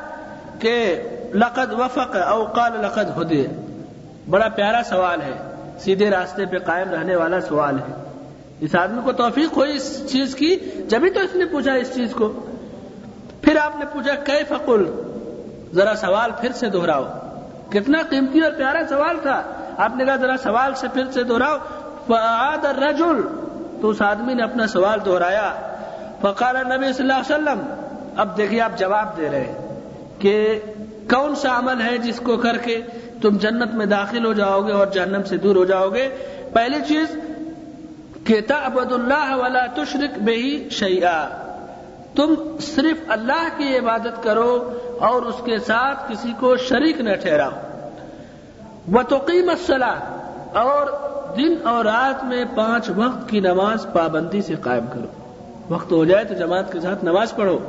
کہ 0.60 1.02
لقد 1.34 1.74
وفق 1.74 2.16
او 2.28 2.46
قال 2.46 2.72
لقد 2.82 3.22
ہدے 3.22 3.48
بڑا 4.30 4.48
پیارا 4.50 4.82
سوال 4.84 5.22
ہے۔ 5.22 5.54
سیدھے 5.80 6.10
راستے 6.10 6.46
پہ 6.46 6.58
قائم 6.58 6.90
رہنے 6.90 7.16
والا 7.16 7.42
سوال 7.42 7.76
ہے۔ 7.80 8.10
اس 8.60 8.76
آدمی 8.76 9.02
کو 9.04 9.12
توفیق 9.12 9.58
ہوئی 9.58 9.76
اس 9.76 10.12
چیز 10.12 10.36
کی۔ 10.36 10.56
جبھی 10.88 11.10
تو 11.10 11.20
اس 11.20 11.36
نے 11.36 11.46
پوچھا 11.46 11.74
اس 11.74 11.96
چیز 11.96 12.12
کو۔ 12.12 12.46
پھر 13.42 13.58
آپ 13.58 13.80
نے 13.80 13.86
پوچھا 13.94 14.16
کئی 14.16 14.44
فقل 14.44 14.86
ذرا 15.74 15.96
سوال 15.96 16.32
پھر 16.42 16.52
سے 16.52 16.70
دوہراؤ 16.70 17.04
کتنا 17.70 17.98
قیمتی 18.10 18.40
اور 18.40 18.52
پیارا 18.52 18.82
سوال 18.90 19.20
تھا۔ 19.22 19.57
آپ 19.78 19.96
نے 19.96 20.06
کہا 20.06 20.16
ذرا 20.16 20.38
سوال 20.44 20.74
سے 20.76 20.88
پھر 20.94 21.12
سے 21.12 21.24
دوہراؤ 21.24 21.58
فعاد 22.08 22.66
الرجل۔ 22.66 23.22
تو 23.82 23.90
اس 23.90 24.02
آدمی 24.02 24.34
نے 24.34 24.44
اپنا 24.44 24.68
سوال 24.68 25.00
دوہرایا 25.06 25.50
فقال 26.22 26.56
نبی 26.68 26.92
صلی 26.94 27.04
اللہ 27.04 27.14
علیہ 27.14 27.34
وسلم۔ 27.34 27.60
اب 28.18 28.38
دیکھیے 28.38 28.62
آپ 28.62 28.78
جواب 28.80 29.18
دے 29.18 29.30
رہے 29.32 29.44
ہیں 29.44 29.76
کہ 30.20 30.60
کون 31.10 31.36
سا 31.36 31.58
عمل 31.60 31.82
ہے 31.82 31.98
جس 31.98 32.20
کو 32.20 32.38
کر 32.38 32.58
کے 32.58 32.82
تم 33.22 33.38
جنت 33.38 33.74
میں 33.74 33.86
داخل 33.86 34.26
ہو 34.26 34.34
جاؤ 34.34 34.62
گے 34.62 34.72
اور 34.72 34.88
جہنم 34.88 35.24
سے 35.24 35.38
دور 35.38 35.56
ہو 35.56 35.66
جاؤ 35.66 35.90
گے 35.90 36.08
پہلی 36.54 36.80
چیز، 36.88 37.16
کہ 38.24 38.40
تعبد 38.48 38.92
اللہ 38.92 39.36
ولا 39.36 39.66
تشرک 39.76 40.18
بہی 40.20 40.70
شیئا 40.72 41.18
تم 42.16 42.34
صرف 42.62 43.04
اللہ 43.08 43.48
کی 43.58 43.78
عبادت 43.78 44.24
کرو 44.24 44.52
اور 45.00 45.22
اس 45.22 45.42
کے 45.46 45.58
ساتھ 45.60 46.12
کسی 46.12 46.34
کو 46.40 46.56
شریک 46.58 47.02
نہ 47.02 47.16
ٹھہراؤ۔ 47.16 47.67
وہ 48.88 49.02
تو 49.02 49.18
اور 50.54 50.88
دن 51.38 51.68
اور 51.68 51.86
رات 51.86 52.24
میں 52.24 52.46
پانچ 52.56 52.90
وقت 52.90 53.30
کی 53.30 53.40
نماز 53.40 53.86
پابندی 53.94 54.42
سے 54.42 54.56
قائم 54.62 54.86
کرو۔ 54.94 55.08
وقت 55.70 55.92
ہو 55.92 56.06
جائے 56.06 56.24
تو 56.24 56.34
جماعت 56.34 56.72
کے 56.72 56.80
ساتھ 56.80 57.06
نماز 57.06 57.36
پڑھو۔ 57.36 57.60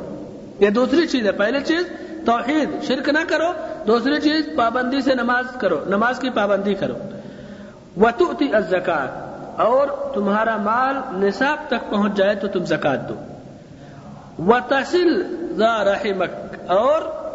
یہ 0.61 0.71
دوسری 0.71 1.07
چیز 1.07 1.27
ہے۔ 1.27 1.33
پہلی 1.33 1.61
چیز، 1.61 1.85
توحید، 2.27 2.83
شرک 2.83 3.09
نہ 3.09 3.19
کرو۔ 3.29 3.53
دوسری 3.87 4.21
چیز، 4.21 4.49
پابندی 4.57 5.01
سے 5.01 5.15
نماز 5.15 5.45
کرو۔ 5.59 5.81
نماز 5.87 6.19
کی 6.19 6.31
پابندی 6.31 6.75
کرو۔ 6.75 6.95
وطوتی 8.01 8.49
الزکات 8.53 9.09
اور 9.61 9.89
تمہارا 10.15 10.57
مال 10.57 10.97
نصاب 11.13 11.59
تک 11.69 11.91
پہنچ 11.91 12.15
جائے 12.15 12.35
تو 12.35 12.49
تم 12.49 12.65
زکات 12.65 13.09
دو۔ 13.09 13.15
و 14.39 14.59
تحصیل 14.69 15.23
رحمک 15.63 16.71
اور 16.71 17.28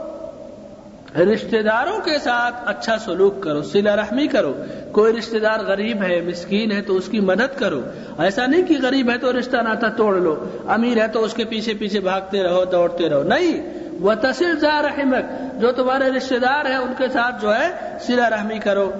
رشتہ 1.17 1.61
داروں 1.61 1.99
کے 1.99 2.19
ساتھ 2.19 2.55
اچھا 2.65 2.97
سلوک 2.97 3.43
کرو، 3.43 3.63
سلا 3.63 3.95
رحمی 3.95 4.27
کرو۔ 4.27 4.53
کوئی 4.91 5.17
رشتہ 5.17 5.37
دار 5.37 5.59
غریب 5.59 6.03
ہے، 6.03 6.21
مسکین 6.21 6.71
ہے 6.71 6.81
تو 6.81 6.95
اس 6.95 7.07
کی 7.07 7.19
مدد 7.19 7.59
کرو۔ 7.59 7.81
ایسا 8.17 8.45
نہیں 8.45 8.63
کہ 8.63 8.75
غریب 8.83 9.09
ہے 9.09 9.17
تو 9.17 9.39
رشتہ 9.39 9.57
ناتا 9.57 9.89
توڑ 9.89 10.15
لو۔ 10.15 10.45
امیر 10.67 11.01
ہے 11.01 11.07
تو 11.07 11.23
اس 11.23 11.33
کے 11.33 11.45
پیچھے 11.45 11.73
پیچھے 11.73 11.99
بھاگتے 11.99 12.43
رہو، 12.43 12.65
دوڑتے 12.65 13.09
رہو۔ 13.09 13.23
نہیں۔ 13.23 13.73
وہ 14.01 14.13
تحصیل 14.13 14.65
رحمک 14.65 15.55
جو 15.61 15.71
تمہارے 15.71 16.09
رشتہ 16.17 16.35
دار 16.35 16.65
ہیں، 16.65 16.77
ان 16.77 16.93
کے 16.97 17.07
ساتھ 17.13 17.41
جو 17.41 17.55
ہے، 17.55 17.97
سلا 18.01 18.29
رحمی 18.29 18.59
کرو۔ 18.59 18.91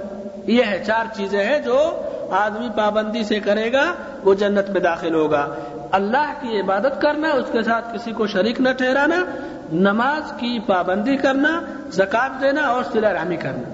یہ 0.47 0.63
ہے 0.63 0.84
چار 0.88 1.06
چیزیں 1.17 1.43
ہیں 1.43 1.60
جو 1.60 2.02
آدمی 2.30 2.67
پابندی 2.76 3.23
سے 3.23 3.39
کرے 3.39 3.73
گا، 3.73 3.93
وہ 4.23 4.34
جنت 4.34 4.69
میں 4.69 4.82
داخل 4.82 5.15
ہوگا۔ 5.15 5.56
اللہ 5.94 6.34
کی 6.42 6.60
عبادت 6.60 7.02
کرنا، 7.02 7.30
اس 7.30 7.46
کے 7.52 7.64
ساتھ 7.64 7.94
کسی 7.94 8.12
کو 8.12 8.28
شریک 8.28 8.62
نہ 8.62 8.70
ٹھہرانا، 8.70 9.26
نماز 9.74 10.32
کی 10.32 10.60
پابندی 10.60 11.18
کرنا 11.18 11.62
زکات 11.92 12.42
دینا 12.42 12.62
اور 12.62 12.84
سلا 12.92 13.14
رحمی 13.14 13.38
کرنا۔ 13.38 13.74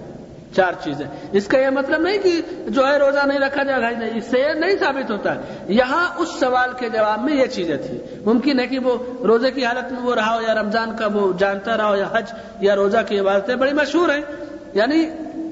چار 0.55 0.71
چیزیں۔ 0.83 1.05
اس 1.31 1.47
کا 1.47 1.57
یہ 1.59 1.69
مطلب 1.69 2.01
نہیں 2.01 2.17
کہ 2.17 2.41
جو 2.67 2.87
ہے 2.87 2.97
روزہ 2.97 3.27
نہیں 3.27 3.39
رکھا 3.39 3.63
جائے 3.63 3.81
گا 3.81 3.89
نہیں 3.89 4.17
اس 4.17 4.25
سے 4.25 4.39
یہ 4.39 4.53
نہیں 4.53 4.75
ثابت 4.79 5.11
ہوتا۔ 5.11 5.33
یہاں 5.67 6.07
اس 6.17 6.29
سوال 6.39 6.69
کے 6.77 6.89
جواب 6.89 7.23
میں 7.23 7.33
یہ 7.33 7.45
چیزیں 7.45 7.77
تھی 7.77 7.97
ممکن 8.25 8.59
ہے 8.59 8.67
کہ 8.67 8.79
وہ 8.79 8.97
روزے 9.25 9.51
کی 9.51 9.65
حالت 9.65 9.91
میں 9.91 10.01
وہ 10.01 10.15
رہا 10.15 10.35
ہو 10.35 10.41
یا 10.41 10.55
رمضان 10.55 10.95
کا 10.99 11.07
وہ 11.13 11.33
جانتا 11.37 11.77
رہا 11.77 11.89
ہو 11.89 11.95
یا 11.95 12.05
حج 12.11 12.33
یا 12.59 12.75
روزہ 12.75 12.97
کی 13.07 13.19
عبادتیں 13.19 13.55
بڑی 13.55 13.73
مشہور 13.73 14.09
ہیں۔ 14.09 14.21
یعنی 14.73 15.09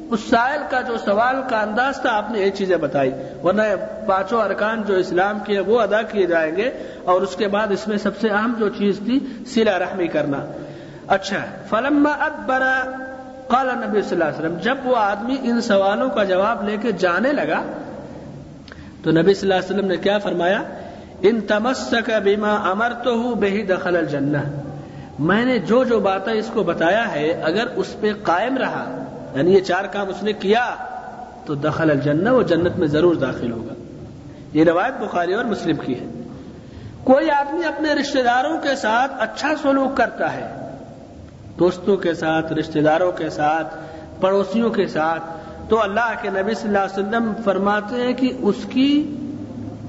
اس 0.09 0.19
سائل 0.29 0.61
کا 0.69 0.81
جو 0.81 0.97
سوال 0.97 1.35
کا 1.49 1.61
انداز 1.61 2.01
تھا، 2.01 2.17
آپ 2.17 2.31
نے 2.31 2.39
یہ 2.39 2.51
چیزیں 2.51 2.77
بتائی۔ 2.77 3.11
ورنہ 3.43 3.61
پانچوں 4.07 4.41
ارکان 4.41 4.83
جو 4.83 4.93
اسلام 4.93 5.39
کے 5.39 5.59
وہ 5.59 5.81
ادا 5.81 6.01
کیے 6.01 6.25
جائیں 6.25 6.55
گے۔ 6.55 6.71
اور 7.03 7.21
اس 7.21 7.35
کے 7.35 7.47
بعد 7.47 7.67
اس 7.69 7.87
میں 7.87 7.97
سب 7.97 8.17
سے 8.17 8.29
اہم 8.29 8.53
جو 8.59 8.69
چیز 8.69 8.99
تھی، 9.05 9.19
سلا 9.47 9.79
رحمی 9.79 10.07
کرنا۔ 10.07 10.37
اچھا 11.07 11.37
فلما 11.69 12.09
اکبر 12.09 12.63
قال 13.47 13.67
نبی 13.67 14.01
صلی 14.01 14.11
اللہ 14.11 14.23
علیہ 14.23 14.39
وسلم، 14.39 14.57
جب 14.57 14.77
وہ 14.83 14.95
آدمی 14.95 15.35
ان 15.43 15.61
سوالوں 15.61 16.09
کا 16.09 16.23
جواب 16.23 16.69
لے 16.69 16.77
کے 16.81 16.91
جانے 16.91 17.33
لگا، 17.33 17.63
تو 19.03 19.11
نبی 19.11 19.33
صلی 19.33 19.51
اللہ 19.51 19.53
علیہ 19.53 19.75
وسلم 19.75 19.87
نے 19.87 19.97
کیا 19.97 20.17
فرمایا؟ 20.17 20.63
ان 21.21 21.41
تمسک 21.41 22.11
بیما 22.23 22.53
امر 22.55 22.93
تو 23.03 23.13
ہوں 23.13 23.35
بے 23.35 23.49
ہی 23.49 23.63
دخل 23.63 23.95
الجنہ۔ 23.95 24.37
میں 25.19 25.45
نے 25.45 25.59
جو 25.59 25.83
جو 25.83 25.99
باتیں 25.99 26.33
اس 26.33 26.49
کو 26.53 26.63
بتایا 26.63 27.11
ہے، 27.11 27.31
اگر 27.31 27.63
اس 27.75 27.99
پہ 27.99 28.11
قائم 28.23 28.57
رہا 28.57 29.03
یعنی 29.37 29.53
یہ 29.53 29.59
چار 29.59 29.83
کام 29.83 30.09
اس 30.09 30.23
نے 30.23 30.33
کیا 30.33 30.75
تو 31.45 31.55
دخل 31.55 31.91
الجنہ 31.91 32.29
وہ 32.29 32.43
جنت 32.43 32.77
میں 32.77 32.87
ضرور 32.87 33.15
داخل 33.15 33.51
ہوگا۔ 33.51 33.73
یہ 34.53 34.63
روایت 34.63 35.03
بخاری 35.03 35.33
اور 35.33 35.45
مسلم 35.45 35.75
کی 35.75 35.99
ہے۔ 35.99 36.05
کوئی 37.03 37.31
آدمی 37.31 37.65
اپنے 37.65 37.93
رشتہ 37.93 38.19
داروں 38.19 38.57
کے 38.57 38.75
ساتھ 38.75 39.11
اچھا 39.19 39.53
سلوک 39.61 39.97
کرتا 39.97 40.33
ہے، 40.33 40.75
دوستوں 41.59 41.97
کے 41.97 42.13
ساتھ، 42.13 42.53
رشتہ 42.53 42.79
داروں 42.79 43.11
کے 43.11 43.29
ساتھ، 43.29 43.77
پڑوسیوں 44.21 44.69
کے 44.69 44.87
ساتھ، 44.87 45.23
تو 45.69 45.81
اللہ 45.81 46.11
کے 46.21 46.29
نبی 46.29 46.53
صلی 46.53 46.67
اللہ 46.67 46.79
علیہ 46.79 47.07
وسلم 47.07 47.31
فرماتے 47.43 47.95
ہیں 47.95 48.13
کہ 48.13 48.31
اس 48.39 48.55
کی 48.69 49.15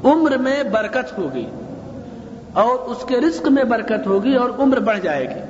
عمر 0.05 0.37
میں 0.37 0.63
برکت 0.63 1.19
ہوگی 1.19 1.47
اور 2.53 2.79
اس 2.79 3.05
کے 3.09 3.21
رزق 3.21 3.49
میں 3.49 3.65
برکت 3.65 4.07
ہوگی 4.07 4.35
اور 4.35 4.51
عمر 4.59 4.79
بڑھ 4.79 5.01
جائے 5.01 5.29
گی۔ 5.29 5.41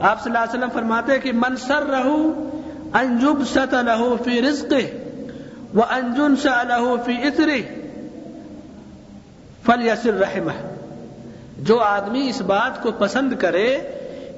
آپ 0.00 0.22
صلی 0.22 0.32
اللہ 0.32 0.38
علیہ 0.38 0.58
وسلم 0.58 0.68
فرماتے 0.72 1.12
ہیں 1.12 1.18
کہ 1.18 1.32
منصر 1.34 1.82
رہو 1.82 2.48
انجب 2.94 3.42
ست 3.50 3.74
لہو 3.74 4.16
فی 4.24 4.42
رزق 4.42 4.72
و 5.74 5.82
انجن 5.90 6.36
سا 6.36 6.62
لہو 6.62 6.96
فی 7.04 7.12
اتر 7.12 7.48
فل 9.66 9.88
رحم 10.06 10.48
جو 11.58 11.80
آدمی 11.80 12.28
اس 12.28 12.40
بات 12.42 12.82
کو 12.82 12.92
پسند 12.92 13.32
کرے 13.38 13.78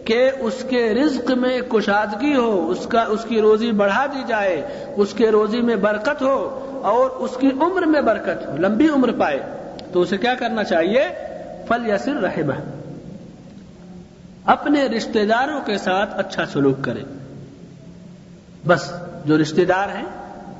کہ 0.05 0.31
اس 0.41 0.65
کے 0.69 0.95
رزق 0.95 1.31
میں 1.31 1.61
کشادگی 1.61 2.35
ہو، 2.35 2.71
اس 2.71 2.87
کا، 2.87 3.01
اس 3.01 3.25
کی 3.29 3.41
روزی 3.41 3.73
بڑھا 3.73 4.07
دی 4.07 4.23
جائے، 4.27 4.63
اس 4.97 5.15
کے 5.15 5.31
روزی 5.31 5.61
میں 5.61 5.77
برکت 5.77 6.23
ہو 6.23 6.37
اور 6.83 7.11
اس 7.11 7.37
کی 7.41 7.51
عمر 7.61 7.83
میں 7.83 8.01
برکت 8.01 8.49
ہو 8.49 8.57
لمبی 8.57 8.89
عمر 8.89 9.13
پائے، 9.13 9.41
تو 9.93 10.01
اسے 10.01 10.17
کیا 10.17 10.35
کرنا 10.35 10.65
چاہیے؟ 10.65 11.09
فل 11.69 11.89
یسر 11.91 12.15
رحم 12.15 12.51
اپنے 14.45 14.87
رشتہ 14.87 15.25
داروں 15.25 15.61
کے 15.61 15.79
ساتھ 15.79 16.11
اچھا 16.19 16.47
سلوک 16.47 16.85
کرے۔ 16.85 17.03
بس 18.67 18.93
جو 19.25 19.39
رشتہ 19.39 19.63
دار 19.63 19.89
ہیں، 19.89 20.05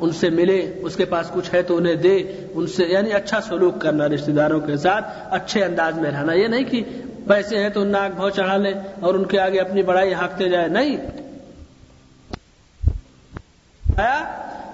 ان 0.01 0.11
سے 0.11 0.31
ملے، 0.31 0.73
اس 0.83 0.97
کے 0.97 1.05
پاس 1.05 1.31
کچھ 1.31 1.55
ہے 1.55 1.63
تو 1.63 1.77
انہیں 1.77 1.95
دے، 1.95 2.47
ان 2.55 2.67
سے 2.67 2.85
یعنی 2.85 3.13
اچھا 3.13 3.41
سلوک 3.41 3.81
کرنا 3.81 4.09
رشتہ 4.09 4.31
داروں 4.31 4.61
کے 4.61 4.77
ساتھ، 4.77 5.05
اچھے 5.31 5.65
انداز 5.65 5.99
میں 5.99 6.11
رہنا۔ 6.11 6.33
یہ 6.33 6.47
نہیں 6.47 6.65
کہ 6.65 6.83
پیسے 7.29 7.59
ہیں 7.59 7.69
تو 7.69 7.85
ناک 7.85 8.17
بھو 8.17 8.31
چڑھا 8.31 8.57
لے 8.57 8.73
اور 9.01 9.15
ان 9.15 9.25
کے 9.25 9.41
آگے 9.41 9.59
اپنی 9.59 9.83
بڑائی 9.83 10.15
ہانکتے 10.15 10.49
جائے 10.49 10.69
نہیں۔ 10.69 10.97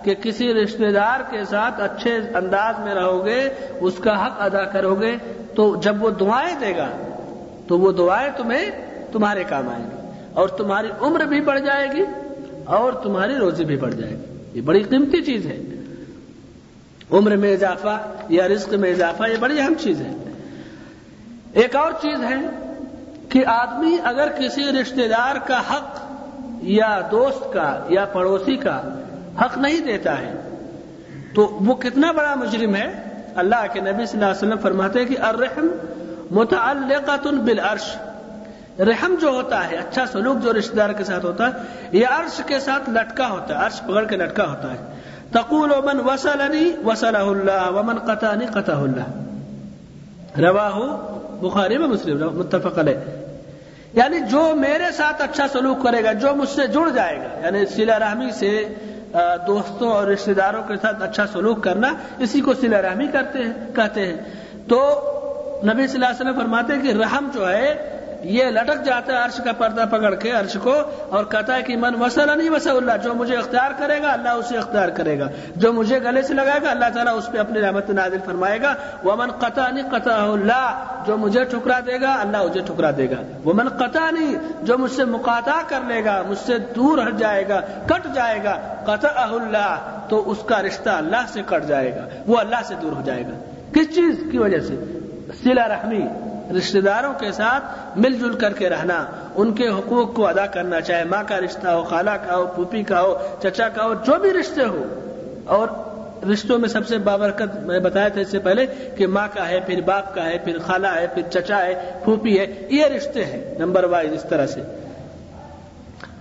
کہ 0.04 0.14
کسی 0.22 0.54
رشتہ 0.54 0.90
دار 0.94 1.20
کے 1.30 1.44
ساتھ 1.44 1.80
اچھے 1.80 2.16
انداز 2.34 2.74
میں 2.78 2.94
رہو 2.94 3.24
گے، 3.24 3.48
اس 3.80 3.94
کا 4.00 4.26
حق 4.26 4.32
ادا 4.38 4.64
کرو 4.64 4.94
گے، 4.94 5.16
تو 5.54 5.76
جب 5.76 6.04
وہ 6.04 6.10
دعائیں 6.10 6.56
دے 6.60 6.76
گا، 6.76 6.88
تو 7.68 7.78
وہ 7.78 7.92
دعائیں 7.92 8.30
تمہیں 8.36 8.70
تمہارے 9.12 9.44
کام 9.48 9.68
آئیں 9.68 9.84
گی 9.84 9.96
اور 10.34 10.48
تمہاری 10.48 10.88
عمر 11.00 11.20
بھی 11.20 11.40
بڑھ 11.40 11.60
جائے 11.60 11.88
گی۔ 11.96 12.04
اور 12.70 12.92
تمہاری 12.92 13.34
روزی 13.34 13.64
بھی 13.64 13.76
بڑھ 13.76 13.94
جائے 13.94 14.12
گی 14.12 14.38
یہ 14.54 14.60
بڑی 14.60 14.82
قیمتی 14.82 15.22
چیز 15.22 15.46
ہے۔ 15.46 15.58
عمر 17.10 17.36
میں 17.36 17.52
اضافہ 17.52 17.96
یا 18.28 18.48
رزق 18.48 18.74
میں 18.74 18.90
اضافہ، 18.90 19.22
یہ 19.30 19.36
بڑی 19.40 19.60
اہم 19.60 19.74
چیز 19.80 20.00
ہے۔ 20.00 20.10
ایک 21.52 21.76
اور 21.76 21.92
چیز 21.92 22.22
ہے 22.22 22.40
کہ 23.28 23.46
آدمی 23.46 23.96
اگر 24.04 24.28
کسی 24.28 24.62
رشتہ 24.80 25.08
دار 25.08 25.36
کا 25.46 25.60
حق 25.60 25.98
یا 26.62 27.00
دوست 27.10 27.52
کا 27.52 27.86
یا 27.88 28.04
پڑوسی 28.04 28.56
کا 28.56 28.76
حق 29.40 29.58
نہیں 29.58 29.80
دیتا 29.80 30.18
ہے، 30.18 30.32
تو 31.34 31.58
وہ 31.60 31.74
کتنا 31.74 32.12
بڑا 32.12 32.34
مجرم 32.34 32.74
ہے۔ 32.74 32.88
اللہ 33.34 33.66
کے 33.72 33.80
نبی 33.80 34.06
صلی 34.06 34.20
اللہ 34.20 34.24
علیہ 34.24 34.48
وسلم 34.48 34.58
فرماتے 34.62 34.98
ہیں 34.98 35.06
کہ 35.06 35.18
الرحم 35.18 35.66
متعلقۃ 36.30 37.26
بالعرش۔ 37.44 37.96
رحم 38.78 39.14
جو 39.20 39.28
ہوتا 39.28 39.70
ہے 39.70 39.76
اچھا 39.76 40.06
سلوک 40.06 40.36
جو 40.42 40.52
رشتہ 40.52 40.76
دار 40.76 40.90
کے 40.90 41.04
ساتھ 41.04 41.24
ہوتا 41.24 41.46
ہے، 41.46 41.52
یہ 41.92 42.06
عرش 42.06 42.40
کے 42.46 42.60
ساتھ 42.60 42.90
لٹکا 42.90 43.30
ہوتا 43.30 43.60
ہے، 43.60 43.64
عرش 43.64 43.80
پکڑ 43.80 44.04
کے 44.04 44.16
لٹکا 44.16 44.48
ہوتا 44.48 44.72
ہے۔ 44.72 45.00
تقول 45.30 45.72
ومن 45.72 46.00
وصلنی 46.04 46.72
وصلہ 46.84 47.18
اللہ 47.18 47.70
ومن 47.70 47.98
قطعنی 47.98 48.46
قطع 48.46 48.74
اللہ۔ 48.74 49.20
رواہ 50.40 50.74
بخاری 51.40 51.78
میں 51.78 51.88
مسلم، 51.88 52.38
متفق 52.38 52.78
علیہ۔ 52.78 53.26
یعنی 53.92 54.20
جو 54.20 54.52
میرے 54.54 54.92
ساتھ 54.96 55.22
اچھا 55.22 55.48
سلوک 55.48 55.82
کرے 55.82 56.04
گا، 56.04 56.12
جو 56.12 56.34
مجھ 56.34 56.48
سے 56.48 56.66
جڑ 56.66 56.90
جائے 56.90 57.16
گا 57.16 57.46
یعنی 57.46 57.66
سلا 57.66 57.98
رحمی 57.98 58.30
سے 58.30 58.74
دوستوں 59.46 59.92
اور 59.92 60.06
رشتہ 60.06 60.30
داروں 60.30 60.62
کے 60.62 60.74
ساتھ 60.82 61.02
اچھا 61.02 61.26
سلوک 61.26 61.64
کرنا، 61.64 61.92
اسی 62.18 62.40
کو 62.40 62.54
سلا 62.54 62.82
رحمی 62.82 63.06
کرتے 63.06 63.38
ہیں، 63.38 63.52
کہتے 63.74 64.06
ہیں۔ 64.06 64.16
تو 64.68 65.06
نبی 65.64 65.86
صلی 65.86 65.94
اللہ 65.94 66.06
علیہ 66.06 66.20
وسلم 66.20 66.40
فرماتے 66.40 66.72
ہیں 66.72 66.82
کہ 66.82 66.98
رحم 66.98 67.28
جو 67.34 67.50
ہے 67.50 67.96
یہ 68.22 68.44
لٹک 68.44 68.84
جاتا 68.84 69.12
ہے 69.12 69.18
عرش 69.18 69.40
کا 69.44 69.52
پردہ 69.52 69.84
پکڑ 69.90 70.14
کے، 70.14 70.30
عرش 70.30 70.56
کو، 70.62 70.74
اور 71.08 71.24
کہتا 71.24 71.56
ہے 71.56 71.62
کہ 71.62 71.76
من 71.76 72.02
وسل 72.02 72.38
نہیں 72.38 72.50
وسل 72.50 72.76
اللہ 72.76 72.92
جو 73.04 73.14
مجھے 73.14 73.36
اختیار 73.36 73.70
کرے 73.78 74.02
گا، 74.02 74.12
اللہ 74.12 74.28
اسے 74.28 74.56
اختیار 74.56 74.88
کرے 74.88 75.18
گا۔ 75.18 75.28
جو 75.56 75.72
مجھے 75.72 76.02
گلے 76.02 76.22
سے 76.22 76.34
لگائے 76.34 76.60
گا، 76.62 76.70
اللہ 76.70 76.84
تعالیٰ 76.94 77.16
اس 77.16 77.32
پہ 77.32 77.38
اپنی 77.38 77.60
رحمت 77.60 77.90
نازل 77.90 78.18
فرمائے 78.24 78.62
گا۔ 78.62 78.74
وہ 79.02 79.16
من 79.16 79.30
قطع 79.30 79.70
نہیں 79.70 79.90
قطع 79.90 80.14
اللہ 80.14 80.84
جو 81.06 81.16
مجھے 81.16 81.44
ٹھکرا 81.44 81.80
دے 81.86 82.00
گا، 82.00 82.16
اللہ 82.20 82.36
اسے 82.36 82.60
ٹھکرا 82.60 82.90
دے 82.96 83.10
گا۔ 83.10 83.22
وہ 83.44 83.52
من 83.54 83.68
قطع 83.68 84.10
نہیں 84.10 84.34
جو 84.62 84.78
مجھ 84.78 84.92
سے 84.92 85.04
مقاطع 85.04 85.62
کر 85.68 85.80
لے 85.88 86.04
گا، 86.04 86.22
مجھ 86.28 86.38
سے 86.38 86.58
دور 86.58 86.98
ہٹ 86.98 87.14
جائے 87.14 87.48
گا، 87.48 87.60
کٹ 87.86 88.14
جائے 88.14 88.38
گا۔ 88.44 88.58
قطع 88.84 89.08
اللہ 89.16 89.98
تو 90.08 90.30
اس 90.30 90.38
کا 90.46 90.62
رشتہ 90.62 90.90
اللہ 90.90 91.26
سے 91.28 91.42
کٹ 91.46 91.68
جائے 91.68 91.96
گا، 91.96 92.08
وہ 92.26 92.36
اللہ 92.36 92.56
سے 92.64 92.74
دور 92.82 92.92
ہو 92.92 93.02
جائے 93.04 93.22
گا۔ 93.22 93.38
کس 93.72 93.94
چیز 93.94 94.24
کی 94.30 94.38
وجہ 94.38 94.58
سے؟ 94.58 94.98
سلا 95.42 95.68
رحمی۔ 95.68 96.29
رشتہ 96.56 96.78
داروں 96.78 97.12
کے 97.20 97.32
ساتھ 97.32 97.98
مل 97.98 98.12
جل 98.12 98.32
کر 98.32 98.52
کے 98.52 98.68
رہنا، 98.68 99.06
ان 99.34 99.52
کے 99.52 99.68
حقوق 99.68 100.14
کو 100.14 100.26
ادا 100.26 100.46
کرنا، 100.46 100.80
چاہے 100.80 101.04
ماں 101.04 101.22
کا 101.28 101.40
رشتہ 101.40 101.68
ہو، 101.68 101.82
خالہ 101.82 102.10
کا 102.10 102.36
ہو، 102.36 102.46
پھوپھی 102.46 102.82
کا 102.82 103.00
ہو، 103.00 103.36
چچا 103.42 103.68
کا 103.68 103.84
ہو، 103.84 103.94
جو 103.94 104.18
بھی 104.18 104.30
رشتے 104.30 104.64
ہو۔ 104.64 104.84
اور 105.44 105.68
رشتوں 106.32 106.58
میں 106.58 106.68
سب 106.68 106.88
سے 106.88 106.98
بابرکت 106.98 107.56
میں 107.56 107.78
بتایا 107.78 108.08
تھا 108.08 108.20
اس 108.20 108.30
سے 108.30 108.38
پہلے 108.38 108.66
کہ 108.96 109.06
ماں 109.06 109.28
کا 109.34 109.48
ہے، 109.48 109.60
پھر 109.66 109.80
باپ 109.80 110.14
کا 110.14 110.24
ہے، 110.24 110.38
پھر 110.38 110.58
خالہ 110.58 110.86
ہے، 110.86 111.06
پھر 111.14 111.22
چچا 111.30 111.62
ہے، 111.62 111.92
پھوپھی 112.04 112.40
ہے، 112.40 112.68
یہ 112.70 112.86
رشتے 112.86 113.24
ہیں، 113.24 113.54
نمبر 113.58 113.84
وائز 113.84 114.12
اس 114.12 114.24
طرح 114.28 114.46
سے۔ 114.46 114.60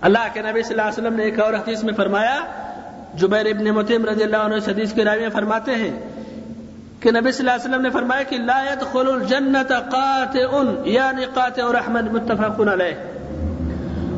اللہ 0.00 0.18
کے 0.32 0.40
نبی 0.40 0.62
صلی 0.62 0.70
اللہ 0.70 0.82
علیہ 0.82 1.02
وسلم 1.02 1.16
نے 1.16 1.22
ایک 1.22 1.40
اور 1.40 1.54
حدیث 1.54 1.84
میں 1.84 1.94
فرمایا، 1.94 2.40
جبیر 3.14 3.46
ابن 3.46 3.64
متیم 3.64 4.04
رضی 4.04 4.22
اللہ 4.22 4.36
عنہ 4.36 4.54
حدیث 4.54 4.92
کے 4.92 5.04
راوی 5.04 5.28
فرماتے 5.32 5.74
ہیں 5.74 6.09
کہ 7.00 7.10
نبی 7.10 7.32
صلی 7.32 7.48
اللہ 7.48 7.50
علیہ 7.50 7.70
وسلم 7.70 7.82
نے 7.82 7.90
فرمایا 7.90 8.22
کہ 8.22 8.38
لا 8.38 8.64
يدخل 8.72 9.12
الجنت 9.12 9.68
قاطع 9.68 10.64
یعنی 10.84 11.24
قاطع 11.34 11.62
اور 11.64 11.74
احمد 11.74 12.12
متفق 12.12 12.60
علیہ۔ 12.60 12.94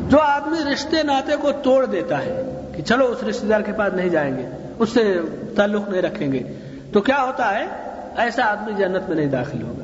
جو 0.09 0.19
آدمی 0.19 0.73
رشتے 0.73 1.03
ناطے 1.03 1.35
کو 1.41 1.51
توڑ 1.51 1.85
دیتا 1.85 2.25
ہے 2.25 2.61
کہ 2.75 2.83
چلو 2.83 3.05
اس 3.05 3.23
رشتہ 3.23 3.45
دار 3.45 3.61
کے 3.61 3.71
پاس 3.71 3.93
نہیں 3.93 4.09
جائیں 4.09 4.37
گے، 4.37 4.49
اس 4.79 4.89
سے 4.89 5.19
تعلق 5.55 5.89
نہیں 5.89 6.01
رکھیں 6.01 6.31
گے، 6.31 6.43
تو 6.93 7.01
کیا 7.01 7.23
ہوتا 7.23 7.59
ہے؟ 7.59 7.65
ایسا 8.17 8.45
آدمی 8.45 8.73
جنت 8.77 9.09
میں 9.09 9.17
نہیں 9.17 9.27
داخل 9.27 9.61
ہوگا۔ 9.61 9.83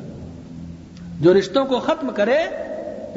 جو 1.20 1.34
رشتوں 1.34 1.64
کو 1.64 1.78
ختم 1.78 2.10
کرے، 2.10 2.38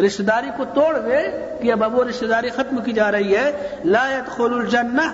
رشتہ 0.06 0.24
داری 0.24 0.48
کو 0.58 0.64
توڑ 0.74 0.98
دے 1.00 1.46
کہ 1.62 1.72
اب 1.72 1.84
اب 1.84 1.96
وہ 1.96 2.04
رشتہ 2.04 2.26
داری 2.26 2.50
ختم 2.50 2.78
کی 2.86 2.92
جا 2.92 3.12
رہی 3.12 3.36
ہے، 3.36 3.52
لا 3.86 4.10
يدخل 4.18 4.54
الجنہ 4.54 5.14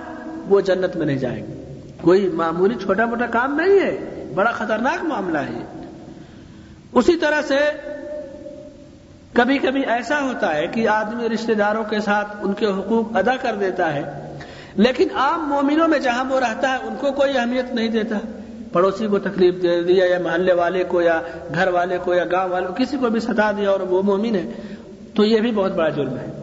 وہ 0.50 0.62
جنت 0.62 0.96
میں 0.96 1.06
نہیں 1.06 1.18
جائیں 1.18 1.48
گے۔ 1.48 1.76
کوئی 2.02 2.30
معمولی 2.30 2.76
چھوٹا 2.76 3.06
موٹا 3.06 3.26
کام 3.26 3.60
نہیں 3.60 3.80
ہے۔ 3.80 4.19
بڑا 4.36 4.52
خطرناک 4.52 5.04
معاملہ 5.06 5.38
ہے 5.38 5.64
اسی 6.94 7.16
طرح 7.16 7.42
سے 7.42 7.58
کبھی 9.34 9.58
کبھی 9.58 9.84
ایسا 9.86 10.22
ہوتا 10.22 10.56
ہے 10.56 10.68
کہ 10.68 10.88
آدمی 10.88 11.30
رشتہ 11.30 11.54
داروں 11.54 11.84
کے 11.84 12.00
ساتھ 12.00 12.36
ان 12.42 12.54
کے 12.54 12.66
حقوق 12.66 13.18
ادا 13.18 13.36
کر 13.42 13.56
دیتا 13.56 13.94
ہے، 13.94 14.04
لیکن 14.76 15.08
عام 15.16 15.48
مومنوں 15.50 15.88
میں 15.88 16.00
جہاں 16.00 16.24
وہ 16.24 16.40
رہتا 16.40 16.72
ہے، 16.72 16.88
ان 16.88 16.96
کو 17.00 17.12
کوئی 17.12 17.38
اہمیت 17.38 17.74
نہیں 17.74 17.88
دیتا۔ 17.88 18.18
پڑوسی 18.72 19.08
کو 19.08 19.20
تکلیف 19.20 19.62
دے 19.62 19.82
دیا 19.84 20.06
یا 20.06 20.20
محلے 20.20 20.54
والے 20.54 20.84
کو 20.84 21.02
یا 21.02 21.22
گھر 21.56 21.68
والے 21.68 21.98
کو 22.04 22.14
یا 22.14 22.26
گاؤں 22.32 22.50
والے 22.50 22.68
کو 22.68 22.74
کسی 22.74 22.98
کو 22.98 23.10
بھی 23.10 23.20
ستا 23.20 23.52
دیا 23.52 23.70
اور 23.70 23.80
وہ 23.80 24.02
مومن 24.02 24.36
ہے، 24.36 24.46
تو 25.16 25.26
یہ 25.26 25.40
بھی 25.40 25.52
بہت 25.52 25.72
بڑا 25.72 25.90
جرم 25.90 26.18
ہے۔ 26.18 26.39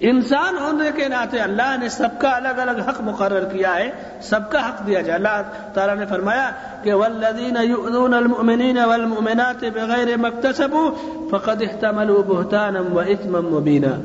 انسان 0.00 0.58
ہونے 0.58 0.90
کے 0.96 1.08
ناطے 1.08 1.38
اللہ 1.38 1.76
نے 1.80 1.88
سب 1.88 2.08
کا 2.18 2.36
الگ 2.36 2.48
الگ 2.48 2.80
حق 2.80 3.00
مقرر 3.00 3.44
کیا 3.44 3.76
ہے، 3.76 3.90
سب 4.22 4.50
کا 4.50 4.68
حق 4.68 4.86
دیا 4.86 5.00
جائے۔ 5.00 5.16
اللہ 5.16 5.42
تعالیٰ 5.74 5.96
نے 5.96 6.06
فرمایا 6.06 6.50
کہ 6.82 6.94
والذین 6.94 7.56
یؤذون 7.62 8.14
المؤمنین 8.14 8.78
والمؤمنات 8.78 9.64
بغیر 9.64 10.16
مکتسبوا 10.16 10.90
فقد 11.30 11.62
احتملوا 11.62 12.22
بہتانا 12.28 12.80
واثما 12.92 13.40
مبینا 13.40 14.00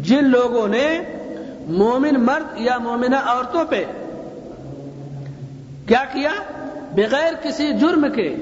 جن 0.00 0.24
لوگوں 0.24 0.68
نے 0.68 1.02
مومن 1.66 2.14
مرد 2.14 2.60
یا 2.60 2.78
مومنہ 2.78 3.16
عورتوں 3.16 3.64
پہ 3.64 3.84
کیا 5.86 6.04
کیا؟ 6.12 6.30
بغیر 6.92 7.32
کسی 7.42 7.72
جرم 7.72 8.12
کے 8.12 8.36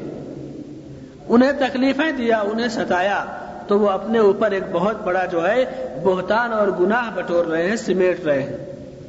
انہیں 1.29 1.53
تکلیفیں 1.53 2.13
دیا، 2.13 2.41
انہیں 2.41 2.69
ستایا۔ 2.69 3.25
تو 3.67 3.79
وہ 3.79 3.91
اپنے 3.91 4.19
اوپر 4.19 4.51
ایک 4.51 4.63
بہت 4.73 5.05
بڑا 5.05 5.25
جو 5.25 5.49
ہے 5.49 5.65
بہتان 6.05 6.53
اور 6.53 6.69
گناہ 6.81 7.11
بٹور 7.15 7.47
رہے 7.47 7.69
ہیں، 7.69 7.77
سمیٹ 7.77 8.25
رہے 8.25 8.43
ہیں۔ 8.43 8.57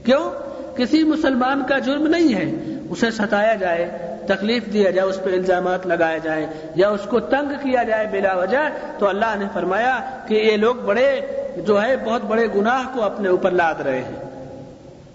کیوں؟ 0.05 0.31
کسی 0.77 1.03
مسلمان 1.03 1.63
کا 1.69 1.79
جرم 1.79 2.07
نہیں 2.07 2.35
ہے۔ 2.35 2.75
اسے 2.89 3.11
ستایا 3.11 3.55
جائے، 3.55 3.91
تکلیف 4.27 4.73
دیا 4.73 4.91
جائے، 4.91 5.09
اس 5.09 5.23
پہ 5.23 5.29
الزامات 5.29 5.87
لگائے 5.87 6.19
جائیں 6.23 6.47
یا 6.75 6.89
اس 6.89 7.01
کو 7.09 7.19
تنگ 7.19 7.49
کیا 7.49 7.83
جائے 7.83 8.07
بلا 8.11 8.33
وجہ، 8.33 8.57
تو 8.97 9.07
اللہ 9.07 9.35
نے 9.39 9.45
فرمایا 9.53 9.99
کہ 10.27 10.33
یہ 10.33 10.57
لوگ 10.57 10.75
بڑے 10.75 11.21
جو 11.57 11.83
ہے، 11.83 11.95
بہت 11.97 12.21
بڑے 12.21 12.47
گناہ 12.55 12.83
کو 12.93 13.03
اپنے 13.03 13.29
اوپر 13.29 13.51
لاد 13.51 13.81
رہے 13.81 14.01
ہیں۔ 14.01 14.49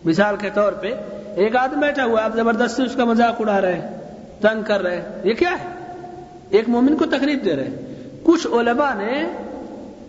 مثال 0.05 0.36
کے 0.36 0.51
طور 0.55 0.72
پہ، 0.72 0.95
ایک 1.36 1.57
آدمی 1.57 1.80
بیٹھا 1.80 2.05
ہوا، 2.05 2.24
آپ 2.24 2.36
زبردستی 2.36 2.82
اس 2.82 2.97
کا 2.97 3.05
مذاق 3.05 3.41
اڑا 3.41 3.61
رہے 3.61 3.74
ہیں، 3.74 3.88
تنگ 4.41 4.62
کر 4.62 4.82
رہے 4.82 4.97
ہیں۔ 4.97 5.09
یہ 5.24 5.32
کیا 5.32 5.51
ہے؟ 5.51 5.68
ایک 6.51 6.68
مومن 6.68 6.97
کو 6.97 7.05
تکلیف 7.07 7.45
دے 7.45 7.57
رہے 7.57 7.64
ہیں۔ 7.64 7.89
کچھ 8.23 8.47
علماء 8.47 8.95
نے 8.95 9.25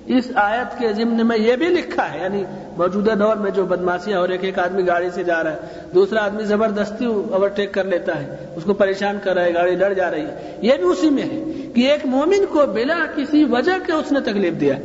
اس 0.08 0.28
آیت 0.36 0.80
کے 0.80 0.94
ضمن 0.94 1.28
میں 1.28 1.38
یہ 1.38 1.56
بھی 1.56 1.68
لکھا 1.68 2.14
ہے 2.14 2.20
یعنی 2.20 2.44
موجودہ 2.78 3.12
دور 3.12 3.36
میں 3.36 3.52
جو 3.52 3.66
بدماشیاں 3.66 4.20
اور 4.20 4.30
ایک 4.30 4.44
ایک 4.44 4.60
آدمی 4.60 4.88
گاڑی 4.88 5.10
سے 5.14 5.24
جا 5.24 5.44
رہا 5.44 5.52
ہے، 5.52 5.58
دوسرا 5.94 6.26
آدمی 6.26 6.44
زبردستی 6.44 7.06
اوورٹیک 7.06 7.74
کر 7.74 7.84
لیتا 7.84 8.20
ہے، 8.20 8.36
اس 8.56 8.64
کو 8.64 8.74
پریشان 8.74 9.18
کر 9.24 9.34
رہا 9.34 9.44
ہے، 9.44 9.54
گاڑی 9.54 9.76
لڑ 9.76 9.94
جا 9.94 10.12
رہی 10.12 10.22
ہے۔ 10.22 10.58
یہ 10.62 10.74
بھی 10.78 10.84
اسی 10.84 11.10
میں 11.10 11.24
ہے 11.24 11.44
کہ 11.76 11.92
ایک 11.92 12.06
مومن 12.06 12.46
کو 12.50 12.66
بلا 12.74 13.06
کسی 13.16 13.44
وجہ 13.44 13.78
کے 13.86 13.94
اس 13.94 14.12
نے 14.12 14.20
تکلیف 14.20 14.60
دیا 14.62 14.76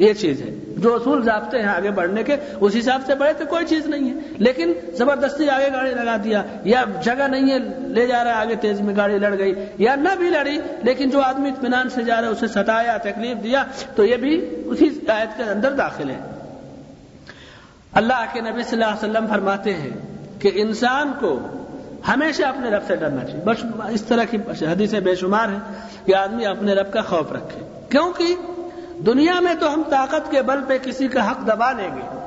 یہ 0.00 0.12
چیز 0.12 0.42
ہے۔ 0.42 0.50
جو 0.66 0.94
اصول 0.94 1.22
ضابطے 1.22 1.58
ہیں 1.58 1.68
آگے 1.68 1.90
بڑھنے 1.90 2.22
کے، 2.22 2.36
اس 2.60 2.76
حساب 2.78 3.00
سے 3.06 3.14
بڑھے 3.14 3.32
تو 3.32 3.44
کوئی 3.44 3.66
چیز 3.66 3.86
نہیں 3.86 4.10
ہے۔ 4.10 4.14
لیکن 4.38 4.72
زبردستی 4.94 5.48
آگے 5.48 5.72
گاڑی 5.72 5.90
لگا 5.90 6.16
دیا، 6.24 6.42
یا 6.64 6.84
جگہ 7.04 7.28
نہیں 7.28 7.50
ہے، 7.50 7.58
لے 7.88 8.06
جا 8.06 8.24
رہا 8.24 8.30
ہے، 8.30 8.36
آگے 8.36 8.54
تیز 8.54 8.80
میں 8.80 8.96
گاڑی 8.96 9.18
لڑ 9.18 9.38
گئی، 9.38 9.54
یا 9.78 9.94
نہ 9.94 10.08
بھی 10.18 10.30
لڑی، 10.30 10.58
لیکن 10.82 11.10
جو 11.10 11.20
آدمی 11.20 11.48
اطمینان 11.48 11.90
سے 11.90 12.02
جا 12.02 12.20
رہا 12.20 12.28
ہے، 12.28 12.32
اسے 12.32 12.46
ستایا، 12.48 12.96
تکلیف 12.96 13.42
دیا، 13.44 13.64
تو 13.96 14.04
یہ 14.04 14.16
بھی 14.16 14.62
اسی 14.64 14.88
آیت 15.08 15.36
کے 15.36 15.42
اندر 15.42 15.72
داخل 15.72 16.10
ہے۔ 16.10 16.18
اللہ 17.92 18.24
کے 18.32 18.40
نبی 18.40 18.62
صلی 18.62 18.82
اللہ 18.82 18.94
علیہ 18.94 19.10
وسلم 19.10 19.26
فرماتے 19.26 19.74
ہیں 19.74 19.90
کہ 20.40 20.50
انسان 20.54 21.12
کو 21.20 21.40
ہمیشہ 22.08 22.42
اپنے 22.42 22.70
رب 22.70 22.82
سے 22.86 22.96
ڈرنا 22.96 23.24
چاہیے۔ 23.24 23.44
بس 23.44 23.56
اس 23.90 24.02
طرح 24.02 24.24
کی 24.24 24.36
حدیثیں 24.60 25.00
بے 25.00 25.14
شمار 25.14 25.48
ہیں 25.48 25.58
کہ 26.06 26.14
آدمی 26.14 26.46
اپنے 26.46 26.74
رب 26.74 26.92
کا 26.92 27.00
خوف 27.00 27.32
رکھے۔ 27.32 27.60
کیونکہ 27.88 28.36
دنیا 29.06 29.40
میں 29.40 29.54
تو 29.60 29.74
ہم 29.74 29.82
طاقت 29.90 30.30
کے 30.30 30.42
بل 30.42 30.60
پہ 30.66 30.78
کسی 30.78 31.08
کا 31.08 31.30
حق 31.30 31.38
دبا 31.46 31.72
لیں 31.72 31.90
گے۔ 31.96 32.18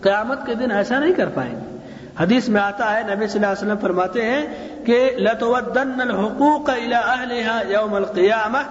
قیامت 0.00 0.46
کے 0.46 0.54
دن 0.54 0.70
ایسا 0.70 0.98
نہیں 0.98 1.14
کر 1.14 1.28
پائیں 1.28 1.54
گے۔ 1.54 1.76
حدیث 2.20 2.48
میں 2.48 2.60
آتا 2.60 2.94
ہے، 2.94 3.02
نبی 3.02 3.26
صلی 3.26 3.44
اللہ 3.44 3.52
علیہ 3.52 3.66
وسلم 3.66 3.78
فرماتے 3.80 4.24
ہیں 4.24 4.68
کہ 4.86 5.10
لتودن 5.18 6.00
الحقوق 6.00 6.70
الى 6.70 6.94
اهلها 6.94 7.70
يوم 7.70 7.94
القيامه 7.94 8.62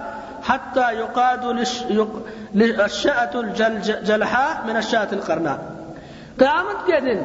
حتى 0.46 0.96
يقاد 0.98 1.44
الشاة 2.80 3.38
الجلحاء 3.38 4.66
من 4.66 4.76
الشاة 4.76 5.12
القرناء۔ 5.12 5.56
قیامت 6.36 6.86
کے 6.86 7.00
دن 7.00 7.18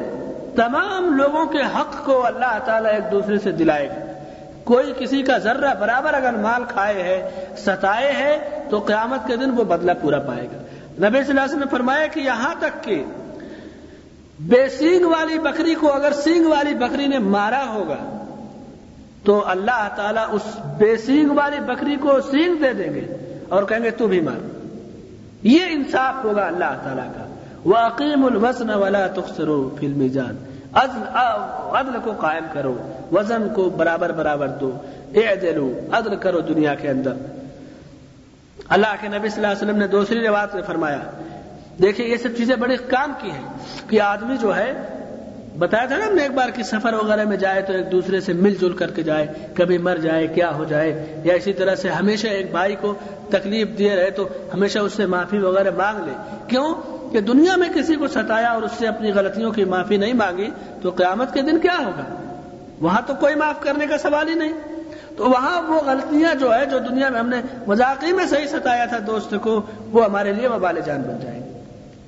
تمام 0.56 1.16
لوگوں 1.16 1.46
کے 1.46 1.58
حق 1.58 2.04
کو 2.04 2.26
اللہ 2.26 2.58
تعالیٰ 2.64 2.92
ایک 2.92 3.12
دوسرے 3.12 3.38
سے 3.38 3.52
دلائے 3.52 3.88
گا۔ 3.88 4.09
کوئی 4.70 4.92
کسی 4.98 5.22
کا 5.22 5.38
ذرہ 5.38 5.74
برابر 5.80 6.14
اگر 6.14 6.32
مال 6.32 6.64
کھائے 6.68 7.02
ہے، 7.02 7.46
ستائے 7.56 8.12
ہے، 8.12 8.62
تو 8.70 8.78
قیامت 8.78 9.26
کے 9.26 9.36
دن 9.36 9.50
وہ 9.50 9.64
بدلہ 9.64 9.92
پورا 10.00 10.18
پائے 10.18 10.42
گا۔ 10.42 10.58
نبی 11.08 11.18
صلی 11.18 11.18
اللہ 11.18 11.30
علیہ 11.30 11.42
وسلم 11.42 11.58
نے 11.58 11.66
فرمایا 11.70 12.06
کہ 12.06 12.20
یہاں 12.20 12.54
تک 12.58 12.84
کہ 12.84 13.04
بے 14.40 14.68
سینگ 14.68 15.04
والی 15.04 15.38
بکری 15.38 15.74
کو 15.74 15.92
اگر 15.92 16.12
سینگ 16.12 16.46
والی 16.46 16.74
بکری 16.74 17.06
نے 17.06 17.18
مارا 17.18 17.64
ہوگا، 17.72 18.24
تو 19.24 19.48
اللہ 19.48 19.88
تعالیٰ 19.96 20.24
اس 20.30 20.42
بے 20.78 20.96
سینگ 20.96 21.30
والی 21.30 21.60
بکری 21.60 21.96
کو 21.96 22.20
سینگ 22.20 22.54
دے 22.54 22.72
دیں 22.72 22.94
گے 22.94 23.36
اور 23.48 23.62
کہیں 23.62 23.82
گے 23.82 23.90
تو 23.90 24.06
بھی 24.06 24.20
مار۔ 24.20 24.56
یہ 25.42 25.60
انصاف 25.70 26.24
ہوگا 26.24 26.46
اللہ 26.46 26.80
تعالیٰ 26.84 27.06
کا۔ 27.06 27.26
وہ 27.64 27.76
عقیم 27.76 28.24
الوزن 28.24 28.70
والا 28.70 29.06
تخسرو 29.06 29.76
فلمی 29.80 30.08
جان 30.08 30.36
عدل 30.74 31.98
کو 32.04 32.12
قائم 32.12 32.44
کرو، 32.52 32.92
وزن 33.12 33.48
کو 33.54 33.70
برابر 33.70 34.12
برابر 34.12 34.48
دو۔ 34.48 34.78
اے 35.12 35.26
عدل 35.92 36.16
کرو 36.16 36.40
دنیا 36.40 36.74
کے 36.74 36.90
اندر۔ 36.90 37.12
اللہ 38.68 38.86
کے 39.00 39.08
نبی 39.08 39.28
صلی 39.28 39.44
اللہ 39.44 39.46
علیہ 39.46 39.66
وسلم 39.66 39.76
نے 39.76 39.86
دوسری 39.86 40.26
روایت 40.26 40.54
میں 40.54 40.62
فرمایا 40.62 40.98
دیکھیں 41.82 42.06
یہ 42.06 42.16
سب 42.16 42.28
چیزیں 42.36 42.56
بڑے 42.56 42.76
کام 42.76 43.12
کی 43.18 43.30
ہیں۔ 43.30 43.46
کہ 43.88 44.00
آدمی 44.00 44.36
جو 44.36 44.56
ہے، 44.56 44.72
بتایا 45.58 45.86
تھا 45.86 45.96
نا 45.96 46.06
ہم 46.06 46.14
نے 46.14 46.22
ایک 46.22 46.32
بار 46.32 46.48
کی 46.48 46.62
سفر 46.62 46.92
وغیرہ 46.92 47.24
میں 47.24 47.36
جائے 47.36 47.62
تو 47.62 47.72
ایک 47.72 47.92
دوسرے 47.92 48.20
سے 48.20 48.32
مل 48.32 48.54
جل 48.54 48.72
کر 48.72 48.90
کے 48.90 49.02
جائے، 49.02 49.26
کبھی 49.54 49.78
مر 49.78 49.96
جائے، 49.96 50.26
کیا 50.26 50.54
ہو 50.54 50.64
جائے، 50.64 51.20
یا 51.24 51.34
اسی 51.34 51.52
طرح 51.52 51.74
سے 51.74 51.88
ہمیشہ 51.88 52.26
ایک 52.26 52.50
بھائی 52.50 52.76
کو 52.80 52.94
تکلیف 53.28 53.68
دیے 53.78 53.96
رہے 53.96 54.10
تو 54.10 54.28
ہمیشہ 54.54 54.78
اس 54.78 54.92
سے 54.92 55.06
معافی 55.06 55.38
وغیرہ 55.38 55.70
مانگ 55.76 56.04
لے۔ 56.04 56.12
کیوں؟ 56.46 56.74
کہ 57.12 57.20
دنیا 57.20 57.56
میں 57.56 57.68
کسی 57.74 57.94
کو 57.94 58.08
ستایا 58.08 58.50
اور 58.50 58.62
اس 58.62 58.70
سے 58.78 58.88
اپنی 58.88 59.12
غلطیوں 59.12 59.50
کی 59.50 59.64
معافی 59.64 59.96
نہیں 59.96 60.12
مانگی 60.12 60.50
تو 60.82 60.90
قیامت 60.90 61.34
کے 61.34 61.42
دن 61.42 61.58
کیا 61.58 61.78
ہوگا؟ 61.78 62.14
وہاں 62.80 63.00
تو 63.06 63.14
کوئی 63.20 63.34
معاف 63.34 63.60
کرنے 63.60 63.86
کا 63.86 63.98
سوال 63.98 64.28
ہی 64.28 64.34
نہیں۔ 64.34 64.52
تو 65.16 65.24
وہاں 65.24 65.62
وہ 65.62 65.80
غلطیاں 65.86 66.34
جو 66.34 66.54
ہے 66.54 66.66
جو 66.66 66.78
دنیا 66.78 67.08
میں 67.08 67.20
ہم 67.20 67.28
نے 67.28 67.36
مذاقی 67.66 68.12
میں 68.12 68.26
صحیح 68.26 68.46
ستایا 68.46 68.84
تھا 68.84 68.98
دوست 69.06 69.34
کو، 69.42 69.62
وہ 69.92 70.04
ہمارے 70.04 70.32
لیے 70.32 70.48
وبال 70.48 70.80
جان 70.84 71.02
بن 71.02 71.18
جائیں۔ 71.22 71.42
گے 71.42 71.60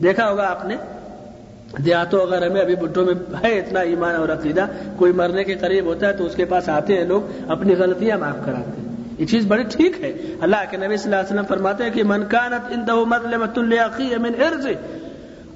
دیکھا 0.02 0.30
ہوگا 0.30 0.50
آپ 0.50 0.64
نے، 0.66 0.76
دیہاتوں 1.84 2.20
وغیرہ 2.20 2.52
میں 2.52 2.60
ابھی 2.60 2.76
بٹوں 2.76 3.04
میں 3.04 3.14
ہے 3.44 3.58
اتنا 3.58 3.80
ایمان 3.80 4.14
اور 4.14 4.28
عقیدہ، 4.28 4.66
کوئی 4.96 5.12
مرنے 5.12 5.44
کے 5.44 5.54
قریب 5.54 5.84
ہوتا 5.84 6.06
ہے 6.06 6.12
تو 6.12 6.24
اس 6.24 6.34
کے 6.34 6.44
پاس 6.44 6.68
آتے 6.68 6.96
ہیں 6.96 7.04
لوگ، 7.04 7.22
اپنی 7.48 7.74
غلطیاں 7.76 8.18
معاف 8.18 8.36
کراتے 8.46 8.80
ہیں۔ 8.80 8.91
یہ 9.18 9.26
چیز 9.26 9.46
بڑی 9.46 9.62
ٹھیک 9.62 10.04
ہے۔ 10.04 10.12
اللہ 10.40 10.56
کے 10.70 10.76
نبی 10.76 10.96
صلی 10.96 11.12
اللہ 11.12 11.16
علیہ 11.16 11.32
وسلم 11.32 11.46
فرماتے 11.48 11.84
ہیں 11.84 11.90
کہ 11.90 12.04
منکانت 12.04 12.72
ان 12.72 12.86
دو 12.86 13.06
مظلمت 13.06 13.58
من 13.58 14.42
ارض 14.42 14.66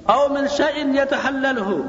او 0.03 0.33
من 0.33 0.47
شئن 0.47 0.95
یتحلل 0.95 1.57
ہو 1.57 1.81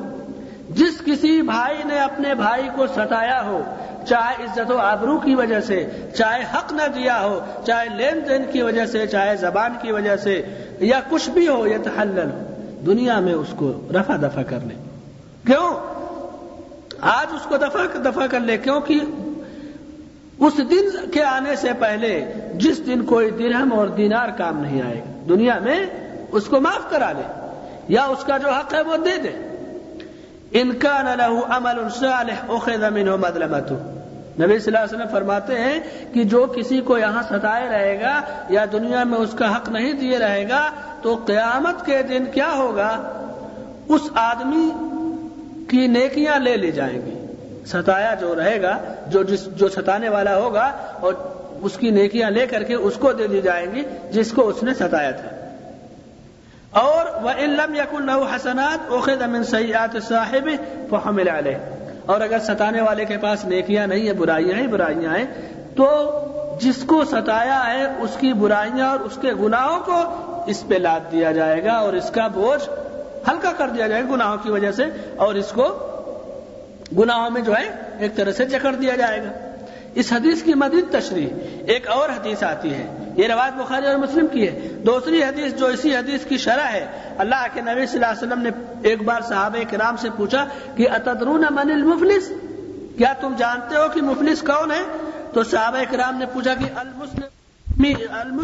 جس 0.70 1.02
کسی 1.04 1.42
بھائی 1.42 1.76
نے 1.84 1.98
اپنے 1.98 2.34
بھائی 2.34 2.68
کو 2.74 2.86
ستایا 2.86 3.42
ہو، 3.44 3.62
چاہے 4.08 4.44
عزت 4.44 4.70
و 4.70 4.78
آبرو 4.78 5.18
کی 5.18 5.34
وجہ 5.34 5.60
سے، 5.60 5.90
چاہے 6.16 6.44
حق 6.54 6.72
نہ 6.72 6.82
دیا 6.94 7.20
ہو، 7.20 7.40
چاہے 7.66 7.86
لین 7.96 8.20
دین 8.28 8.42
کی 8.52 8.62
وجہ 8.62 8.86
سے، 8.86 9.06
چاہے 9.06 9.36
زبان 9.36 9.72
کی 9.82 9.92
وجہ 9.92 10.16
سے، 10.16 10.42
یا 10.80 11.00
کچھ 11.08 11.30
بھی 11.30 11.48
ہو 11.48 11.66
یہ 11.66 11.78
تحلل 11.84 12.30
ہو 12.30 12.54
دنیا 12.86 13.20
میں 13.20 13.34
اس 13.34 13.52
کو 13.56 13.72
رفع 13.90 14.16
دفع 14.16 14.42
کر 14.42 14.58
لے۔ 14.66 14.74
کیوں؟ 15.46 15.70
آج 17.00 17.26
اس 17.34 17.46
کو 17.48 17.56
دفع 17.56 17.86
دفع 18.04 18.26
کر 18.26 18.40
لے، 18.40 18.56
کیونکہ 18.56 19.00
اس 20.40 20.58
دن 20.58 21.10
کے 21.10 21.22
آنے 21.22 21.56
سے 21.56 21.72
پہلے 21.78 22.32
جس 22.54 22.86
دن 22.86 23.04
کوئی 23.04 23.30
درہم 23.30 23.72
اور 23.72 23.88
دینار 23.88 24.28
کام 24.28 24.60
نہیں 24.60 24.82
آئے 24.82 24.98
گا، 24.98 25.24
دنیا 25.28 25.58
میں 25.58 25.86
اس 26.32 26.44
کو 26.44 26.60
معاف 26.60 26.90
کرا 26.90 27.12
لے، 27.12 27.48
یا 27.88 28.04
اس 28.04 28.24
کا 28.24 28.38
جو 28.38 28.48
حق 28.48 28.74
ہے 28.74 28.82
وہ 28.82 28.96
دے 28.96 29.16
دے۔ 29.22 29.32
ان 30.60 30.72
کا 30.72 31.02
نہ 31.02 31.22
لہو 31.22 31.40
امل 31.48 31.88
صالح 31.90 32.38
اخذ 32.48 32.84
منه 32.84 33.16
مظلمته 33.16 33.76
نبی 34.40 34.58
صلی 34.58 34.76
اللہ 34.76 34.84
علیہ 34.84 34.96
وسلم 34.96 35.12
فرماتے 35.12 35.58
ہیں 35.58 35.80
کہ 36.14 36.24
جو 36.24 36.46
کسی 36.46 36.80
کو 36.80 36.98
یہاں 36.98 37.22
ستائے 37.22 37.68
رہے 37.68 38.00
گا 38.00 38.20
یا 38.48 38.64
دنیا 38.72 39.04
میں 39.04 39.18
اس 39.18 39.32
کا 39.32 39.56
حق 39.56 39.68
نہیں 39.68 39.92
دیے 39.92 40.18
رہے 40.18 40.48
گا، 40.48 40.70
تو 41.02 41.14
قیامت 41.26 41.86
کے 41.86 42.02
دن 42.02 42.24
کیا 42.24 42.52
ہوگا؟ 42.56 42.90
اس 43.88 44.00
آدمی 44.14 44.70
کی 45.68 45.86
نیکیاں 45.86 46.38
لے 46.38 46.56
لی 46.56 46.72
جائیں 46.72 47.06
گی۔ 47.06 47.17
ستایا 47.66 48.14
جو 48.14 48.34
رہے 48.34 48.62
گا، 48.62 48.78
جو 49.06 49.22
جس 49.22 49.44
جو 49.44 49.68
ستانے 49.68 50.08
والا 50.08 50.36
ہوگا 50.36 50.72
اور 51.00 51.14
اس 51.62 51.76
کی 51.76 51.90
نیکیاں 51.90 52.30
لے 52.30 52.46
کر 52.46 52.62
کے 52.62 52.74
اس 52.74 52.94
کو 52.94 53.12
دے 53.12 53.26
دی 53.26 53.40
جائیں 53.40 53.74
گی 53.74 53.82
جس 54.10 54.32
کو 54.32 54.48
اس 54.48 54.62
نے 54.62 54.74
ستایا 54.74 55.10
تھا۔ 55.10 55.28
اور 56.70 57.22
وہ 57.22 57.30
علم 57.30 57.74
یقن 57.74 58.08
حسنات 58.08 58.90
اوقید 58.90 59.22
امن 59.22 59.44
سیات 59.44 59.96
صاحب 60.08 60.48
فحمل 60.90 61.28
علیہ 61.28 61.56
اور 62.06 62.20
اگر 62.20 62.38
ستانے 62.38 62.80
والے 62.80 63.04
کے 63.04 63.16
پاس 63.16 63.44
نیکیاں 63.44 63.86
نہیں 63.86 64.06
ہیں، 64.06 64.12
برائیاں 64.12 64.58
ہی 64.58 64.66
برائیاں 64.66 65.18
ہیں، 65.18 65.24
تو 65.76 66.10
جس 66.60 66.76
کو 66.86 67.04
ستایا 67.04 67.62
ہے، 67.66 67.84
اس 67.84 68.16
کی 68.20 68.32
برائیاں 68.32 68.88
اور 68.88 69.00
اس 69.00 69.18
کے 69.20 69.32
گناہوں 69.32 69.80
کو 69.80 70.02
اس 70.46 70.64
پہ 70.68 70.74
لاد 70.74 71.12
دیا 71.12 71.32
جائے 71.32 71.64
گا 71.64 71.72
اور 71.72 71.92
اس 71.92 72.10
کا 72.10 72.26
بوجھ 72.26 72.68
ہلکا 73.28 73.52
کر 73.56 73.68
دیا 73.68 73.86
جائے 73.86 74.02
گا 74.02 74.14
گناہوں 74.14 74.36
کی 74.42 74.50
وجہ 74.50 74.72
سے 74.72 74.84
اور 75.16 75.34
اس 75.34 75.52
کو 75.52 75.94
گناہوں 76.96 77.30
میں 77.30 77.40
جو 77.40 77.56
ہے 77.56 77.72
ایک 77.98 78.16
طرح 78.16 78.32
سے 78.32 78.44
جکڑ 78.44 78.74
دیا 78.74 78.96
جائے 78.96 79.22
گا۔ 79.22 79.28
اس 79.94 80.12
حدیث 80.12 80.42
کی 80.42 80.54
مزید 80.54 80.84
تشریح 80.92 81.28
ایک 81.66 81.88
اور 81.88 82.08
حدیث 82.08 82.42
آتی 82.42 82.74
ہے۔ 82.74 83.12
یہ 83.16 83.26
روایت 83.28 83.52
بخاری 83.52 83.86
اور 83.86 83.96
مسلم 83.96 84.26
کی 84.26 84.48
ہے۔ 84.48 84.68
دوسری 84.86 85.22
حدیث 85.22 85.54
جو 85.54 85.66
اسی 85.66 85.96
حدیث 85.96 86.24
کی 86.24 86.36
شرح 86.36 86.64
ہے، 86.64 86.86
اللہ 87.18 87.46
کے 87.54 87.60
نبی 87.60 87.86
صلی 87.86 88.04
اللہ 88.04 88.06
علیہ 88.06 88.26
وسلم 88.26 88.42
نے 88.42 88.50
ایک 88.82 89.02
بار 89.02 89.20
صحابہ 89.20 89.70
کرام 89.70 89.96
سے 89.96 90.08
پوچھا 90.16 90.44
کہ 90.76 90.90
اتدرون 90.90 91.44
من 91.50 91.70
المفلس؟ 91.70 92.32
کیا 92.98 93.12
تم 93.20 93.34
جانتے 93.36 93.76
ہو 93.76 93.88
کہ 93.94 94.02
مفلس 94.02 94.40
کون 94.42 94.70
ہے؟ 94.70 94.82
تو 95.32 95.42
صحابہ 95.42 95.78
کرام 95.90 96.18
نے 96.18 96.26
پوچھا 96.26 96.54
کہ 96.54 96.64
المسلم 96.76 98.38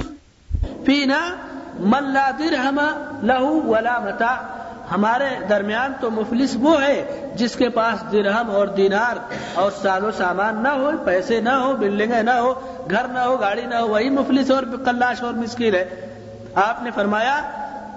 فینا 0.85 1.35
من 1.81 2.13
لا 2.13 2.31
درہم 2.39 2.81
لہو 3.23 3.63
ولا 3.63 3.99
متاع 3.99 4.37
ہمارے 4.91 5.25
درمیان 5.49 5.93
تو 6.01 6.11
مفلس 6.11 6.57
وہ 6.61 6.83
ہے 6.83 7.31
جس 7.35 7.57
کے 7.57 7.69
پاس 7.69 8.13
درہم 8.13 8.51
اور 8.51 8.67
دینار 8.67 9.17
اور 9.55 9.71
سال 9.83 10.05
و 10.05 10.11
سامان 10.11 10.63
نہ 10.63 10.69
ہو، 10.69 10.91
پیسے 11.05 11.41
نہ 11.41 11.49
ہو، 11.49 11.77
بلڈنگیں 11.77 12.23
نہ 12.23 12.31
ہو، 12.31 12.55
گھر 12.91 13.09
نہ 13.09 13.19
ہو، 13.19 13.37
گاڑی 13.37 13.67
نہ 13.67 13.75
ہو، 13.75 13.89
وہی 13.89 14.11
مفلس 14.11 14.51
اور 14.51 14.63
کلاش 14.85 15.23
اور 15.23 15.35
مسکین 15.35 15.75
ہے۔ 15.75 16.11
آپ 16.55 16.83
نے 16.83 16.91
فرمایا، 16.95 17.41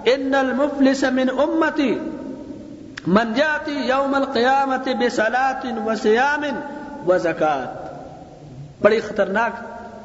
ان 0.04 0.34
المفلس 0.34 1.04
من 1.12 1.26
امتی 1.38 1.98
من 3.06 3.32
جاتی 3.34 3.72
یوم 3.72 4.14
القیامت 4.14 4.88
بسلات 4.88 5.66
و 5.86 5.94
سیام 6.02 6.44
و 7.06 7.18
زکات. 7.18 7.88
بڑی 8.82 9.00
خطرناک 9.00 9.50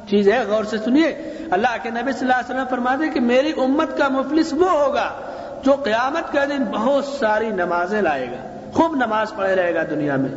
چیز 0.09 0.29
ہے، 0.29 0.43
غور 0.47 0.63
سے 0.63 0.77
سنیے۔ 0.77 1.07
اللہ 1.51 1.75
کے 1.83 1.89
نبی 1.89 2.11
صلی 2.11 2.21
اللہ 2.21 2.33
علیہ 2.33 2.55
وسلم 2.55 2.67
فرماتے 2.69 3.09
کہ 3.09 3.19
میری 3.19 3.51
امت 3.57 3.97
کا 3.97 4.07
مفلس 4.07 4.53
وہ 4.53 4.69
ہوگا 4.69 5.09
جو 5.63 5.73
قیامت 5.73 6.31
کے 6.31 6.39
دن 6.49 6.63
بہت 6.63 7.05
ساری 7.05 7.49
نمازیں 7.49 8.01
لائے 8.01 8.27
گا، 8.27 8.69
خوب 8.73 8.95
نماز 8.95 9.35
پڑھے 9.35 9.55
رہے 9.55 9.75
گا 9.75 9.83
دنیا 9.89 10.15
میں۔ 10.15 10.29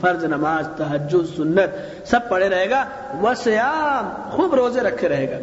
فرض 0.00 0.24
نماز 0.24 0.68
تحجد 0.76 1.36
سنت، 1.36 1.70
سب 2.08 2.20
پڑھے 2.28 2.48
رہے 2.48 2.70
گا 2.70 2.84
وسیام 3.22 4.30
خوب 4.30 4.54
روزے 4.54 4.80
رکھے 4.80 5.08
رہے 5.08 5.30
گا۔ 5.30 5.36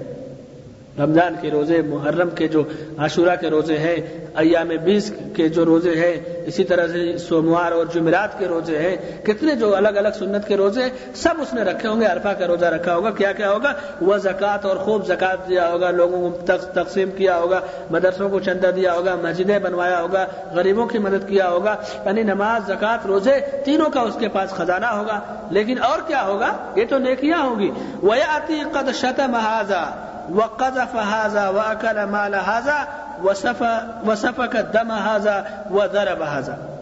رمضان 0.98 1.36
کے 1.42 1.52
روزے، 1.52 1.82
محرم 1.82 2.30
کے 2.30 2.48
جو 2.48 2.64
عاشورہ 2.98 3.36
کے 3.42 3.50
روزے 3.50 3.78
ہیں، 3.78 3.96
ایام 4.36 4.68
بیس 4.84 5.12
کے 5.36 5.50
جو 5.50 5.66
روزے 5.66 5.96
ہیں، 5.96 6.44
اسی 6.46 6.64
طرح 6.64 6.88
سے 6.88 7.18
سوموار 7.18 7.72
اور 7.72 7.86
جمعرات 7.94 8.40
کے 8.40 8.48
روزے 8.48 8.78
ہیں، 8.78 9.26
کتنے 9.26 9.56
جو 9.56 9.76
الگ 9.76 9.88
الگ 9.88 10.18
سنت 10.20 10.48
کے 10.48 10.58
روزے 10.58 10.84
ہیں، 10.84 10.90
سب 11.16 11.36
اس 11.38 11.54
نے 11.54 11.62
رکھے 11.62 11.90
ہوں 11.90 12.02
گے، 12.02 12.06
عرفہ 12.06 12.34
کا 12.40 12.48
روزہ 12.48 12.66
رکھا 12.66 12.96
ہوگا، 12.96 13.12
کیا 13.12 13.32
کیا 13.32 13.52
ہوگا؟ 13.52 13.74
وہ 14.02 14.18
زکوٰۃ 14.18 14.66
اور 14.66 14.78
خوب 14.78 15.06
زکوٰۃ 15.06 15.50
دیا 15.50 15.70
ہوگا، 15.70 15.92
لوگوں 15.92 16.30
کو 16.30 16.46
تقسیم 16.74 17.12
کیا 17.12 17.38
ہوگا، 17.38 17.60
مدرسوں 17.92 18.30
کو 18.30 18.40
چندہ 18.40 18.72
دیا 18.76 18.94
ہوگا، 18.94 19.16
مسجدیں 19.16 19.60
بنوایا 19.60 20.02
ہوگا، 20.02 20.26
غریبوں 20.54 20.86
کی 20.86 21.00
مدد 21.00 21.28
کیا 21.28 21.50
ہوگا 21.50 21.76
یعنی 22.06 22.24
نماز، 22.24 22.68
زکوٰۃ، 22.68 23.06
روزے، 23.06 23.40
تینوں 23.66 23.90
کا 23.90 24.02
اس 24.02 24.16
کے 24.20 24.28
پاس 24.28 24.50
خزانہ 24.50 24.86
ہوگا، 24.86 25.20
لیکن 25.52 25.84
اور 25.84 26.00
کیا 26.08 26.26
ہوگا؟ 26.26 26.52
یہ 26.76 26.86
تو 26.90 26.98
نیکیاں 26.98 27.42
ہوں 27.42 27.60
گی۔ 27.60 27.72
وہ 28.02 28.16
آتی 28.28 28.62
قد 28.72 28.90
شت 28.94 29.20
محاذہ 29.20 30.06
وقذف 30.30 30.96
هذا 30.96 31.50
واكل 31.50 32.06
مال 32.06 32.34
هذا 32.34 32.86
وصف 33.24 33.64
وصفك 34.08 34.56
دم 34.74 34.92
هذا 34.92 35.44
وضرب 35.72 36.24
هذا. 36.24 36.78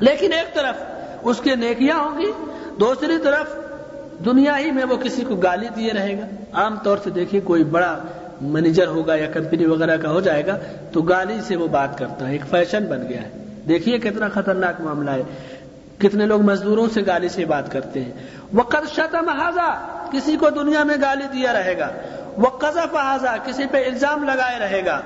لیکن 0.00 0.32
ایک 0.32 0.54
طرف 0.54 0.74
اس 1.22 1.40
کے 1.40 1.56
نیکیاں 1.56 1.98
ہوں 1.98 2.18
گی، 2.18 2.32
دوسری 2.80 3.18
طرف 3.22 3.46
دنیا 4.24 4.58
ہی 4.58 4.70
میں 4.70 4.84
وہ 4.84 4.96
کسی 4.96 5.24
کو 5.24 5.36
گالی 5.36 5.68
دیے 5.76 5.92
رہے 5.92 6.20
گا۔ 6.20 6.26
عام 6.52 6.76
طور 6.82 6.98
سے 7.04 7.10
دیکھیے 7.10 7.40
کوئی 7.40 7.64
بڑا 7.64 7.98
مینیجر 8.40 8.86
ہوگا 8.86 9.14
یا 9.14 9.26
کمپنی 9.26 9.66
وغیرہ 9.66 9.96
کا 9.96 10.10
ہو 10.10 10.20
جائے 10.20 10.46
گا 10.46 10.58
تو 10.92 11.02
گالی 11.02 11.40
سے 11.46 11.56
وہ 11.56 11.68
بات 11.68 11.98
کرتا 11.98 12.26
ہے، 12.26 12.32
ایک 12.32 12.46
فیشن 12.50 12.84
بن 12.84 13.08
گیا 13.08 13.22
ہے۔ 13.22 13.30
دیکھیے 13.68 13.98
کتنا 13.98 14.28
خطرناک 14.28 14.80
معاملہ 14.80 15.10
ہے۔ 15.10 15.22
کتنے 15.98 16.26
لوگ 16.26 16.40
مزدوروں 16.42 16.88
سے 16.94 17.02
گالی 17.06 17.28
سے 17.28 17.44
بات 17.44 17.72
کرتے 17.72 18.04
ہیں۔ 18.04 18.12
وہ 18.52 18.62
شتم 18.92 19.28
حاضا 19.28 19.74
کسی 20.12 20.36
کو 20.36 20.50
دنیا 20.50 20.84
میں 20.84 20.96
گالی 21.02 21.24
دیا 21.32 21.52
رہے 21.52 21.78
گا۔ 21.78 21.88
وہ 22.36 22.50
قذف 22.50 22.96
حاضا 22.96 23.36
کسی 23.44 23.66
پہ 23.66 23.86
الزام 23.86 24.24
لگائے 24.24 24.58
رہے 24.58 24.84
گا۔ 24.84 25.00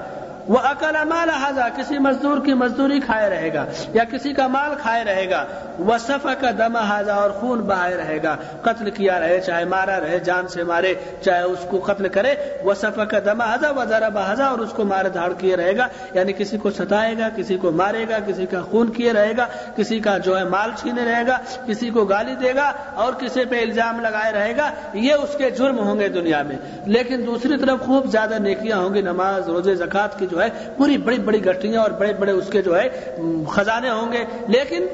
وہ 0.49 0.59
عقل 0.59 0.97
مال 1.05 1.31
حاضا 1.31 1.69
کسی 1.77 1.99
مزدور 1.99 2.39
کی 2.45 2.55
مزدوری 2.55 3.01
کھائے 3.01 3.31
رہے 3.31 3.55
گا 3.55 3.65
یا 3.95 4.05
کسی 4.05 4.33
کا 4.33 4.47
مال 4.47 4.71
کھائے 4.83 5.05
رہے 5.05 5.31
گا 5.31 5.45
وہ 5.79 5.99
سفا 5.99 6.35
کا 6.35 6.51
دم 6.59 6.77
حاضا 6.77 7.15
اور 7.15 7.31
خون 7.31 7.61
بہائے 7.61 7.97
رہے 7.97 8.19
گا۔ 8.23 8.37
قتل 8.63 8.91
کیا 8.91 9.21
رہے، 9.21 9.41
چاہے 9.41 9.65
مارا 9.65 10.01
رہے، 10.01 10.19
جان 10.19 10.49
سے 10.49 10.65
مارے، 10.65 10.95
چاہے 11.25 11.43
اس 11.43 11.59
کو 11.71 11.79
قتل 11.79 12.09
کرے 12.09 12.35
وہ 12.63 12.75
سفا 12.75 13.05
کا 13.05 13.19
دم 13.25 13.41
حاضا 13.41 13.71
وہ 13.71 13.85
ذرا 13.85 14.09
بہذا 14.09 14.45
اور 14.45 14.59
اس 14.59 14.71
کو 14.71 14.85
مارے 14.85 15.09
دھاڑ 15.09 15.33
کیے 15.39 15.57
رہے 15.57 15.77
گا۔ 15.77 15.89
یعنی 16.15 16.33
کسی 16.33 16.59
کو 16.59 16.71
ستائے 16.71 17.19
گا، 17.19 17.29
کسی 17.37 17.57
کو 17.57 17.71
مارے 17.71 18.05
گا، 18.11 18.19
کسی 18.27 18.47
کا 18.47 18.61
خون 18.63 18.91
کیے 18.91 19.13
رہے 19.13 19.33
گا، 19.37 19.47
کسی 19.77 20.01
کا 20.01 20.19
جو 20.19 20.39
ہے 20.39 20.45
مال 20.45 20.71
چھینے 20.77 21.05
رہے 21.05 21.27
گا، 21.27 21.39
کسی 21.67 21.91
کو 21.91 22.05
گالی 22.05 22.35
دے 22.35 22.55
گا، 22.55 22.73
اور 22.95 23.13
کسی 23.13 23.45
پہ 23.45 23.63
الزام 23.63 24.01
لگائے 24.01 24.33
رہے 24.33 24.57
گا۔ 24.57 24.71
یہ 24.95 25.13
اس 25.13 25.37
کے 25.39 25.51
جرم 25.51 25.79
ہوں 25.79 26.01
گے 26.01 26.09
دنیا 26.09 26.43
میں۔ 26.43 26.57
لیکن 26.87 27.23
دوسری 27.27 27.57
طرف 27.57 27.81
خوب 27.81 28.07
زیادہ 28.07 28.35
نیکیاں 28.35 28.79
ہوں 28.79 28.95
گی، 28.95 29.01
نماز، 29.01 29.49
روزے 29.49 29.75
زکات 29.75 30.19
کی 30.19 30.27
جو 30.27 30.34
جو 30.35 30.43
ہے 30.43 30.49
پوری 30.77 30.99
بڑی 30.99 31.19
بڑی 31.19 31.47
گٹیاں 31.47 31.83
اور 31.83 31.91
بڑے 31.91 32.13
بڑے 32.13 32.33
اس 32.33 32.51
کے 32.51 32.63
جو 32.63 32.81
ہے 32.81 33.17
خزانے 33.49 33.91
ہوں 33.91 34.13
گے۔ 34.13 34.25
لیکن 34.49 34.87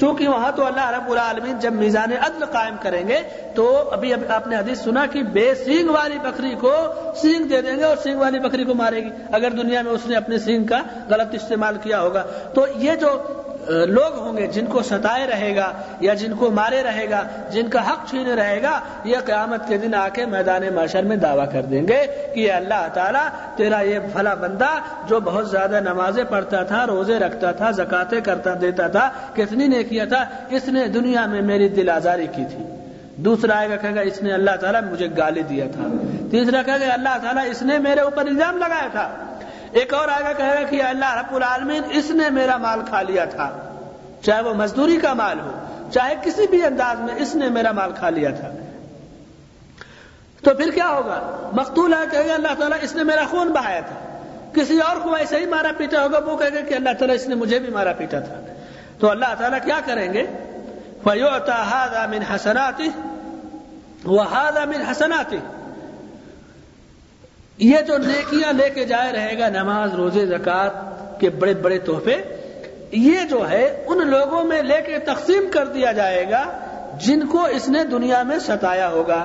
چونکہ 0.00 0.28
وہاں 0.28 0.52
تو 0.56 0.66
اللہ 0.66 0.90
رب 0.90 1.10
العالمین 1.10 1.58
جب 1.58 1.72
میزان 1.72 2.12
عدل 2.12 2.44
قائم 2.44 2.74
کریں 2.82 3.08
گے، 3.08 3.18
تو 3.54 3.88
ابھی 3.92 4.14
آپ 4.28 4.46
نے 4.46 4.56
حدیث 4.56 4.78
سنا 4.80 5.06
کہ 5.06 5.22
بے 5.22 5.54
سینگ 5.54 5.88
والی 5.88 6.18
بکری 6.18 6.54
کو 6.60 6.72
سینگ 7.16 7.44
دے 7.44 7.62
دیں 7.62 7.76
گے 7.76 7.82
اور 7.82 7.96
سینگ 8.02 8.20
والی 8.20 8.38
بکری 8.38 8.64
کو 8.64 8.74
مارے 8.74 9.04
گی۔ 9.04 9.10
اگر 9.32 9.50
دنیا 9.50 9.82
میں 9.82 9.92
اس 9.92 10.06
نے 10.06 10.16
اپنے 10.16 10.38
سینگ 10.38 10.64
کا 10.64 10.82
غلط 11.10 11.34
استعمال 11.34 11.76
کیا 11.82 12.00
ہوگا۔ 12.00 12.22
تو 12.54 12.66
یہ 12.76 12.94
جو 12.94 13.08
لوگ 13.68 14.18
ہوں 14.18 14.36
گے 14.36 14.46
جن 14.46 14.66
کو 14.66 14.82
ستائے 14.82 15.26
رہے 15.26 15.56
گا 15.56 15.72
یا 16.00 16.14
جن 16.14 16.32
کو 16.38 16.50
مارے 16.50 16.82
رہے 16.82 17.10
گا، 17.10 17.22
جن 17.50 17.68
کا 17.68 17.90
حق 17.90 18.10
چھینے 18.10 18.34
رہے 18.34 18.62
گا، 18.62 18.80
یہ 19.04 19.16
قیامت 19.24 19.68
کے 19.68 19.78
دن 19.78 19.94
آ 19.94 20.08
کے 20.08 20.26
میدان 20.26 20.62
معاشر 20.74 21.02
میں 21.02 21.16
دعویٰ 21.16 21.52
کر 21.52 21.62
دیں 21.62 21.88
گے 21.88 22.06
کہ 22.34 22.40
یہ 22.40 22.52
اللہ 22.52 22.88
تعالیٰ، 22.94 23.28
تیرا 23.56 23.80
یہ 23.80 23.98
بھلا 23.98 24.34
بندہ 24.34 24.78
جو 25.08 25.20
بہت 25.20 25.50
زیادہ 25.50 25.80
نمازیں 25.80 26.24
پڑھتا 26.24 26.62
تھا، 26.62 26.86
روزے 26.86 27.18
رکھتا 27.18 27.52
تھا، 27.52 27.70
زکاتے 27.70 28.20
کرتا، 28.20 28.50
دیتا 28.60 28.88
تھا، 28.88 29.10
کتنی 29.34 29.66
نے 29.66 29.84
کیا 29.84 30.04
تھا، 30.04 30.24
اس 30.50 30.68
نے 30.68 30.88
دنیا 30.88 31.26
میں 31.26 31.42
میری 31.42 31.68
دل 31.68 31.88
آزاری 31.88 32.26
کی 32.26 32.44
تھی۔ 32.50 32.64
دوسرا 33.16 33.58
آئے 33.58 33.70
گا، 33.70 33.76
کہے 33.76 33.94
گا، 33.94 34.00
اس 34.00 34.22
نے 34.22 34.32
اللہ 34.32 34.56
تعالیٰ 34.60 34.82
مجھے 34.82 35.08
گالی 35.18 35.42
دیا 35.42 35.64
تھا۔ 35.72 35.82
تیسرا 36.30 36.62
کہے 36.62 36.86
گا، 36.88 36.92
اللہ 36.92 37.18
تعالیٰ، 37.22 37.44
اس 37.50 37.62
نے 37.62 37.78
میرے 37.78 38.00
اوپر 38.00 38.26
الزام 38.26 38.58
لگایا 38.58 38.88
تھا۔ 38.92 39.25
ایک 39.76 39.94
اور 39.94 40.08
آگے 40.08 40.34
کہے 40.36 40.48
گا 40.48 40.62
کہ 40.70 40.82
اللہ 40.82 41.16
رب 41.16 41.34
العالمین، 41.36 41.82
اس 41.90 42.10
نے 42.10 42.30
میرا 42.30 42.56
مال 42.56 42.80
کھا 42.88 43.02
لیا 43.02 43.24
تھا۔ 43.24 43.72
چاہے 44.22 44.42
وہ 44.42 44.54
مزدوری 44.54 44.96
کا 44.96 45.12
مال 45.12 45.40
ہو، 45.40 45.52
چاہے 45.92 46.14
کسی 46.22 46.46
بھی 46.46 46.64
انداز 46.64 47.00
میں 47.00 47.14
اس 47.16 47.34
نے 47.34 47.48
میرا 47.48 47.72
مال 47.72 47.92
کھا 47.92 48.10
لیا 48.10 48.30
تھا۔ 48.30 48.50
تو 50.42 50.54
پھر 50.54 50.70
کیا 50.70 50.88
ہوگا؟ 50.88 51.48
مقتول 51.52 51.94
ہے، 51.94 51.98
کہے 52.10 52.28
گا 52.28 52.34
اللہ 52.34 52.54
تعالیٰ، 52.58 52.78
اس 52.82 52.94
نے 52.94 53.02
میرا 53.04 53.22
خون 53.30 53.48
بہایا 53.48 53.80
تھا۔ 53.80 54.18
کسی 54.54 54.78
اور 54.78 54.96
کو 54.96 55.14
ایسے 55.14 55.36
ہی 55.36 55.46
مارا 55.46 55.72
پیٹا 55.76 56.02
ہوگا، 56.02 56.18
وہ 56.18 56.36
کہے 56.36 56.54
گا 56.54 56.60
کہ 56.60 56.74
اللہ 56.74 56.90
تعالیٰ، 56.98 57.14
اس 57.14 57.28
نے 57.28 57.34
مجھے 57.34 57.58
بھی 57.58 57.72
مارا 57.72 57.92
پیٹا 57.92 58.20
تھا۔ 58.20 58.34
تو 58.98 59.10
اللہ 59.10 59.34
تعالیٰ 59.38 59.58
کیا 59.64 59.80
کریں 59.86 60.12
گے؟ 60.12 60.26
فیوتا 61.02 61.62
ہاد 61.62 61.88
امن 61.96 62.22
حسناتی 62.34 62.88
وہ 64.04 64.30
ہاد 64.30 64.56
امن 64.56 64.82
حسناتی 64.82 65.38
یہ 67.58 67.80
جو 67.80 67.98
نیکیاں 67.98 68.52
لے 68.52 68.70
کے 68.74 68.84
جائے 68.84 69.12
رہے 69.12 69.38
گا، 69.38 69.48
نماز، 69.48 69.94
روزے 69.94 70.26
زکات 70.26 70.72
کے 71.20 71.30
بڑے 71.30 71.54
بڑے 71.54 71.78
تحفے، 71.78 72.16
یہ 72.92 73.20
جو 73.30 73.50
ہے، 73.50 73.84
ان 73.86 74.06
لوگوں 74.06 74.44
میں 74.44 74.62
لے 74.62 74.80
کے 74.86 74.98
تقسیم 74.98 75.44
کر 75.50 75.66
دیا 75.66 75.92
جائے 75.92 76.24
گا 76.30 76.44
جن 77.00 77.26
کو 77.26 77.44
اس 77.44 77.68
نے 77.68 77.84
دنیا 77.84 78.22
میں 78.22 78.38
ستایا 78.38 78.88
ہوگا، 78.88 79.22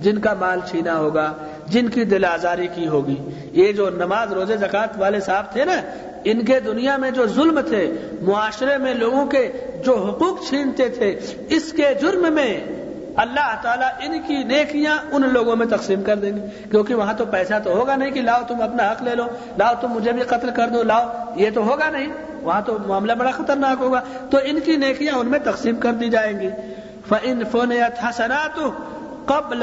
جن 0.00 0.18
کا 0.18 0.34
مال 0.34 0.60
چھینا 0.70 0.96
ہوگا، 0.98 1.32
جن 1.66 1.88
کی 1.88 2.04
دل 2.04 2.24
آزاری 2.24 2.68
کی 2.74 2.88
ہوگی۔ 2.88 3.16
یہ 3.52 3.72
جو 3.72 3.90
نماز، 3.90 4.32
روزے 4.32 4.56
زکات 4.56 4.88
والے 4.96 5.20
صاحب 5.20 5.52
تھے 5.52 5.64
نا، 5.64 5.80
ان 6.24 6.44
کے 6.44 6.60
دنیا 6.60 6.96
میں 6.96 7.10
جو 7.10 7.26
ظلم 7.26 7.60
تھے، 7.60 7.92
معاشرے 8.22 8.76
میں 8.78 8.94
لوگوں 8.94 9.26
کے 9.26 9.52
جو 9.84 9.96
حقوق 9.96 10.48
چھینتے 10.48 10.88
تھے، 10.88 11.18
اس 11.48 11.72
کے 11.72 11.94
جرم 12.02 12.32
میں 12.34 12.60
اللہ 13.18 13.54
تعالیٰ 13.62 13.88
ان 14.00 14.22
کی 14.26 14.42
نیکیاں 14.42 14.98
ان 15.12 15.32
لوگوں 15.32 15.56
میں 15.56 15.66
تقسیم 15.66 16.02
کر 16.02 16.16
دیں 16.16 16.32
گے۔ 16.36 16.62
کیونکہ 16.70 16.94
وہاں 16.94 17.14
تو 17.14 17.24
پیسہ 17.26 17.54
تو 17.64 17.70
ہوگا 17.70 17.96
نہیں 17.96 18.10
کہ 18.10 18.20
لاؤ 18.20 18.40
تم 18.48 18.62
اپنا 18.62 18.90
حق 18.90 19.02
لے 19.02 19.14
لو، 19.14 19.24
لاؤ 19.58 19.74
تم 19.80 19.88
مجھے 19.88 20.12
بھی 20.12 20.22
قتل 20.22 20.50
کر 20.56 20.68
دو، 20.68 20.82
لاؤ، 20.82 21.08
یہ 21.36 21.50
تو 21.54 21.64
ہوگا 21.64 21.90
نہیں۔ 21.90 22.06
وہاں 22.42 22.60
تو 22.66 22.78
معاملہ 22.86 23.12
بڑا 23.12 23.30
خطرناک 23.30 23.82
ہوگا۔ 23.82 24.00
تو 24.30 24.38
ان 24.44 24.60
کی 24.60 24.76
نیکیاں 24.76 25.14
ان 25.14 25.26
میں 25.26 25.38
تقسیم 25.38 25.76
کر 25.76 25.92
دی 25.92 26.08
جائیں 26.08 26.40
گی۔ 26.40 26.48
فن 27.08 27.42
فون 27.50 27.72
حسنات 28.08 28.60
قبل 29.24 29.62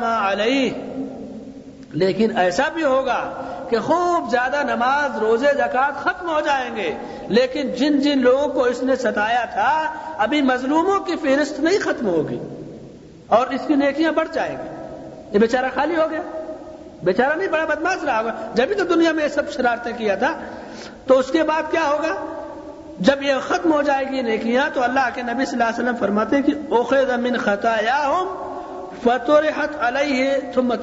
علیہ 0.00 0.70
لیکن 1.92 2.36
ایسا 2.36 2.62
بھی 2.74 2.84
ہوگا 2.84 3.30
کہ 3.70 3.78
خوب 3.78 4.30
زیادہ 4.30 4.62
نماز، 4.62 5.18
روزے 5.18 5.46
زکات 5.54 6.04
ختم 6.04 6.28
ہو 6.28 6.40
جائیں 6.40 6.76
گے۔ 6.76 6.94
لیکن 7.28 7.68
جن 7.68 8.00
جن 8.00 8.22
لوگوں 8.22 8.48
کو 8.48 8.64
اس 8.64 8.82
نے 8.82 8.96
ستایا 8.96 9.44
تھا، 9.44 9.94
ابھی 10.18 10.42
مظلوموں 10.42 11.00
کی 11.00 11.16
فہرست 11.16 11.60
نہیں 11.60 11.78
ختم 11.78 12.06
ہوگی 12.06 12.38
اور 13.26 13.46
اس 13.46 13.60
کی 13.66 13.74
نیکیاں 13.74 14.12
بڑھ 14.12 14.28
جائیں 14.32 14.56
گی۔ 14.56 14.68
یہ 15.32 15.38
بیچارہ 15.38 15.66
خالی 15.74 15.96
ہو 15.96 16.10
گیا۔ 16.10 16.22
بیچارہ 17.02 17.34
نہیں، 17.34 17.48
بڑا 17.48 17.64
بدماش 17.64 18.04
رہا 18.04 18.20
ہوگا۔ 18.20 18.50
جبھی 18.54 18.74
تو 18.74 18.84
دنیا 18.84 19.12
میں 19.12 19.24
یہ 19.24 19.28
سب 19.28 19.52
شرارتیں 19.52 19.92
کیا 19.98 20.14
تھا، 20.14 20.32
تو 21.06 21.18
اس 21.18 21.30
کے 21.30 21.42
بعد 21.42 21.62
کیا 21.70 21.88
ہوگا؟ 21.88 22.26
جب 23.00 23.22
یہ 23.22 23.34
ختم 23.48 23.72
ہو 23.72 23.82
جائے 23.82 24.04
گی 24.04 24.22
نیکیاں، 24.22 24.70
تو 24.74 24.82
اللہ 24.82 25.08
کے 25.14 25.22
نبی 25.22 25.44
صلی 25.44 25.52
اللہ 25.52 25.64
علیہ 25.64 25.82
وسلم 25.82 25.96
فرماتے 25.96 26.42
کہ 26.42 26.52
اوخے 26.68 27.06
زمین 27.06 27.36
خطا 27.36 27.74
یا 27.84 28.06
ہوں 28.06 28.46
فتور 29.02 29.42
حت 29.44 29.76
علیہ 29.80 30.34
تم 30.54 30.74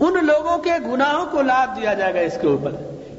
ان 0.00 0.26
لوگوں 0.26 0.58
کے 0.58 0.70
گناہوں 0.92 1.26
کو 1.30 1.42
لاد 1.42 1.76
دیا 1.76 1.94
جائے 1.94 2.14
گا 2.14 2.20
اس 2.20 2.38
کے 2.40 2.46
اوپر۔ 2.46 2.70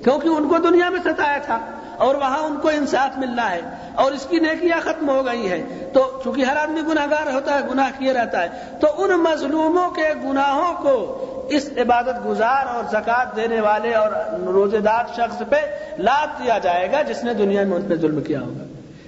کیونکہ 0.03 0.28
ان 0.28 0.47
کو 0.47 0.57
دنیا 0.57 0.89
میں 0.89 0.99
ستایا 1.03 1.38
تھا 1.38 1.59
اور 1.97 2.15
وہاں 2.15 2.38
ان 2.38 2.55
کو 2.61 2.69
انصاف 2.69 3.17
ملنا 3.17 3.51
ہے 3.51 3.61
اور 3.95 4.11
اس 4.11 4.26
کی 4.30 4.39
نیکیاں 4.39 4.80
ختم 4.80 5.09
ہو 5.09 5.26
گئی 5.26 5.51
ہیں۔ 5.51 5.63
تو 5.93 6.21
چونکہ 6.24 6.41
ہر 6.41 6.55
آدمی 6.55 6.82
گناہ 6.88 7.07
گار 7.11 7.34
ہوتا 7.34 7.59
ہے، 7.59 7.59
گناہ 7.71 7.89
کیے 7.97 8.13
رہتا 8.13 8.43
ہے، 8.43 8.47
تو 8.80 8.88
ان 8.97 9.09
مظلوموں 9.09 9.89
کے 9.89 10.13
گناہوں 10.24 10.74
کو 10.84 11.19
اس 11.49 11.69
عبادت 11.78 12.26
گزار 12.26 12.65
اور 12.65 12.84
زکات 12.91 13.36
دینے 13.36 13.61
والے 13.61 13.93
اور 13.93 14.39
روزے 14.39 14.80
دار 14.80 15.03
شخص 15.15 15.41
پہ 15.49 15.78
لاد 15.97 16.28
دیا 16.39 16.57
جائے 16.57 16.91
گا 16.91 17.01
جس 17.01 17.24
نے 17.24 17.34
دنیا 17.34 17.63
میں 17.63 17.76
ان 17.76 17.82
پہ 17.89 17.95
ظلم 17.95 18.21
کیا 18.21 18.41
ہوگا۔ 18.41 18.63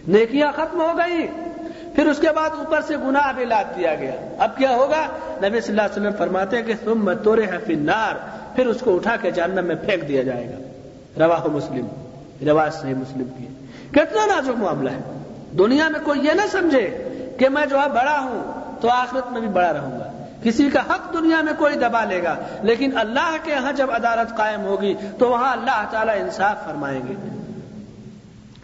نیکیاں 0.07 0.51
ختم 0.55 0.81
ہو 0.81 0.91
گئی 0.97 1.27
پھر 1.95 2.07
اس 2.07 2.17
کے 2.17 2.27
بعد 2.35 2.49
اوپر 2.49 2.81
سے 2.81 2.97
گناہ 2.97 3.31
بھی 3.31 3.45
لاد 3.45 3.63
دیا 3.75 3.95
گیا۔ 3.95 4.11
اب 4.39 4.57
کیا 4.57 4.69
ہوگا؟ 4.69 5.01
نبی 5.49 5.61
صلی 5.61 5.69
اللہ 5.69 5.81
علیہ 5.81 6.01
وسلم 6.01 6.17
فرماتے 6.17 6.57
ہیں 6.57 6.63
کہ 6.63 6.73
تم 6.83 7.13
تورے 7.13 7.45
نار 7.69 8.13
پھر 8.55 8.67
اس 8.67 8.79
کو 8.79 8.95
اٹھا 8.95 9.15
کے 9.15 9.31
جہنم 9.31 9.65
میں 9.65 9.75
پھینک 9.75 10.07
دیا 10.07 10.23
جائے 10.23 10.47
گا۔ 10.47 10.57
روا 11.25 11.39
مسلم، 11.45 11.87
رواج 12.47 12.73
صحیح 12.73 12.93
مسلم 12.93 13.25
کی۔ 13.37 13.47
کتنا 13.91 14.25
نازک 14.25 14.59
معاملہ 14.59 14.89
ہے۔ 14.89 15.17
دنیا 15.57 15.89
میں 15.89 15.99
کوئی 16.03 16.25
یہ 16.25 16.31
نہ 16.31 16.41
سمجھے 16.51 17.03
کہ 17.39 17.49
میں 17.49 17.65
جو 17.65 17.79
ہے 17.79 17.89
بڑا 17.89 18.19
ہوں 18.19 18.53
تو 18.81 18.89
آخرت 18.89 19.31
میں 19.31 19.39
بھی 19.39 19.49
بڑا 19.49 19.73
رہوں 19.73 19.99
گا۔ 19.99 20.11
کسی 20.43 20.69
کا 20.69 20.79
حق 20.79 21.13
دنیا 21.13 21.41
میں 21.41 21.53
کوئی 21.57 21.75
دبا 21.75 22.03
لے 22.03 22.23
گا، 22.23 22.35
لیکن 22.61 22.97
اللہ 22.97 23.37
کے 23.43 23.51
یہاں 23.51 23.71
جب 23.71 23.91
عدالت 23.91 24.37
قائم 24.37 24.65
ہوگی 24.65 24.93
تو 25.19 25.29
وہاں 25.29 25.51
اللہ 25.51 25.85
تعالیٰ 25.91 26.15
انصاف 26.19 26.65
فرمائیں 26.65 27.01
گے۔ 27.09 27.34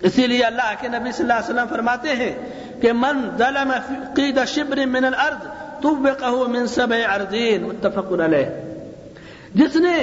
اسی 0.01 0.27
لیے 0.27 0.43
اللہ 0.43 0.73
کے 0.79 0.87
نبی 0.87 1.11
صلی 1.11 1.23
اللہ 1.23 1.33
علیہ 1.33 1.53
وسلم 1.53 1.67
فرماتے 1.69 2.15
ہیں 2.15 2.33
کہ 2.81 2.93
من 2.93 3.29
ظلم 3.37 3.71
قید 4.15 4.39
شبر 4.47 4.85
من 4.85 5.05
الارض 5.05 5.47
تبقه 5.81 6.47
من 6.47 6.67
سبع 6.67 6.97
اردین 7.13 7.63
متفق 7.63 8.11
علیہ۔ 8.11 8.45
جس 9.55 9.75
نے 9.75 9.95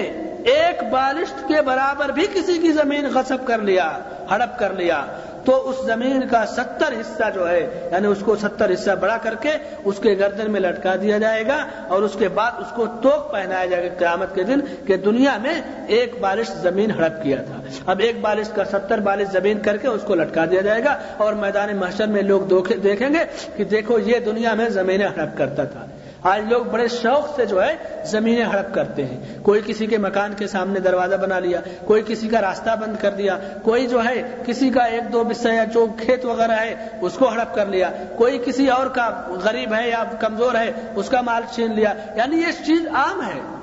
ایک 0.45 0.83
بالشت 0.91 1.49
کے 1.49 1.63
برابر 1.63 2.09
بھی 2.09 2.27
کسی 2.35 2.59
کی 2.59 2.73
زمین 2.73 3.07
غصب 3.15 3.47
کر 3.47 3.59
لیا، 3.59 3.99
ہڑپ 4.31 4.59
کر 4.59 4.73
لیا 4.73 5.05
تو 5.45 5.71
اس 5.71 5.77
زمین 5.87 6.27
کا 6.31 6.47
ستر 6.47 6.93
حصہ 7.01 7.31
جو 7.35 7.49
ہے 7.49 7.89
یعنی 7.93 8.07
اس 8.07 8.19
کو 8.25 8.37
ستر 8.37 8.73
حصہ 8.73 8.91
بڑا 8.91 9.17
کر 9.23 9.35
کے 9.35 9.51
اس 9.85 9.99
کے 9.99 10.15
گردن 10.19 10.51
میں 10.53 10.61
لٹکا 10.61 10.97
دیا 10.97 11.19
جائے 11.19 11.47
گا 11.47 11.57
اور 11.89 12.03
اس 12.03 12.17
کے 12.19 12.29
بعد 12.29 12.51
اس 12.59 12.73
کو 12.75 12.87
توک 13.03 13.31
پہنایا 13.33 13.67
جائے 13.67 13.91
گا 13.91 13.95
قیامت 13.99 14.35
کے 14.35 14.43
دن 14.43 14.61
کہ 14.87 14.97
دنیا 14.97 15.37
میں 15.39 15.61
ایک 15.89 16.21
بالش 16.21 16.51
زمین 16.51 16.91
ہڑپ 16.91 17.23
کیا 17.23 17.43
تھا۔ 17.43 17.61
اب 17.87 17.99
ایک 17.99 18.21
بالش 18.21 18.49
کا 18.49 18.65
ستر 18.65 19.01
بالش 19.01 19.29
زمین 19.33 19.59
کر 19.59 19.77
کے 19.77 19.89
اس 19.89 20.03
کو 20.07 20.15
لٹکا 20.15 20.45
دیا 20.45 20.61
جائے 20.61 20.85
گا 20.85 20.99
اور 21.17 21.33
میدان 21.33 21.77
محشر 21.77 22.07
میں 22.07 22.23
لوگ 22.23 22.41
دیکھیں 22.83 23.09
گے 23.09 23.25
کہ 23.57 23.65
دیکھو 23.65 23.99
یہ 23.99 24.19
دنیا 24.19 24.55
میں 24.55 24.69
زمینیں 24.69 25.07
ہڑپ 25.07 25.39
کرتا 25.39 25.65
تھا۔ 25.65 25.87
آج 26.23 26.53
لوگ 26.53 26.65
بڑے 26.65 26.89
شوق 26.89 27.37
سے 27.37 27.47
جو 27.47 27.65
ہے 27.65 27.77
زمینیں 28.05 28.45
ہڑپ 28.45 28.75
کرتے 28.75 29.07
ہیں۔ 29.07 29.21
کوئی 29.43 29.61
کسی 29.67 29.87
کے 29.87 29.99
مکان 29.99 30.35
کے 30.37 30.47
سامنے 30.47 30.81
دروازہ 30.81 31.17
بنا 31.17 31.39
لیا، 31.39 31.61
کوئی 31.85 32.03
کسی 32.07 32.29
کا 32.29 32.41
راستہ 32.41 32.71
بند 32.81 32.97
کر 33.01 33.11
دیا، 33.11 33.39
کوئی 33.63 33.87
جو 33.87 34.05
ہے 34.05 34.23
کسی 34.47 34.71
کا 34.71 34.85
ایک 34.85 35.13
دو 35.13 35.25
بسا 35.25 35.55
یا 35.55 35.65
جو 35.65 35.87
کھیت 36.01 36.25
وغیرہ 36.25 36.53
ہے، 36.53 36.75
اس 37.01 37.13
کو 37.13 37.29
ہڑپ 37.29 37.55
کر 37.55 37.67
لیا۔ 37.67 37.91
کوئی 38.17 38.39
کسی 38.45 38.69
اور 38.69 38.87
کا 38.87 39.23
غریب 39.45 39.75
ہے 39.75 39.89
یا 39.89 40.05
کمزور 40.21 40.55
ہے، 40.55 40.73
اس 40.95 41.09
کا 41.09 41.21
مال 41.21 41.43
چھین 41.51 41.75
لیا۔ 41.75 41.93
یعنی 42.15 42.37
یہ 42.37 42.67
چیز 42.67 42.87
عام 42.95 43.23
ہے۔ 43.23 43.58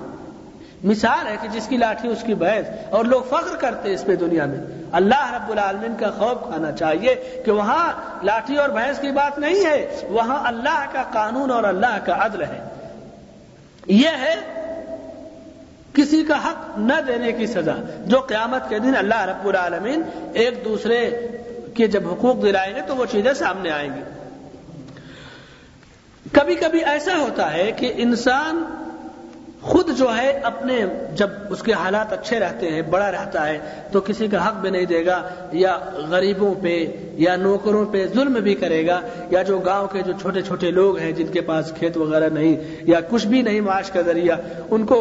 مثال 0.84 1.28
ہے 1.28 1.36
کہ 1.42 1.48
جس 1.48 1.68
کی 1.68 1.78
لاٹھی 1.78 2.10
اس 2.10 2.24
کی 2.24 2.34
بحث 2.34 2.66
اور 2.90 3.06
لوگ 3.06 3.22
فخر 3.22 3.56
کرتے 3.56 3.94
اس 3.94 4.06
پہ 4.06 4.16
دنیا 4.16 4.46
میں۔ 4.46 4.58
اللہ 4.92 5.34
رب 5.34 5.52
العالمین 5.52 5.96
کا 6.00 6.12
خوف 6.12 6.48
کھانا 6.48 6.72
چاہیے 6.72 7.42
کہ 7.46 7.52
وہاں 7.52 7.92
لاٹھی 8.24 8.58
اور 8.58 8.70
بحث 8.70 9.00
کی 9.00 9.12
بات 9.12 9.40
نہیں 9.40 9.66
ہے، 9.66 10.02
وہاں 10.10 10.48
اللہ 10.48 10.86
کا 10.92 11.04
قانون 11.12 11.52
اور 11.52 11.64
اللہ 11.64 11.98
کا 12.06 12.26
عدل 12.26 12.44
ہے۔ 12.44 12.60
یہ 13.88 14.10
ہے 14.10 14.36
کسی 15.94 16.24
کا 16.24 16.38
حق 16.38 16.78
نہ 16.78 17.02
دینے 17.08 17.32
کی 17.32 17.48
سزا، 17.48 17.76
جو 18.06 18.20
قیامت 18.20 18.70
کے 18.70 18.80
دن 18.80 18.96
اللہ 18.98 19.22
رب 19.22 19.48
العالمین 19.48 20.02
ایک 20.34 20.66
دوسرے 20.66 21.28
کے 21.74 21.88
جب 21.88 22.14
حقوق 22.14 22.42
دلائیں 22.42 22.76
گے 22.76 22.82
تو 22.82 22.96
وہ 22.96 23.06
چیزیں 23.12 23.34
سامنے 23.34 23.72
آئیں 23.72 23.90
گی۔ 23.96 24.02
کبھی 26.32 26.56
کبھی 26.56 26.84
ایسا 26.86 27.18
ہوتا 27.18 27.54
ہے 27.54 27.72
کہ 27.72 27.94
انسان 27.96 28.64
خود 29.66 29.90
جو 29.98 30.16
ہے 30.18 30.40
اپنے 30.44 30.86
جب 31.14 31.30
اس 31.50 31.62
کے 31.64 31.74
حالات 31.74 32.14
اچھے 32.14 32.40
رہتے 32.40 32.70
ہیں، 32.70 32.82
بڑا 32.82 33.12
رہتا 33.12 33.48
ہے، 33.48 33.60
تو 33.92 34.02
کسی 34.02 34.28
کا 34.28 34.48
حق 34.48 34.54
بھی 34.54 34.70
نہیں 34.70 34.86
دے 34.86 35.06
گا، 35.06 35.22
یا 35.52 35.78
غریبوں 36.10 36.54
پہ، 36.62 36.86
یا 37.16 37.36
نوکروں 37.36 37.86
پہ 37.86 38.06
ظلم 38.14 38.34
بھی 38.34 38.56
کرے 38.56 38.88
گا، 38.88 39.02
یا 39.30 39.42
جو 39.42 39.60
گاؤں 39.60 39.88
کے 39.88 40.02
جو 40.02 40.14
چھوٹے 40.22 40.42
چھوٹے 40.42 40.72
لوگ 40.72 40.98
ہیں 40.98 41.12
جن 41.12 41.28
کے 41.28 41.42
پاس 41.42 41.72
کھیت 41.80 41.98
وغیرہ 41.98 42.30
نہیں، 42.30 42.56
یا 42.82 43.00
کچھ 43.10 43.28
بھی 43.28 43.42
نہیں 43.42 43.62
معاش 43.62 43.92
کا 43.92 44.02
ذریعہ، 44.02 44.38
ان 44.70 44.86
کو 44.86 45.00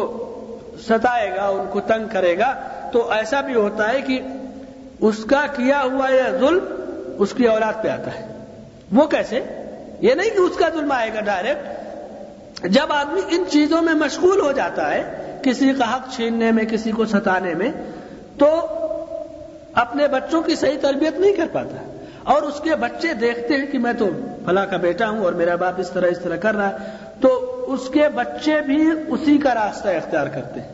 ستائے 0.87 1.31
گا، 1.35 1.47
ان 1.47 1.65
کو 1.69 1.79
تنگ 1.79 2.07
کرے 2.11 2.37
گا، 2.37 2.53
تو 2.91 3.11
ایسا 3.11 3.41
بھی 3.41 3.53
ہوتا 3.53 3.93
ہے 3.93 4.01
کہ 4.01 4.19
اس 4.99 5.25
کا 5.25 5.45
کیا 5.55 5.83
ہوا 5.83 6.09
یہ 6.09 6.37
ظلم 6.39 6.59
اس 7.19 7.33
کی 7.33 7.45
اولاد 7.45 7.83
پہ 7.83 7.87
آتا 7.87 8.19
ہے۔ 8.19 8.27
وہ 8.91 9.07
کیسے؟ 9.07 9.39
یہ 9.99 10.13
نہیں 10.13 10.29
کہ 10.29 10.39
اس 10.39 10.57
کا 10.57 10.69
ظلم 10.73 10.91
آئے 10.91 11.09
گا 11.13 11.21
ڈائریکٹ 11.21 11.84
جب 12.63 12.85
آدمی 12.89 13.21
ان 13.29 13.43
چیزوں 13.49 13.81
میں 13.81 13.93
مشغول 13.93 14.39
ہو 14.39 14.51
جاتا 14.51 14.91
ہے، 14.91 15.21
کسی 15.43 15.73
کا 15.73 15.95
حق 15.95 16.15
چھیننے 16.15 16.51
میں، 16.51 16.65
کسی 16.65 16.91
کو 16.91 17.05
ستانے 17.05 17.53
میں، 17.53 17.71
تو 18.37 18.67
اپنے 19.73 20.07
بچوں 20.07 20.41
کی 20.41 20.55
صحیح 20.55 20.77
تربیت 20.81 21.19
نہیں 21.19 21.33
کر 21.33 21.45
پاتا۔ 21.51 21.91
اور 22.23 22.41
اس 22.41 22.59
کے 22.59 22.75
بچے 22.75 23.13
دیکھتے 23.13 23.53
ہیں 23.53 23.65
کہ 23.65 23.79
میں 23.79 23.93
تو 23.93 24.09
فلاں 24.45 24.65
کا 24.65 24.77
بیٹا 24.77 25.09
ہوں 25.09 25.19
اور 25.19 25.33
میرا 25.33 25.55
باپ 25.55 25.73
اس 25.77 25.91
طرح 25.91 26.07
اس 26.07 26.19
طرح 26.19 26.35
کر 26.35 26.55
رہا 26.55 26.69
ہے، 26.69 26.75
تو 27.21 27.51
اس 27.67 27.89
کے 27.89 28.09
بچے 28.15 28.61
بھی 28.61 28.91
اسی 29.07 29.37
کا 29.37 29.55
راستہ 29.55 29.87
اختیار 29.87 30.27
کرتے 30.27 30.61
ہیں۔ 30.61 30.73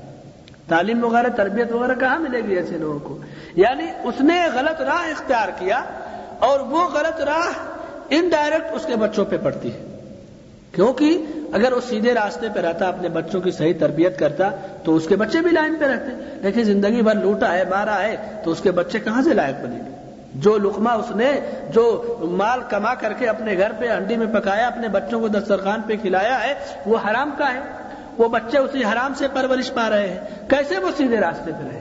تعلیم 0.68 1.06
وغیرہ، 1.06 1.28
تربیت 1.28 1.72
وغیرہ 1.72 1.96
کہاں 2.00 2.20
ملے 2.20 2.42
گی 2.42 2.56
ایسے 2.56 2.78
لوگوں 2.78 3.00
کو؟ 3.00 3.18
یعنی 3.56 3.84
اس 4.04 4.22
نے 4.22 4.44
غلط 4.54 4.82
راہ 4.82 5.10
اختیار 5.10 5.48
کیا 5.60 5.84
اور 6.40 6.60
وہ 6.60 6.84
غلط 6.84 7.22
راہ 7.22 7.52
انڈائریکٹ 8.10 8.66
اس 8.72 8.86
کے 8.86 8.96
بچوں 8.96 9.26
پہ 9.26 9.38
پڑتی 9.44 9.74
ہے۔ 9.74 9.91
کیونکہ 10.72 11.26
اگر 11.54 11.74
وہ 11.74 11.82
سیدھے 11.90 12.14
راستے 12.14 12.48
پہ 12.54 12.60
رہتا، 12.60 12.88
اپنے 12.88 13.10
بچوں 13.10 13.42
کی 13.42 13.52
صحیح 13.52 13.74
تربیت 13.80 14.20
کرتا، 14.20 14.50
تو 14.84 14.96
اس 14.96 15.08
کے 15.08 15.16
بچے 15.16 15.42
بھی 15.42 15.52
لائن 15.52 15.76
پہ 15.76 15.86
رہتے۔ 15.86 16.38
لیکن 16.42 16.64
زندگی 16.64 17.02
بھر 17.02 17.16
لوٹا 17.16 17.54
ہے، 17.54 17.64
مارا 17.70 18.02
ہے، 18.02 18.16
تو 18.44 18.52
اس 18.52 18.62
کے 18.62 18.72
بچے 18.72 19.00
کہاں 19.00 19.22
سے 19.22 19.34
لائق 19.34 19.66
بنے؟ 19.66 19.76
گے 19.76 19.92
جو 20.36 20.58
لقمہ 20.58 20.90
اس 20.90 21.16
نے، 21.16 21.32
جو 21.74 22.16
مال 22.20 22.60
کما 22.70 22.94
کر 22.94 23.14
کے 23.14 23.28
اپنے 23.28 23.58
گھر 23.58 23.72
پہ 23.80 23.90
انڈی 23.90 24.18
میں 24.18 24.28
پکایا، 24.28 24.68
اپنے 24.68 24.88
بچوں 24.88 25.20
کو 25.20 25.28
دسترخوان 25.28 25.82
پہ 25.82 25.94
کھلایا 26.02 26.44
ہے، 26.44 26.54
وہ 26.86 26.98
حرام 26.98 27.32
کا 27.38 27.54
ہے۔ 27.54 27.60
وہ 28.18 28.30
بچے 28.30 28.58
اسی 28.58 28.84
حرام 28.84 29.14
سے 29.14 29.28
پرورش 29.34 29.74
پا 29.74 29.90
رہے 29.90 30.08
ہیں۔ 30.08 30.20
کیسے 30.50 30.78
وہ 30.78 30.90
سیدھے 30.98 31.18
راستے 31.18 31.52
پہ 31.52 31.70
رہیں 31.72 31.81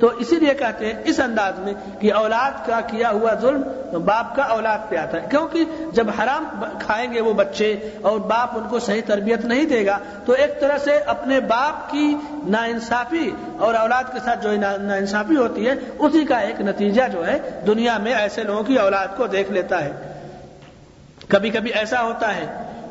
تو 0.00 0.10
اسی 0.18 0.36
لیے 0.36 0.54
کہتے 0.54 0.86
ہیں، 0.86 1.02
اس 1.04 1.20
انداز 1.20 1.58
میں 1.58 1.72
کہ 2.00 2.12
اولاد 2.12 2.66
کا 2.66 2.80
کیا 2.80 3.10
ہوا 3.10 3.34
ظلم 3.40 3.62
باپ 4.04 4.36
کا 4.36 4.42
اولاد 4.42 4.78
پہ 4.88 4.96
آتا 4.96 5.22
ہے۔ 5.22 5.26
کیونکہ 5.30 5.64
جب 5.92 6.06
حرام 6.18 6.64
کھائیں 6.78 7.12
گے 7.12 7.20
وہ 7.20 7.32
بچے 7.32 7.90
اور 8.02 8.18
باپ 8.18 8.58
ان 8.58 8.62
کو 8.70 8.78
صحیح 8.78 9.02
تربیت 9.06 9.44
نہیں 9.44 9.64
دے 9.64 9.86
گا، 9.86 9.98
تو 10.26 10.32
ایک 10.32 10.60
طرح 10.60 10.78
سے 10.78 10.96
اپنے 10.96 11.40
باپ 11.40 11.90
کی 11.90 12.14
نا 12.46 12.64
انصافی 12.64 13.30
اور 13.58 13.74
اولاد 13.74 14.04
کے 14.12 14.18
ساتھ 14.24 14.42
جو 14.42 14.52
نا 14.52 14.94
انصافی 14.94 15.36
ہوتی 15.36 15.68
ہے، 15.68 15.74
اسی 15.98 16.24
کا 16.24 16.38
ایک 16.38 16.60
نتیجہ 16.60 17.02
جو 17.12 17.26
ہے، 17.26 17.38
دنیا 17.66 17.98
میں 17.98 18.14
ایسے 18.14 18.42
لوگوں 18.42 18.62
کی 18.62 18.76
اولاد 18.76 19.16
کو 19.16 19.26
دیکھ 19.26 19.52
لیتا 19.52 19.84
ہے۔ 19.84 19.92
کبھی 21.28 21.50
کبھی 21.50 21.72
ایسا 21.72 22.02
ہوتا 22.02 22.36
ہے 22.36 22.46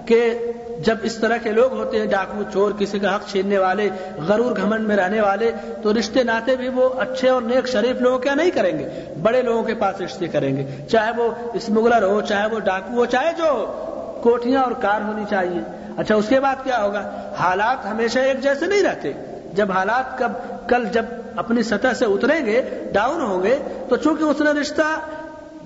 کہ 0.08 0.40
جب 0.80 0.96
اس 1.04 1.16
طرح 1.16 1.38
کے 1.38 1.52
لوگ 1.52 1.74
ہوتے 1.74 2.00
ہیں 2.00 2.06
ڈاکو 2.06 2.44
چور، 2.54 2.72
کسی 2.80 3.00
کا 3.00 3.16
حق 3.16 3.28
چھیننے 3.28 3.58
والے، 3.58 3.90
غرور 4.28 4.56
گھمنڈ 4.56 4.88
میں 4.88 4.96
رہنے 4.96 5.22
والے، 5.22 5.52
تو 5.84 5.94
رشتے 5.94 6.24
ناتے 6.24 6.56
بھی 6.56 6.70
وہ 6.70 6.90
اچھے 7.00 7.30
اور 7.30 7.42
نیک 7.42 7.68
شریف 7.68 8.02
لوگوں 8.02 8.20
کیا 8.20 8.34
نہیں 8.34 8.52
کریں 8.52 8.80
گے۔ 8.80 9.14
بڑے 9.22 9.42
لوگوں 9.42 9.64
کے 9.64 9.74
پاس 9.74 10.02
رشتے 10.02 10.28
کریں 10.28 10.58
گے۔ 10.58 10.86
چاہے 10.92 11.12
وہ 11.18 11.32
اسمگلر 11.54 12.04
ہو، 12.04 12.22
چاہے 12.22 12.48
وہ 12.48 12.60
ڈاکو 12.60 12.94
ہو، 12.94 13.06
چاہے 13.06 13.32
جو 13.38 13.74
کوٹیاں 14.22 14.64
اور 14.64 14.72
کار 14.72 15.02
ہونی 15.02 15.24
چاہیے۔ 15.30 15.62
اچھا 15.98 16.16
اس 16.16 16.26
کے 16.30 16.40
بعد 16.40 16.56
کیا 16.64 16.84
ہوگا؟ 16.84 17.32
حالات 17.40 17.86
ہمیشہ 17.86 18.20
ایک 18.20 18.42
جیسے 18.42 18.66
نہیں 18.66 18.84
رہتے۔ 18.84 19.14
جب 19.54 19.72
حالات 19.72 20.18
کب، 20.18 20.32
کل 20.70 20.86
جب 20.94 21.06
اپنی 21.36 21.64
سطح 21.64 21.94
سے 22.00 22.06
اتریں 22.06 22.46
گے، 22.46 22.62
ڈاؤن 22.94 23.22
ہوں 23.22 23.44
گے، 23.44 23.58
تو 23.90 23.96
چونکہ 23.96 24.24
اس 24.24 24.42
نے 24.42 24.52
رشتہ 24.62 25.00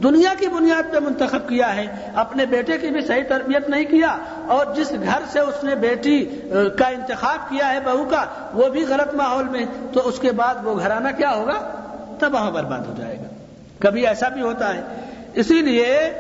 دنیا 0.04 0.34
کی 0.40 0.48
بنیاد 0.48 0.94
پہ 0.94 1.00
منتخب 1.00 1.50
کیا 1.50 1.76
ہے، 1.76 2.12
اپنے 2.16 2.46
بیٹے 2.46 2.78
کی 2.78 2.88
بھی 2.88 3.02
صحیح 3.02 3.24
تربیت 3.28 3.70
نہیں 3.70 3.86
کیا، 3.86 4.18
اور 4.48 4.66
جس 4.76 4.92
گھر 4.92 5.20
سے 5.32 5.40
اس 5.40 5.64
نے 5.64 5.76
بیٹی 5.76 6.26
کا 6.80 6.88
انتخاب 6.88 7.50
کیا 7.50 7.74
ہے 7.74 7.80
بہو 7.80 8.06
کا، 8.06 8.26
وہ 8.54 8.70
بھی 8.70 8.86
غلط 8.90 9.14
ماحول 9.14 9.44
میں، 9.44 9.66
تو 9.94 10.08
اس 10.08 10.20
کے 10.20 10.32
بعد 10.32 10.56
وہ 10.64 10.80
گھرانہ 10.80 11.10
کیا 11.18 11.32
ہوگا؟ 11.32 11.72
تباہ 12.20 12.50
برباد 12.50 12.80
ہو 12.80 12.94
جائے 12.98 13.18
گا۔ 13.18 13.28
کبھی 13.80 14.08
ایسا 14.08 14.30
بھی 14.30 14.42
ہوتا 14.42 14.76
ہے۔ 14.76 14.82
اسی 15.34 15.62
لیے 15.62 16.14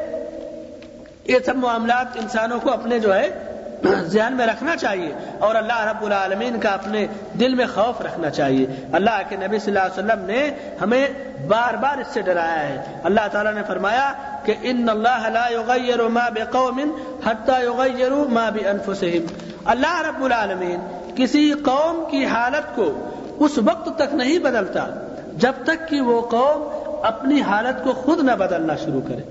یہ 1.26 1.40
سب 1.46 1.56
معاملات 1.56 2.06
انسانوں 2.16 2.60
کو 2.60 2.72
اپنے 2.72 3.00
جو 3.00 3.16
ہے 3.16 3.51
ذہن 3.86 4.34
میں 4.38 4.46
رکھنا 4.48 4.76
چاہیے 4.76 5.14
اور 5.40 5.56
اللہ 5.56 5.86
رب 5.86 6.06
العالمین 6.06 6.60
کا 6.60 6.70
اپنے 6.70 7.08
دل 7.40 7.56
میں 7.56 7.66
خوف 7.66 8.02
رکھنا 8.02 8.30
چاہیے۔ 8.30 8.66
اللہ 8.94 9.22
کے 9.30 9.36
نبی 9.36 9.60
صلی 9.60 9.78
اللہ 9.78 9.94
علیہ 9.94 10.04
وسلم 10.04 10.26
نے 10.26 10.50
ہمیں 10.82 11.08
بار 11.48 11.74
بار 11.74 11.98
اس 11.98 12.08
سے 12.14 12.22
ڈرایا 12.22 12.70
ہے۔ 12.70 13.00
اللہ 13.04 13.28
تعالیٰ 13.32 13.54
نے 13.54 13.62
فرمایا 13.68 14.14
کہ 14.46 14.54
ان 14.62 14.90
اللہ 14.90 15.30
لا 15.30 15.48
یغیر 15.48 16.08
ما 16.08 16.30
بقوم 16.30 16.80
حتى 17.26 17.64
یغیروا 17.64 18.26
ما 18.30 18.50
بانفسهم 18.50 19.26
اللہ 19.66 20.02
رب 20.02 20.24
العالمین 20.24 20.80
کسی 21.16 21.52
قوم 21.52 22.04
کی 22.12 22.26
حالت 22.26 22.76
کو 22.76 23.10
اس 23.40 23.58
وقت 23.58 23.90
تک 23.96 24.14
نہیں 24.14 24.40
بدلتا 24.40 24.86
جب 25.34 25.54
تک 25.64 25.90
کہ 25.90 26.02
وہ 26.02 26.22
قوم 26.22 26.68
اپنی 27.04 27.42
حالت 27.42 27.84
کو 27.84 27.94
خود 27.94 28.24
نہ 28.24 28.32
بدلنا 28.32 28.76
شروع 28.76 29.02
کرے۔ 29.08 29.22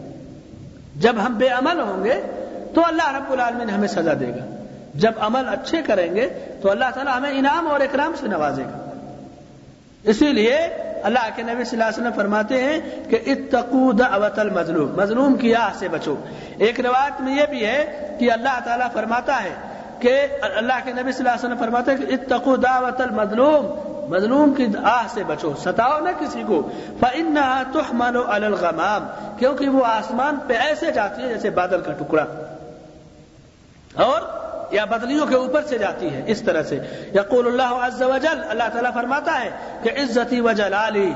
جب 0.96 1.16
ہم 1.26 1.34
بے 1.34 1.48
عمل 1.48 1.80
ہوں 1.80 2.04
گے 2.04 2.20
تو 2.74 2.82
اللہ 2.86 3.16
رب 3.16 3.32
العالمین 3.32 3.70
ہمیں 3.70 3.88
سزا 3.88 4.12
دے 4.20 4.28
گا۔ 4.28 4.64
جب 4.94 5.12
عمل 5.20 5.48
اچھے 5.48 5.82
کریں 5.82 6.14
گے 6.14 6.28
تو 6.62 6.70
اللہ 6.70 6.84
تعالیٰ 6.94 7.16
ہمیں 7.16 7.30
انعام 7.30 7.68
اور 7.68 7.80
اکرام 7.80 8.12
سے 8.20 8.28
نوازے 8.28 8.64
گا۔ 8.64 8.90
اسی 10.02 10.32
لیے 10.32 10.56
اللہ 11.02 11.28
کے 11.36 11.42
نبی 11.42 11.64
صلی 11.64 11.82
اللہ 11.82 11.84
علیہ 11.84 12.00
وسلم 12.00 12.16
فرماتے 12.16 12.62
ہیں 12.62 12.80
کہ 13.10 13.18
اتقو 13.26 13.92
دعوت 13.92 14.38
المظلوم، 14.38 14.96
مظلوم 14.96 15.34
کی 15.34 15.54
آہ 15.54 15.70
سے 15.78 15.88
بچو۔ 15.88 16.14
ایک 16.58 16.80
روایت 16.80 17.20
میں 17.20 17.36
یہ 17.36 17.46
بھی 17.50 17.66
ہے 17.66 18.08
کہ 18.20 18.32
اللہ 18.32 18.58
تعالیٰ 18.64 18.90
فرماتا 18.92 19.42
ہے 19.42 19.54
کہ 19.98 20.26
اللہ 20.40 20.72
کے 20.84 20.92
نبی 20.92 21.12
صلی 21.12 21.28
اللہ 21.28 21.28
علیہ 21.28 21.44
وسلم 21.44 21.58
فرماتے 21.58 21.90
ہیں 21.90 21.98
کہ 21.98 22.12
اتقو 22.12 22.56
دعوت 22.56 23.00
المظلوم، 23.00 23.90
مظلوم 24.10 24.54
کی 24.54 24.66
آہ 24.84 25.06
سے 25.08 25.24
بچو، 25.24 25.54
ستاؤ 25.62 26.00
نہ 26.00 26.10
کسی 26.18 26.42
کو۔ 26.46 26.70
فَإِنَّهَا 27.00 27.62
تُحْمَلُ 27.72 28.28
عَلَى 28.28 28.46
الْغَمَامِ، 28.46 29.38
کیونکہ 29.38 29.68
وہ 29.68 29.84
آسمان 29.84 30.38
پہ 30.46 30.54
ایسے 30.54 30.92
جاتی 30.92 31.22
ہے 31.22 31.28
جیسے 31.28 31.50
بادل 31.50 31.80
کا 31.80 31.92
ٹکڑا۔ 31.92 32.24
اور 33.94 34.20
یا 34.70 34.84
بدلیوں 34.84 35.26
کے 35.26 35.34
اوپر 35.34 35.62
سے 35.62 35.78
جاتی 35.78 36.14
ہے 36.14 36.22
اس 36.26 36.42
طرح 36.42 36.62
سے۔ 36.62 36.78
یقول 37.14 37.46
اللہ 37.46 37.86
عز 37.86 38.02
و 38.02 38.18
جل، 38.22 38.40
اللہ 38.48 38.62
تعالیٰ 38.72 38.94
فرماتا 38.94 39.40
ہے 39.40 39.50
کہ 39.82 39.88
عزتی 39.88 40.40
و 40.40 40.52
جلالی، 40.52 41.12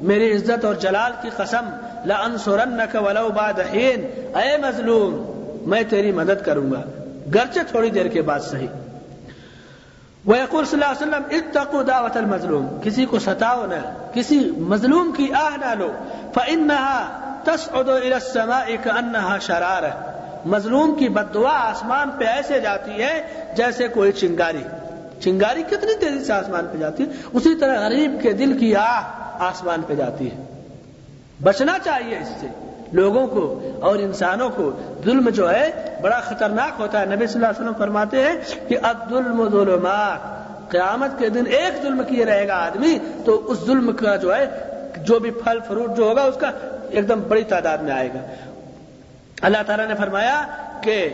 میری 0.00 0.36
عزت 0.36 0.64
اور 0.64 0.74
جلال 0.74 1.12
کی 1.22 1.30
قسم، 1.36 1.70
لانصرنک 2.04 2.96
ولو 3.06 3.28
بعد 3.28 3.52
حین۔ 3.72 4.06
اے 4.36 4.56
مظلوم، 4.56 5.32
میں 5.68 5.82
تیری 5.88 6.12
مدد 6.12 6.44
کروں 6.44 6.72
گا۔ 6.72 6.82
گرچہ 7.34 7.60
تھوڑی 7.70 7.90
دیر 7.90 8.06
کے 8.06 8.22
بعد 8.22 8.40
صحیح۔ 8.40 8.66
وہ 10.24 10.34
صلی 10.50 10.56
اللہ 10.72 10.84
علیہ 10.84 11.02
وسلم، 11.02 11.22
اتقوا 11.30 11.82
دعوت 11.86 12.16
المظلوم۔ 12.16 12.80
کسی 12.82 13.06
کو 13.06 13.18
ستاؤ 13.18 13.66
نہ، 13.66 14.08
کسی 14.14 14.50
مظلوم 14.56 15.12
کی 15.12 15.32
آہ 15.32 15.56
نہ 15.56 15.74
لو۔ 15.78 15.92
فإنها 16.34 17.20
تصعد 17.44 17.88
الى 17.88 18.12
السماء 18.12 18.64
كأنها 18.82 19.36
شرار 19.40 20.14
مظلوم 20.44 20.94
کی 20.94 21.08
بد 21.08 21.34
دعا 21.34 21.70
آسمان 21.70 22.10
پہ 22.10 22.24
ایسے 22.24 22.60
جاتی 22.60 23.02
ہے 23.02 23.22
جیسے 23.56 23.88
کوئی 23.88 24.12
چنگاری۔ 24.12 24.62
چنگاری 25.20 25.62
کتنی 25.62 25.94
تیزی 25.94 26.24
سے 26.24 26.32
آسمان 26.32 26.66
پہ 26.72 26.78
جاتی 26.78 27.02
ہے۔ 27.02 27.08
اسی 27.32 27.54
طرح 27.54 27.80
غریب 27.80 28.18
کے 28.22 28.32
دل 28.32 28.58
کی 28.58 28.76
آہ 28.76 29.02
آسمان 29.38 29.82
پہ 29.82 29.94
جاتی 29.94 30.30
ہے۔ 30.30 30.64
بچنا 31.42 31.78
چاہیے 31.84 32.16
اس 32.16 32.28
سے۔ 32.40 32.46
لوگوں 32.92 33.26
کو 33.26 33.70
اور 33.80 33.96
انسانوں 33.96 34.50
کو 34.50 34.70
ظلم 35.04 35.28
جو 35.28 35.50
ہے 35.50 35.96
بڑا 36.02 36.20
خطرناک 36.20 36.80
ہوتا 36.80 37.00
ہے۔ 37.00 37.06
نبی 37.06 37.26
صلی 37.26 37.34
اللہ 37.34 37.46
علیہ 37.46 37.62
وسلم 37.62 37.78
فرماتے 37.78 38.22
ہیں 38.22 38.34
کہ 38.68 38.76
اب 38.82 38.96
ظلم 39.10 39.50
ظلمات۔ 39.50 40.34
قیامت 40.70 41.18
کے 41.18 41.28
دن 41.28 41.44
ایک 41.46 41.82
ظلم 41.82 42.02
کیے 42.08 42.24
رہے 42.24 42.48
گا 42.48 42.54
آدمی 42.54 42.98
تو 43.24 43.42
اس 43.46 43.58
ظلم 43.66 43.92
کا 43.92 44.16
جو 44.16 44.36
ہے 44.36 44.46
جو 44.96 45.18
بھی 45.18 45.30
پھل 45.30 45.58
فروٹ 45.68 45.96
جو 45.96 46.04
ہوگا 46.04 46.22
اس 46.22 46.36
کا 46.36 46.50
ایک 46.90 47.08
دم 47.08 47.20
بڑی 47.28 47.44
تعداد 47.44 47.78
میں 47.78 47.92
آئے 47.92 48.08
گا۔ 48.08 48.43
اللہ 49.42 49.62
تعالیٰ 49.66 49.86
نے 49.86 49.94
فرمایا 49.94 50.44
کہ 50.80 51.08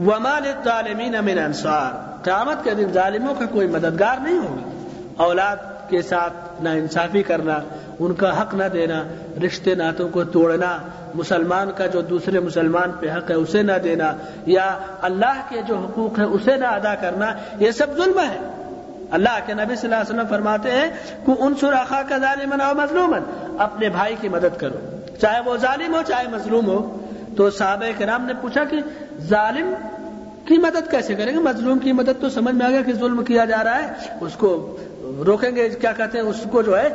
ومال 0.00 0.46
ظالمین 0.64 1.14
من 1.22 1.38
انصار 1.38 2.22
قیامت 2.24 2.64
کے 2.64 2.74
دن 2.74 2.92
ظالموں 2.92 3.34
کا 3.34 3.44
کوئی 3.52 3.68
مددگار 3.68 4.16
نہیں 4.22 4.38
ہوگا۔ 4.38 5.22
اولاد 5.22 5.56
کے 5.88 6.02
ساتھ 6.02 6.62
نہ 6.62 6.68
انصافی 6.68 7.22
کرنا، 7.22 7.58
ان 7.98 8.14
کا 8.14 8.42
حق 8.42 8.54
نہ 8.54 8.64
دینا، 8.64 9.02
رشتے 9.46 9.74
ناتوں 9.74 10.08
کو 10.08 10.24
توڑنا، 10.24 10.78
مسلمان 11.14 11.70
کا 11.76 11.86
جو 11.86 12.00
دوسرے 12.00 12.40
مسلمان 12.40 12.92
پہ 13.00 13.10
حق 13.10 13.30
ہے 13.30 13.34
اسے 13.34 13.62
نہ 13.62 13.72
دینا، 13.84 14.12
یا 14.46 14.78
اللہ 15.02 15.40
کے 15.48 15.62
جو 15.68 15.76
حقوق 15.76 16.18
ہے 16.18 16.24
اسے 16.24 16.56
نہ 16.56 16.64
ادا 16.64 16.94
کرنا، 16.94 17.32
یہ 17.58 17.70
سب 17.70 17.96
ظلم 17.96 18.18
ہے۔ 18.18 18.38
اللہ 19.10 19.38
کے 19.46 19.54
نبی 19.54 19.76
صلی 19.76 19.92
اللہ 19.92 20.02
علیہ 20.02 20.14
وسلم 20.14 20.28
فرماتے 20.28 20.70
ہیں 20.70 20.90
کہ 21.26 21.32
ان 21.38 21.54
سراخا 21.60 22.02
کا 22.08 22.18
ظالم 22.18 22.52
او 22.60 22.74
مظلوم 22.74 23.14
اپنے 23.58 23.88
بھائی 23.88 24.16
کی 24.20 24.28
مدد 24.28 24.60
کرو، 24.60 24.98
چاہے 25.20 25.40
وہ 25.40 25.56
ظالم 25.56 25.94
ہو، 25.94 26.02
چاہے 26.08 26.28
مظلوم 26.28 26.66
ہو۔ 26.66 27.03
تو 27.36 27.50
صحابہ 27.50 27.84
کرام 27.98 28.24
نے 28.24 28.32
پوچھا 28.40 28.64
کہ 28.64 28.76
ظالم 29.20 29.74
کی 30.44 30.58
مدد 30.58 30.90
کیسے 30.90 31.14
کریں 31.14 31.32
گے؟ 31.32 31.38
مظلوم 31.38 31.78
کی 31.78 31.92
مدد 31.92 32.20
تو 32.20 32.28
سمجھ 32.28 32.54
میں 32.54 32.66
آ 32.66 32.70
گیا 32.70 32.82
کہ 32.82 32.92
ظلم 32.92 33.24
کیا 33.24 33.44
جا 33.44 33.64
رہا 33.64 33.78
ہے، 33.78 33.92
اس 34.20 34.32
کو 34.34 34.76
روکیں 35.26 35.56
گے، 35.56 35.68
کیا 35.68 35.92
کہتے 35.92 36.18
ہیں، 36.18 36.24
اس 36.24 36.40
کو 36.50 36.62
جو 36.62 36.78
ہے، 36.78 36.88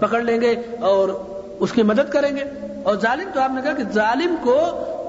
پکڑ 0.00 0.22
لیں 0.22 0.40
گے 0.40 0.54
اور 0.80 1.08
اس 1.60 1.72
کی 1.72 1.82
مدد 1.82 2.12
کریں 2.12 2.36
گے۔ 2.36 2.44
اور 2.82 2.96
ظالم 2.96 3.28
تو 3.34 3.40
آپ 3.40 3.50
نے 3.54 3.60
کہا 3.62 3.72
کہ 3.72 3.82
ظالم 3.92 4.34
کو 4.42 4.56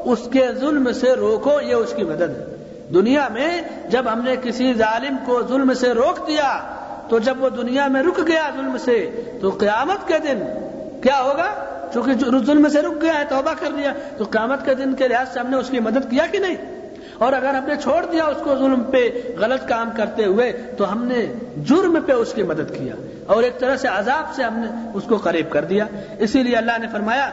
اس 0.06 0.20
کے 0.32 0.48
ظلم 0.60 0.92
سے 0.92 1.14
روکو، 1.14 1.62
یہ 1.62 1.74
اس 1.74 1.94
کی 1.96 2.04
مدد 2.04 2.22
ہے۔ 2.22 2.56
دنیا 2.94 3.28
میں 3.28 3.62
جب 3.90 4.06
ہم 4.14 4.22
نے 4.24 4.36
کسی 4.44 4.74
ظالم 4.74 5.16
کو 5.26 5.42
ظلم 5.48 5.74
سے 5.74 5.92
روک 5.92 6.28
دیا، 6.28 6.60
تو 7.10 7.20
جب 7.20 7.44
وہ 7.44 7.50
دنیا 7.50 7.88
میں 7.88 8.04
رک 8.04 8.28
گیا 8.28 8.50
ظلم 8.56 8.78
سے، 8.78 9.22
تو 9.42 9.50
قیامت 9.50 10.08
کے 10.08 10.20
دن 10.20 10.40
کیا 11.04 11.22
ہوگا؟ 11.22 11.75
چونکہ 11.94 12.14
ظلم 12.46 12.70
سے 12.70 12.82
رک 12.82 13.02
گیا 13.02 13.20
ہے، 13.20 13.24
توبہ 13.30 13.54
کر 13.60 13.72
دیا 13.78 13.94
تو 14.18 14.24
قیامت 14.24 14.66
کے 14.66 14.76
دن 14.76 14.94
کے 14.94 15.08
لحاظ 15.08 15.34
سے 15.34 15.40
ہم 15.40 15.50
نے 15.50 15.58
اس 15.58 15.70
کی 15.70 15.80
مدد 15.80 16.10
کیا 16.10 16.26
کہ 16.32 16.40
نہیں؟ 16.40 16.56
اور 17.18 17.34
اگر 17.34 17.54
ہم 17.54 17.68
نے 17.68 17.76
چھوڑ 17.76 18.06
دیا 18.12 18.26
اس 18.26 18.38
کو 18.44 18.56
ظلم 18.56 18.84
پہ 18.84 19.10
غلط 19.38 19.68
کام 19.68 19.90
کرتے 19.98 20.26
ہوئے، 20.26 20.62
تو 20.78 20.92
ہم 20.92 21.06
نے 21.06 21.34
جرم 21.58 21.98
پہ 22.06 22.12
اس 22.12 22.34
کی 22.34 22.44
مدد 22.44 22.78
کیا۔ 22.78 22.94
اور 23.28 23.44
ایک 23.44 23.60
طرح 23.60 23.76
سے 23.76 23.88
عذاب 23.88 24.36
سے 24.36 24.44
ہم 24.44 24.60
نے 24.60 24.90
اس 24.94 25.04
کو 25.04 25.18
قریب 25.18 25.52
کر 25.52 25.66
دیا۔ 25.66 25.86
اسی 26.20 26.44
لیے 26.44 26.56
اللہ 26.56 26.72
نے 26.82 26.88
فرمایا 26.92 27.30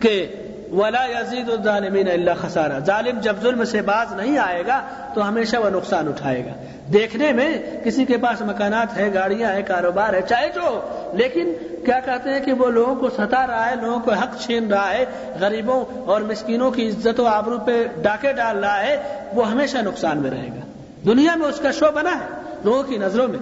کہ 0.00 0.26
ولا 0.72 1.04
یزید 1.04 1.50
الظالمین 1.50 2.08
اللہ 2.08 2.30
خسارہ 2.40 2.78
ظالم 2.86 3.20
جب 3.20 3.36
ظلم 3.42 3.64
سے 3.64 3.82
باز 3.82 4.12
نہیں 4.12 4.38
آئے 4.38 4.62
گا، 4.66 4.80
تو 5.14 5.28
ہمیشہ 5.28 5.56
وہ 5.56 5.70
نقصان 5.70 6.08
اٹھائے 6.08 6.44
گا۔ 6.44 6.50
دیکھنے 6.92 7.32
میں 7.32 7.58
کسی 7.84 8.04
کے 8.04 8.16
پاس 8.16 8.40
مکانات 8.40 8.96
ہے 8.96 9.14
گاڑیاں 9.14 9.52
ہیں، 9.52 9.62
کاروبار 9.66 10.14
ہے 10.14 10.20
چاہے 10.28 10.48
جو، 10.54 10.80
لیکن 11.12 11.52
کیا 11.84 12.00
کہتے 12.00 12.30
ہیں 12.30 12.40
کہ 12.40 12.52
وہ 12.52 12.70
لوگوں 12.70 12.94
کو 12.94 13.10
ستا 13.10 13.46
رہا 13.46 13.70
ہے، 13.70 13.74
لوگوں 13.82 14.00
کو 14.00 14.12
حق 14.12 14.40
چھین 14.40 14.72
رہا 14.72 14.90
ہے، 14.90 15.04
غریبوں 15.40 15.84
اور 16.06 16.20
مسکینوں 16.20 16.70
کی 16.70 16.88
عزت 16.88 17.20
و 17.20 17.26
آبرو 17.26 17.58
پہ 17.58 17.84
ڈاکے 18.02 18.32
ڈال 18.32 18.64
رہا 18.64 18.80
ہے، 18.80 19.24
وہ 19.34 19.50
ہمیشہ 19.50 19.78
نقصان 19.78 20.18
میں 20.18 20.30
رہے 20.30 20.48
گا۔ 20.48 20.60
دنیا 21.06 21.34
میں 21.34 21.46
اس 21.46 21.60
کا 21.60 21.70
شو 21.70 21.86
بنا 21.94 22.10
ہے، 22.10 22.26
لوگوں 22.64 22.82
کی 22.82 22.98
نظروں 22.98 23.28
میں۔ 23.28 23.38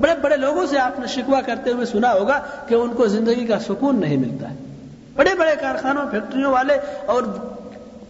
بڑے 0.00 0.14
بڑے 0.22 0.36
لوگوں 0.36 0.66
سے 0.66 0.78
آپ 0.78 1.00
نے 1.00 1.06
شکوا 1.06 1.40
کرتے 1.40 1.70
ہوئے 1.70 1.86
سنا 1.86 2.12
ہوگا 2.12 2.40
کہ 2.68 2.74
ان 2.74 2.88
کو 2.88 3.06
زندگی 3.06 3.46
کا 3.46 3.58
سکون 3.58 4.00
نہیں 4.00 4.16
ملتا 4.16 4.50
ہے۔ 4.50 4.71
بڑے 5.16 5.34
بڑے 5.34 5.54
کارخانوں، 5.60 6.10
فیکٹریوں 6.10 6.52
والے 6.52 6.78
اور 7.06 7.22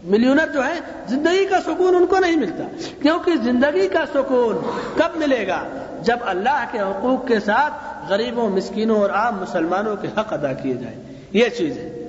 ملینر 0.05 0.47
جو 0.47 0.63
ہیں، 0.63 0.81
زندگی 1.09 1.45
کا 1.47 1.61
سکون 1.61 1.95
ان 1.95 2.07
کو 2.07 2.19
نہیں 2.19 2.37
ملتا۔ 2.37 2.63
کیونکہ 3.03 3.33
زندگی 3.43 3.89
کا 3.89 4.05
سکون 4.15 4.59
کب 4.97 5.17
ملے 5.17 5.47
گا؟ 5.47 5.63
جب 6.01 6.17
اللہ 6.25 6.65
کے 6.71 6.81
حقوق 6.81 7.27
کے 7.27 7.41
ساتھ 7.41 7.73
غریبوں، 8.09 8.51
مسکینوں 8.51 8.97
اور 8.97 9.11
عام 9.11 9.37
مسلمانوں 9.41 9.97
کے 9.97 10.09
حق 10.09 10.33
ادا 10.33 10.53
کیے 10.53 10.75
جائیں۔ 10.75 11.03
یہ 11.33 11.49
چیز 11.49 11.79
ہے۔ 11.79 12.09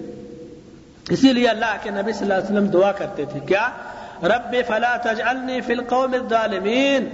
اسی 1.10 1.34
لیے 1.34 1.48
اللہ 1.48 1.76
کے 1.84 1.90
نبی 1.90 2.12
صلی 2.12 2.22
اللہ 2.22 2.34
علیہ 2.34 2.46
وسلم 2.46 2.68
دعا 2.68 2.92
کرتے 2.92 3.26
تھے۔ 3.26 3.40
کیا؟ 3.40 3.68
رب 4.24 4.56
فلا 4.68 4.98
تجعلنی 4.98 5.62
فی 5.62 5.74
القوم 5.74 6.14
الظالمین۔ 6.14 7.10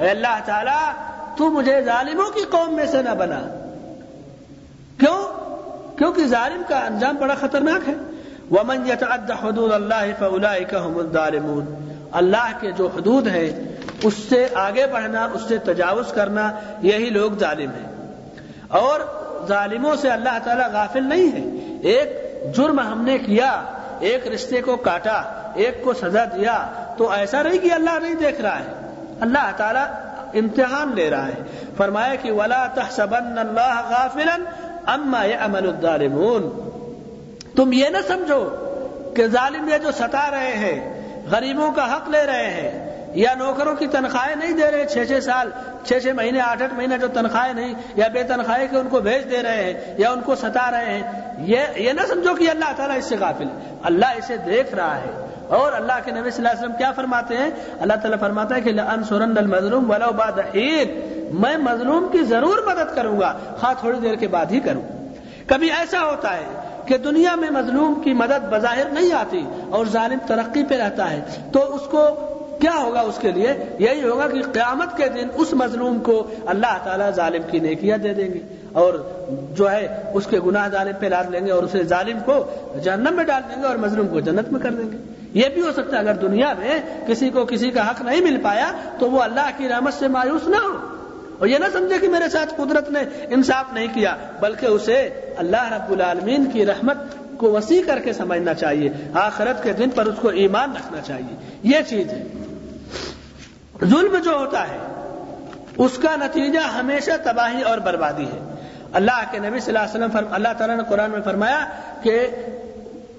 اے 0.00 0.10
اللہ 0.10 0.38
تعالی، 0.44 0.92
تو 1.36 1.50
مجھے 1.50 1.82
ظالموں 1.82 2.30
کی 2.30 2.40
قوم 2.50 2.74
میں 2.74 2.86
سے 2.86 3.02
نہ 3.02 3.14
بنا۔ 3.14 3.40
کیوں؟ 4.98 5.46
کیونکہ 5.98 6.26
ظالم 6.26 6.62
کا 6.68 6.78
انجام 6.78 7.16
بڑا 7.16 7.34
خطرناک 7.34 7.88
ہے۔ 7.88 7.94
ومن 8.50 8.86
يتعد 8.86 9.30
حدود 9.30 9.72
اللہ 9.72 10.18
فاولئک 10.18 10.74
هم 10.74 10.98
الظالمون۔ 10.98 11.64
اللہ 12.12 12.50
کے 12.60 12.70
جو 12.70 12.86
حدود 12.86 13.26
ہیں، 13.26 13.76
اس 14.02 14.14
سے 14.28 14.48
آگے 14.54 14.86
بڑھنا، 14.86 15.28
اس 15.32 15.40
سے 15.48 15.58
تجاوز 15.58 16.12
کرنا، 16.12 16.52
یہی 16.82 17.10
لوگ 17.10 17.30
ظالم 17.32 17.70
ہیں۔ 17.70 18.12
اور 18.68 19.00
ظالموں 19.48 19.96
سے 19.96 20.10
اللہ 20.10 20.38
تعالیٰ 20.44 20.70
غافل 20.72 21.02
نہیں 21.02 21.32
ہے۔ 21.32 21.74
ایک 21.82 22.40
جرم 22.56 22.80
ہم 22.80 23.04
نے 23.04 23.18
کیا، 23.18 23.62
ایک 24.00 24.28
رشتے 24.28 24.62
کو 24.62 24.76
کاٹا، 24.76 25.50
ایک 25.54 25.84
کو 25.84 25.92
سزا 25.92 26.24
دیا، 26.24 26.66
تو 26.98 27.10
ایسا 27.10 27.42
نہیں 27.42 27.58
کہ 27.58 27.72
اللہ 27.72 27.98
نہیں 28.02 28.14
دیکھ 28.14 28.40
رہا 28.40 28.58
ہے۔ 28.58 28.92
اللہ 29.20 29.50
تعالیٰ 29.56 29.86
امتحان 30.34 30.94
لے 30.94 31.10
رہا 31.10 31.26
ہے۔ 31.26 31.64
فرمایا 31.76 32.14
کہ 32.14 32.32
ولا 32.32 32.66
تحسبن 32.66 33.38
اللہ 33.38 33.82
غافلا 33.90 34.36
اما 34.86 35.24
يعمل 35.24 35.66
الظالمون، 35.68 36.48
تم 37.56 37.72
یہ 37.72 37.88
نہ 37.88 37.98
سمجھو 38.08 38.42
کہ 39.16 39.26
ظالم 39.26 39.68
یہ 39.68 39.78
جو 39.78 39.90
ستا 39.98 40.30
رہے 40.30 40.52
ہیں، 40.56 40.78
غریبوں 41.30 41.70
کا 41.72 41.84
حق 41.92 42.08
لے 42.10 42.24
رہے 42.26 42.50
ہیں، 42.50 42.70
یا 43.14 43.34
نوکروں 43.34 43.74
کی 43.74 43.86
تنخواہیں 43.86 44.34
نہیں 44.36 44.52
دے 44.52 44.70
رہے 44.70 44.86
چھ 44.86 45.04
چھ 45.08 45.22
سال، 45.24 45.50
چھ 45.84 46.02
چھ 46.02 46.14
مہینے، 46.16 46.40
آٹھ 46.40 46.62
آٹھ 46.62 46.74
مہینے 46.74 46.98
جو 46.98 47.08
تنخواہیں 47.14 47.54
نہیں، 47.54 47.72
یا 47.96 48.08
بے 48.08 48.22
تنخواہیں 48.22 48.66
کے 48.70 48.76
ان 48.76 48.88
کو 48.88 49.00
بھیج 49.00 49.30
دے 49.30 49.42
رہے 49.42 49.62
ہیں، 49.64 49.94
یا 49.98 50.10
ان 50.10 50.20
کو 50.20 50.34
ستا 50.34 50.70
رہے 50.70 50.94
ہیں، 50.94 51.02
یہ 51.46 51.60
یہ 51.76 51.92
نہ 51.92 52.06
سمجھو 52.08 52.34
کہ 52.34 52.50
اللہ 52.50 52.72
تعالیٰ 52.76 52.96
اس 52.96 53.04
سے 53.04 53.16
غافل 53.20 53.48
اللہ 53.82 54.18
اسے 54.18 54.36
دیکھ 54.46 54.74
رہا 54.74 54.96
ہے۔ 54.96 55.12
اور 55.48 55.72
اللہ 55.72 55.92
کے 56.04 56.10
نبی 56.10 56.30
صلی 56.30 56.38
اللہ 56.38 56.48
علیہ 56.48 56.60
وسلم 56.60 56.76
کیا 56.78 56.92
فرماتے 56.92 57.36
ہیں؟ 57.36 57.50
اللہ 57.80 57.92
تعالیٰ 57.92 58.18
فرماتا 58.18 58.54
ہے 58.54 58.60
کہ 58.60 58.80
انسورن 58.80 59.38
المظلوم 59.38 59.90
ولو 59.90 60.12
بعد 60.16 60.56
میں 61.32 61.56
مظلوم 61.56 62.06
کی 62.12 62.18
ضرور 62.18 62.58
مدد 62.66 62.94
کروں 62.94 63.20
گا۔ 63.20 63.32
خواہ 63.60 63.74
تھوڑی 63.80 63.98
دیر 63.98 64.14
کے 64.14 64.28
بعد 64.28 64.46
ہی 64.50 64.60
کروں۔ 64.60 64.82
کبھی 65.46 65.70
ایسا 65.70 66.04
ہوتا 66.04 66.36
ہے 66.36 66.60
کہ 66.86 66.98
دنیا 66.98 67.34
میں 67.34 67.50
مظلوم 67.50 67.94
کی 68.04 68.12
مدد 68.12 68.44
بظاہر 68.50 68.84
نہیں 68.92 69.12
آتی 69.12 69.44
اور 69.70 69.86
ظالم 69.86 70.18
ترقی 70.26 70.64
پہ 70.64 70.74
رہتا 70.74 71.10
ہے۔ 71.10 71.20
تو 71.52 71.74
اس 71.74 71.80
کو 71.90 72.06
کیا 72.60 72.82
ہوگا 72.82 73.00
اس 73.00 73.18
کے 73.20 73.32
لیے؟ 73.32 73.76
یہی 73.78 74.08
ہوگا 74.08 74.28
کہ 74.28 74.42
قیامت 74.52 74.96
کے 74.96 75.08
دن 75.08 75.28
اس 75.34 75.52
مظلوم 75.52 75.98
کو 75.98 76.30
اللہ 76.46 76.78
تعالیٰ 76.84 77.10
ظالم 77.10 77.42
کی 77.50 77.58
نیکیاں 77.58 77.98
دے 77.98 78.14
دیں 78.14 78.34
گے 78.34 78.40
اور 78.72 78.94
جو 79.50 79.70
ہے 79.70 80.02
اس 80.14 80.26
کے 80.26 80.40
گناہ 80.46 80.68
ظالم 80.68 80.92
پہ 81.00 81.06
لاد 81.06 81.24
لیں 81.24 81.46
گے 81.46 81.50
اور 81.50 81.62
اسے 81.62 81.82
ظالم 81.82 82.18
کو 82.24 82.44
جہنم 82.84 83.12
میں 83.12 83.24
ڈال 83.24 83.42
دیں 83.54 83.62
گے 83.62 83.66
اور 83.66 83.76
مظلوم 83.76 84.08
کو 84.08 84.20
جنت 84.20 84.52
میں 84.52 84.60
کر 84.60 84.70
دیں 84.70 84.92
گے۔ 84.92 85.15
یہ 85.36 85.48
بھی 85.48 85.62
ہو 85.62 85.72
سکتا 85.72 85.96
ہے 85.96 86.00
اگر 86.00 86.14
دنیا 86.14 86.52
میں 86.58 86.80
کسی 87.06 87.30
کو 87.30 87.44
کسی 87.44 87.70
کا 87.70 87.90
حق 87.90 88.02
نہیں 88.02 88.20
مل 88.20 88.36
پایا 88.42 88.72
تو 88.98 89.10
وہ 89.10 89.22
اللہ 89.22 89.50
کی 89.56 89.68
رحمت 89.68 89.94
سے 89.94 90.08
مایوس 90.08 90.48
نہ 90.48 90.56
ہو۔ 90.56 90.96
اور 91.38 91.46
یہ 91.46 91.58
نہ 91.58 91.64
سمجھے 91.72 91.98
کہ 91.98 92.08
میرے 92.08 92.28
ساتھ 92.28 92.54
قدرت 92.56 92.90
نے 92.90 93.00
انصاف 93.28 93.72
نہیں 93.72 93.86
کیا، 93.94 94.16
بلکہ 94.40 94.66
اسے 94.66 95.08
اللہ 95.36 95.72
رب 95.72 95.92
العالمین 95.92 96.44
کی 96.44 96.66
رحمت 96.66 96.96
کو 97.36 97.52
وسیع 97.52 97.82
کر 97.86 97.98
کے 97.98 98.12
سمجھنا 98.12 98.54
چاہیے، 98.54 98.90
آخرت 99.14 99.62
کے 99.62 99.72
دن 99.72 99.90
پر 99.90 100.06
اس 100.06 100.14
کو 100.20 100.28
ایمان 100.28 100.70
رکھنا 100.70 101.00
چاہیے۔ 101.00 101.58
یہ 101.62 101.76
چیز 101.88 102.06
ہے۔ 102.08 102.24
ظلم 103.84 104.16
جو 104.24 104.30
ہوتا 104.30 104.62
ہے، 104.62 104.78
اس 105.76 105.98
کا 105.98 106.16
نتیجہ 106.16 106.58
ہمیشہ 106.58 107.10
تباہی 107.24 107.62
اور 107.62 107.78
بربادی 107.78 108.24
ہے۔ 108.24 108.54
اللہ 108.92 109.22
کے 109.30 109.38
نبی 109.38 109.60
صلی 109.60 109.76
اللہ 109.76 109.78
علیہ 109.78 110.04
وسلم 110.04 110.10
فرم 110.12 110.26
اللہ 110.30 110.48
تعالیٰ 110.58 110.76
نے 110.76 110.82
قرآن 110.88 111.10
میں 111.10 111.20
فرمایا 111.24 111.66
کہ 112.02 112.26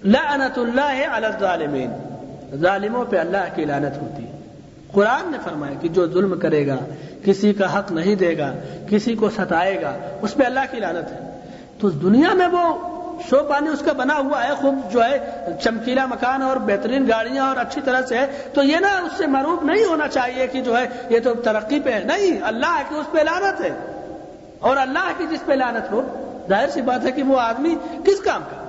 لعنت 0.08 0.58
اللہ 0.58 1.08
علی 1.12 1.26
الظالمین۔ 1.26 1.91
ظالموں 2.55 3.05
پہ 3.05 3.18
اللہ 3.18 3.55
کی 3.55 3.66
لعنت 3.66 4.01
ہوتی 4.01 4.24
ہے۔ 4.24 4.32
قرآن 4.91 5.32
نے 5.32 5.38
فرمایا 5.43 5.74
کہ 5.82 5.89
جو 5.89 6.08
ظلم 6.08 6.39
کرے 6.39 6.68
گا، 6.68 6.78
کسی 7.26 7.53
کا 7.53 7.80
حق 7.80 7.91
نہیں 7.91 8.16
دے 8.16 8.38
گا، 8.38 8.53
کسی 8.89 9.16
کو 9.16 9.30
ستائے 9.30 9.82
گا، 9.82 9.97
اس 10.22 10.34
پہ 10.34 10.43
اللہ 10.43 10.60
کی 10.72 10.80
لعنت 10.80 11.12
ہے۔ 11.12 11.39
تو 11.80 11.89
دنیا 11.89 12.34
میں 12.34 12.47
وہ 12.47 12.74
شو 13.30 13.43
پانی 13.43 13.68
اس 13.70 13.80
کا 13.86 13.93
بنا 13.93 14.18
ہوا 14.18 14.43
ہے، 14.43 14.53
خوب 14.53 14.76
جو 14.91 15.03
ہے، 15.05 15.18
چمکیلا 15.64 16.05
مکان 16.05 16.41
اور 16.41 16.58
بہترین 16.58 17.08
گاڑیاں 17.10 17.47
اور 17.47 17.58
اچھی 17.58 17.82
طرح 17.82 18.01
سے 18.01 18.18
ہے۔ 18.18 18.43
تو 18.53 18.64
یہ 18.64 18.78
نا 18.78 18.88
اس 18.88 19.12
سے 19.18 19.28
معروف 19.28 19.64
نہیں 19.64 19.86
ہونا 19.86 20.08
چاہیے 20.08 20.47
کہ 20.47 20.62
جو 20.62 20.78
ہے، 20.78 20.88
یہ 21.10 21.20
تو 21.20 21.34
ترقی 21.34 21.80
پہ 21.80 21.91
ہے۔ 21.91 22.03
نہیں، 22.03 22.39
اللہ 22.41 22.82
کی 22.89 22.95
اس 22.95 23.12
پہ 23.12 23.20
لانت 23.20 23.62
ہے۔ 23.62 23.72
اور 24.60 24.78
اللہ 24.78 25.12
کی 25.18 25.26
جس 25.32 25.45
پہ 25.45 25.53
لانت 25.53 25.91
ہو، 25.91 26.01
ظاہر 26.49 26.70
سی 26.70 26.82
بات 26.82 27.05
ہے 27.05 27.12
کہ 27.12 27.24
وہ 27.24 27.39
آدمی 27.39 27.76
کس 28.05 28.20
کام 28.20 28.41
کا؟ 28.41 28.66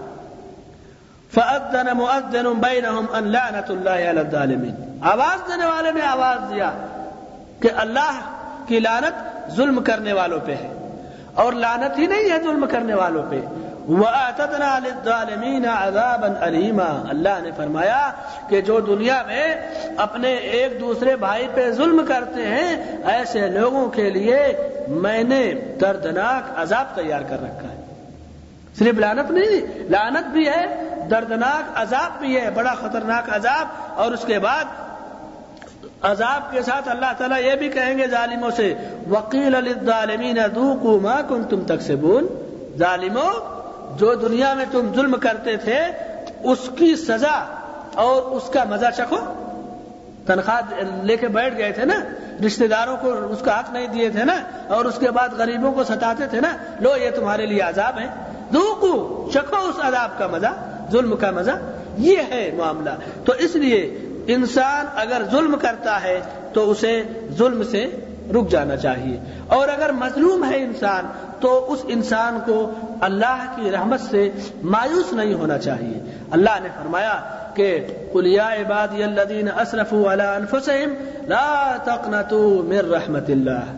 فأذن 1.34 1.96
مؤذن 1.96 2.52
بينهم 2.52 3.04
ان 3.14 3.28
لعنت 3.28 3.70
الله 3.70 3.96
على 3.96 4.18
الظالمين. 4.18 4.98
آواز 5.02 5.48
دینے 5.48 5.66
والے 5.66 5.92
نے 5.92 6.00
آواز 6.02 6.50
دیا 6.50 6.70
کہ 7.60 7.68
اللہ 7.76 8.20
کی 8.66 8.80
لانت 8.80 9.38
ظلم 9.52 9.82
کرنے 9.82 10.12
والوں 10.12 10.38
پہ 10.46 10.52
ہے۔ 10.52 11.00
اور 11.34 11.52
لانت 11.52 11.98
ہی 11.98 12.06
نہیں 12.06 12.30
ہے 12.30 12.38
ظلم 12.42 12.66
کرنے 12.70 12.94
والوں 12.94 13.22
پہ۔ 13.30 13.40
وَأَعْتَدْنَا 13.88 14.78
لِلظَّالِمِينَ 14.78 15.66
عَذَابًا 15.66 16.46
أَلِيمًا۔ 16.46 17.04
اللہ 17.08 17.40
نے 17.42 17.50
فرمایا 17.56 18.10
کہ 18.48 18.60
جو 18.60 18.80
دنیا 18.80 19.22
میں 19.26 19.54
اپنے 19.96 20.34
ایک 20.34 20.80
دوسرے 20.80 21.16
بھائی 21.16 21.48
پہ 21.54 21.70
ظلم 21.70 22.06
کرتے 22.08 22.42
ہیں، 22.42 22.98
ایسے 23.04 23.46
لوگوں 23.46 23.88
کے 23.88 24.10
لیے 24.10 24.56
میں 24.88 25.24
نے 25.24 25.52
دردناک 25.80 26.52
عذاب 26.56 26.84
تیار 26.94 27.20
کر 27.20 27.42
رکھا 27.42 27.68
ہے۔ 27.68 27.84
صرف 28.78 28.98
لانت 28.98 29.30
نہیں 29.30 29.78
لانت 29.90 30.26
بھی 30.26 30.48
ہے 30.48 30.87
دردناک 31.10 31.78
عذاب 31.78 32.18
بھی 32.20 32.40
ہے، 32.40 32.50
بڑا 32.50 32.74
خطرناک 32.74 33.30
عذاب، 33.34 33.66
اور 34.00 34.12
اس 34.12 34.24
کے 34.26 34.38
بعد 34.38 34.64
عذاب 36.02 36.50
کے 36.52 36.62
ساتھ 36.62 36.88
اللہ 36.88 37.12
تعالیٰ 37.18 37.40
یہ 37.42 37.54
بھی 37.54 37.68
کہیں 37.68 37.96
گے 37.98 38.06
ظالموں 38.06 38.50
سے 38.50 38.74
وکیل 39.10 39.54
علیمین 39.54 40.38
ما 41.02 41.20
کن 41.28 41.42
تم 41.44 41.62
تک 41.66 41.82
سے 41.82 41.96
بول 41.96 42.26
ظالموں، 42.78 43.30
جو 43.98 44.14
دنیا 44.14 44.52
میں 44.54 44.64
تم 44.70 44.92
ظلم 44.94 45.14
کرتے 45.20 45.56
تھے، 45.56 45.80
اس 46.44 46.68
کی 46.76 46.94
سزا 46.96 47.36
اور 47.94 48.22
اس 48.36 48.48
کا 48.50 48.64
مزہ 48.64 48.90
چکھو۔ 48.96 49.18
تنخواہ 50.26 50.60
لے 51.04 51.16
کے 51.16 51.28
بیٹھ 51.28 51.56
گئے 51.58 51.72
تھے 51.72 51.84
نا، 51.84 51.94
رشتہ 52.46 52.64
داروں 52.64 52.96
کو 52.96 53.12
اس 53.32 53.42
کا 53.44 53.58
حق 53.58 53.72
نہیں 53.72 53.86
دیے 53.86 54.08
تھے 54.10 54.24
نا، 54.24 54.36
اور 54.68 54.84
اس 54.84 54.98
کے 54.98 55.10
بعد 55.10 55.28
غریبوں 55.38 55.72
کو 55.72 55.84
ستاتے 55.84 56.26
تھے 56.26 56.40
نا، 56.40 56.52
لو 56.80 56.96
یہ 56.96 57.10
تمہارے 57.10 57.46
لیے 57.46 57.60
عذاب 57.60 57.98
ہے۔ 57.98 58.08
دوکو 58.54 58.92
چکھو 59.34 59.68
اس 59.68 59.78
عذاب 59.82 60.18
کا 60.18 60.26
مزہ۔ 60.26 60.52
ظلم 60.92 61.16
کا 61.16 61.30
مزہ 61.30 61.50
یہ 61.98 62.16
ہے 62.30 62.50
معاملہ۔ 62.56 62.90
تو 63.24 63.32
اس 63.38 63.56
لیے 63.56 63.98
انسان 64.26 64.86
اگر 64.94 65.22
ظلم 65.30 65.56
کرتا 65.62 66.02
ہے 66.02 66.20
تو 66.52 66.70
اسے 66.70 67.02
ظلم 67.38 67.62
سے 67.62 67.86
رک 68.34 68.50
جانا 68.50 68.76
چاہیے۔ 68.76 69.20
اور 69.46 69.68
اگر 69.68 69.92
مظلوم 69.92 70.44
ہے 70.50 70.62
انسان 70.62 71.06
تو 71.40 71.72
اس 71.72 71.78
انسان 71.88 72.38
کو 72.46 72.72
اللہ 73.00 73.52
کی 73.56 73.70
رحمت 73.70 74.00
سے 74.00 74.30
مایوس 74.62 75.12
نہیں 75.12 75.34
ہونا 75.34 75.58
چاہیے۔ 75.58 76.00
اللہ 76.30 76.50
نے 76.62 76.68
فرمایا 76.82 77.20
کہ 77.54 77.86
کلیا 78.12 78.48
عبادی 78.48 79.02
الذین 79.02 79.48
اسرفوا 79.48 80.12
علی 80.12 80.22
انفسهم 80.22 80.94
لا 81.28 81.76
تقنطوا 81.84 82.62
من 82.62 82.94
رحمت 82.94 83.30
اللہ۔ 83.30 83.76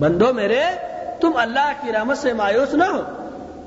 بندو 0.00 0.32
میرے، 0.32 0.62
تم 1.20 1.30
اللہ 1.36 1.72
کی 1.80 1.92
رحمت 1.92 2.18
سے 2.18 2.32
مایوس 2.32 2.74
نہ 2.74 2.84
ہو۔ 2.84 3.21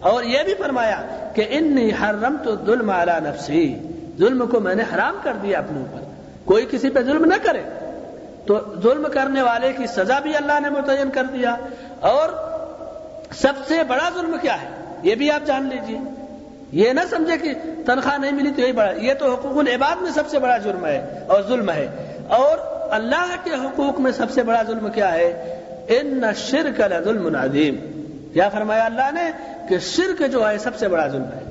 اور 0.05 0.23
یہ 0.23 0.43
بھی 0.43 0.53
فرمایا 0.53 1.01
کہ 1.33 1.45
انی 1.49 1.91
حرمت 2.01 2.47
الظلم 2.47 2.89
علی 2.89 3.11
نفسی، 3.19 3.79
ظلم 4.19 4.47
کو 4.47 4.59
میں 4.59 4.75
نے 4.75 4.83
حرام 4.95 5.17
کر 5.23 5.33
دیا 5.43 5.59
اپنے 5.59 5.79
اوپر۔ 5.79 6.03
کوئی 6.45 6.65
کسی 6.71 6.89
پہ 6.89 7.01
ظلم 7.01 7.25
نہ 7.25 7.33
کرے۔ 7.43 7.61
تو 8.45 8.59
ظلم 8.83 9.07
کرنے 9.13 9.41
والے 9.41 9.73
کی 9.73 9.87
سزا 9.87 10.19
بھی 10.19 10.35
اللہ 10.35 10.59
نے 10.59 10.69
متعین 10.69 11.09
کر 11.09 11.23
دیا۔ 11.23 11.55
اور 11.99 12.29
سب 13.35 13.53
سے 13.67 13.83
بڑا 13.83 14.09
ظلم 14.15 14.35
کیا 14.41 14.61
ہے؟ 14.61 14.67
یہ 15.03 15.15
بھی 15.15 15.31
آپ 15.31 15.47
جان 15.47 15.69
لیجیے۔ 15.71 15.99
یہ 16.71 16.91
نہ 16.91 16.99
سمجھے 17.09 17.37
کہ 17.37 17.53
تنخواہ 17.85 18.17
نہیں 18.17 18.31
ملی 18.31 18.51
تو 18.51 18.61
یہی 18.61 18.71
بڑا۔ 18.71 18.91
یہ 18.91 19.13
تو 19.13 19.33
حقوق 19.33 19.57
العباد 19.57 20.01
میں 20.01 20.11
سب 20.11 20.27
سے 20.27 20.39
بڑا 20.39 20.57
جرم 20.57 20.85
ہے 20.85 21.23
اور 21.27 21.41
ظلم 21.47 21.69
ہے۔ 21.69 22.17
اور 22.27 22.57
اللہ 22.91 23.35
کے 23.43 23.49
حقوق 23.49 23.99
میں 23.99 24.11
سب 24.11 24.31
سے 24.31 24.43
بڑا 24.43 24.63
ظلم 24.67 24.89
کیا 24.89 25.13
ہے؟ 25.13 25.55
ان 25.87 26.21
شرک 26.35 26.81
ظلم 27.03 27.35
عظیم۔ 27.35 27.75
کیا 28.33 28.49
فرمایا 28.49 28.85
اللہ 28.85 29.11
نے؟ 29.13 29.54
کہ 29.69 29.79
شرک 29.79 30.21
جو 30.31 30.49
ہے 30.49 30.57
سب 30.57 30.71
سے 30.79 30.87
بڑا 30.87 31.07
ظلم 31.07 31.23
ہے۔ 31.23 31.43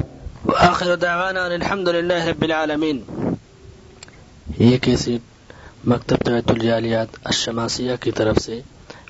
وآخر 0.44 0.96
دعوانا 0.96 1.44
الحمد 1.44 1.88
للہ 1.88 2.24
رب 2.24 2.42
العالمین۔ 2.42 3.00
یہ 4.58 4.78
کیسی 4.78 5.18
مکتب 5.84 6.24
طبیعت 6.24 6.50
الجالیات 6.50 7.06
الشماسیہ 7.24 7.92
کی 8.00 8.10
طرف 8.10 8.38
سے 8.38 8.60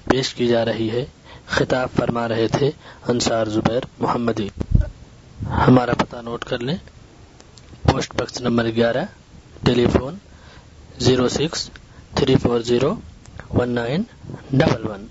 پیش 0.04 0.34
کی 0.34 0.46
جا 0.46 0.64
رہی 0.64 0.90
ہے، 0.90 1.04
خطاب 1.46 1.88
فرما 1.96 2.28
رہے 2.28 2.48
تھے 2.48 2.70
انصار 3.08 3.46
زبیر 3.46 3.80
محمدی 3.98 4.48
ہمارا 5.68 5.94
پتہ 5.94 6.16
نوٹ 6.16 6.44
کر 6.44 6.58
لیں۔ 6.58 6.76
پوسٹ 7.82 8.14
باکس 8.14 8.40
نمبر 8.40 8.64
گیارہ 8.64 9.04
telephone 9.86 10.14
zero 10.98 11.28
six 11.28 11.70
three 12.14 12.36
four 12.42 12.60
zero 12.60 12.94
one 13.50 13.68
nine 13.68 14.02
double 14.50 14.86
one. 14.86 15.06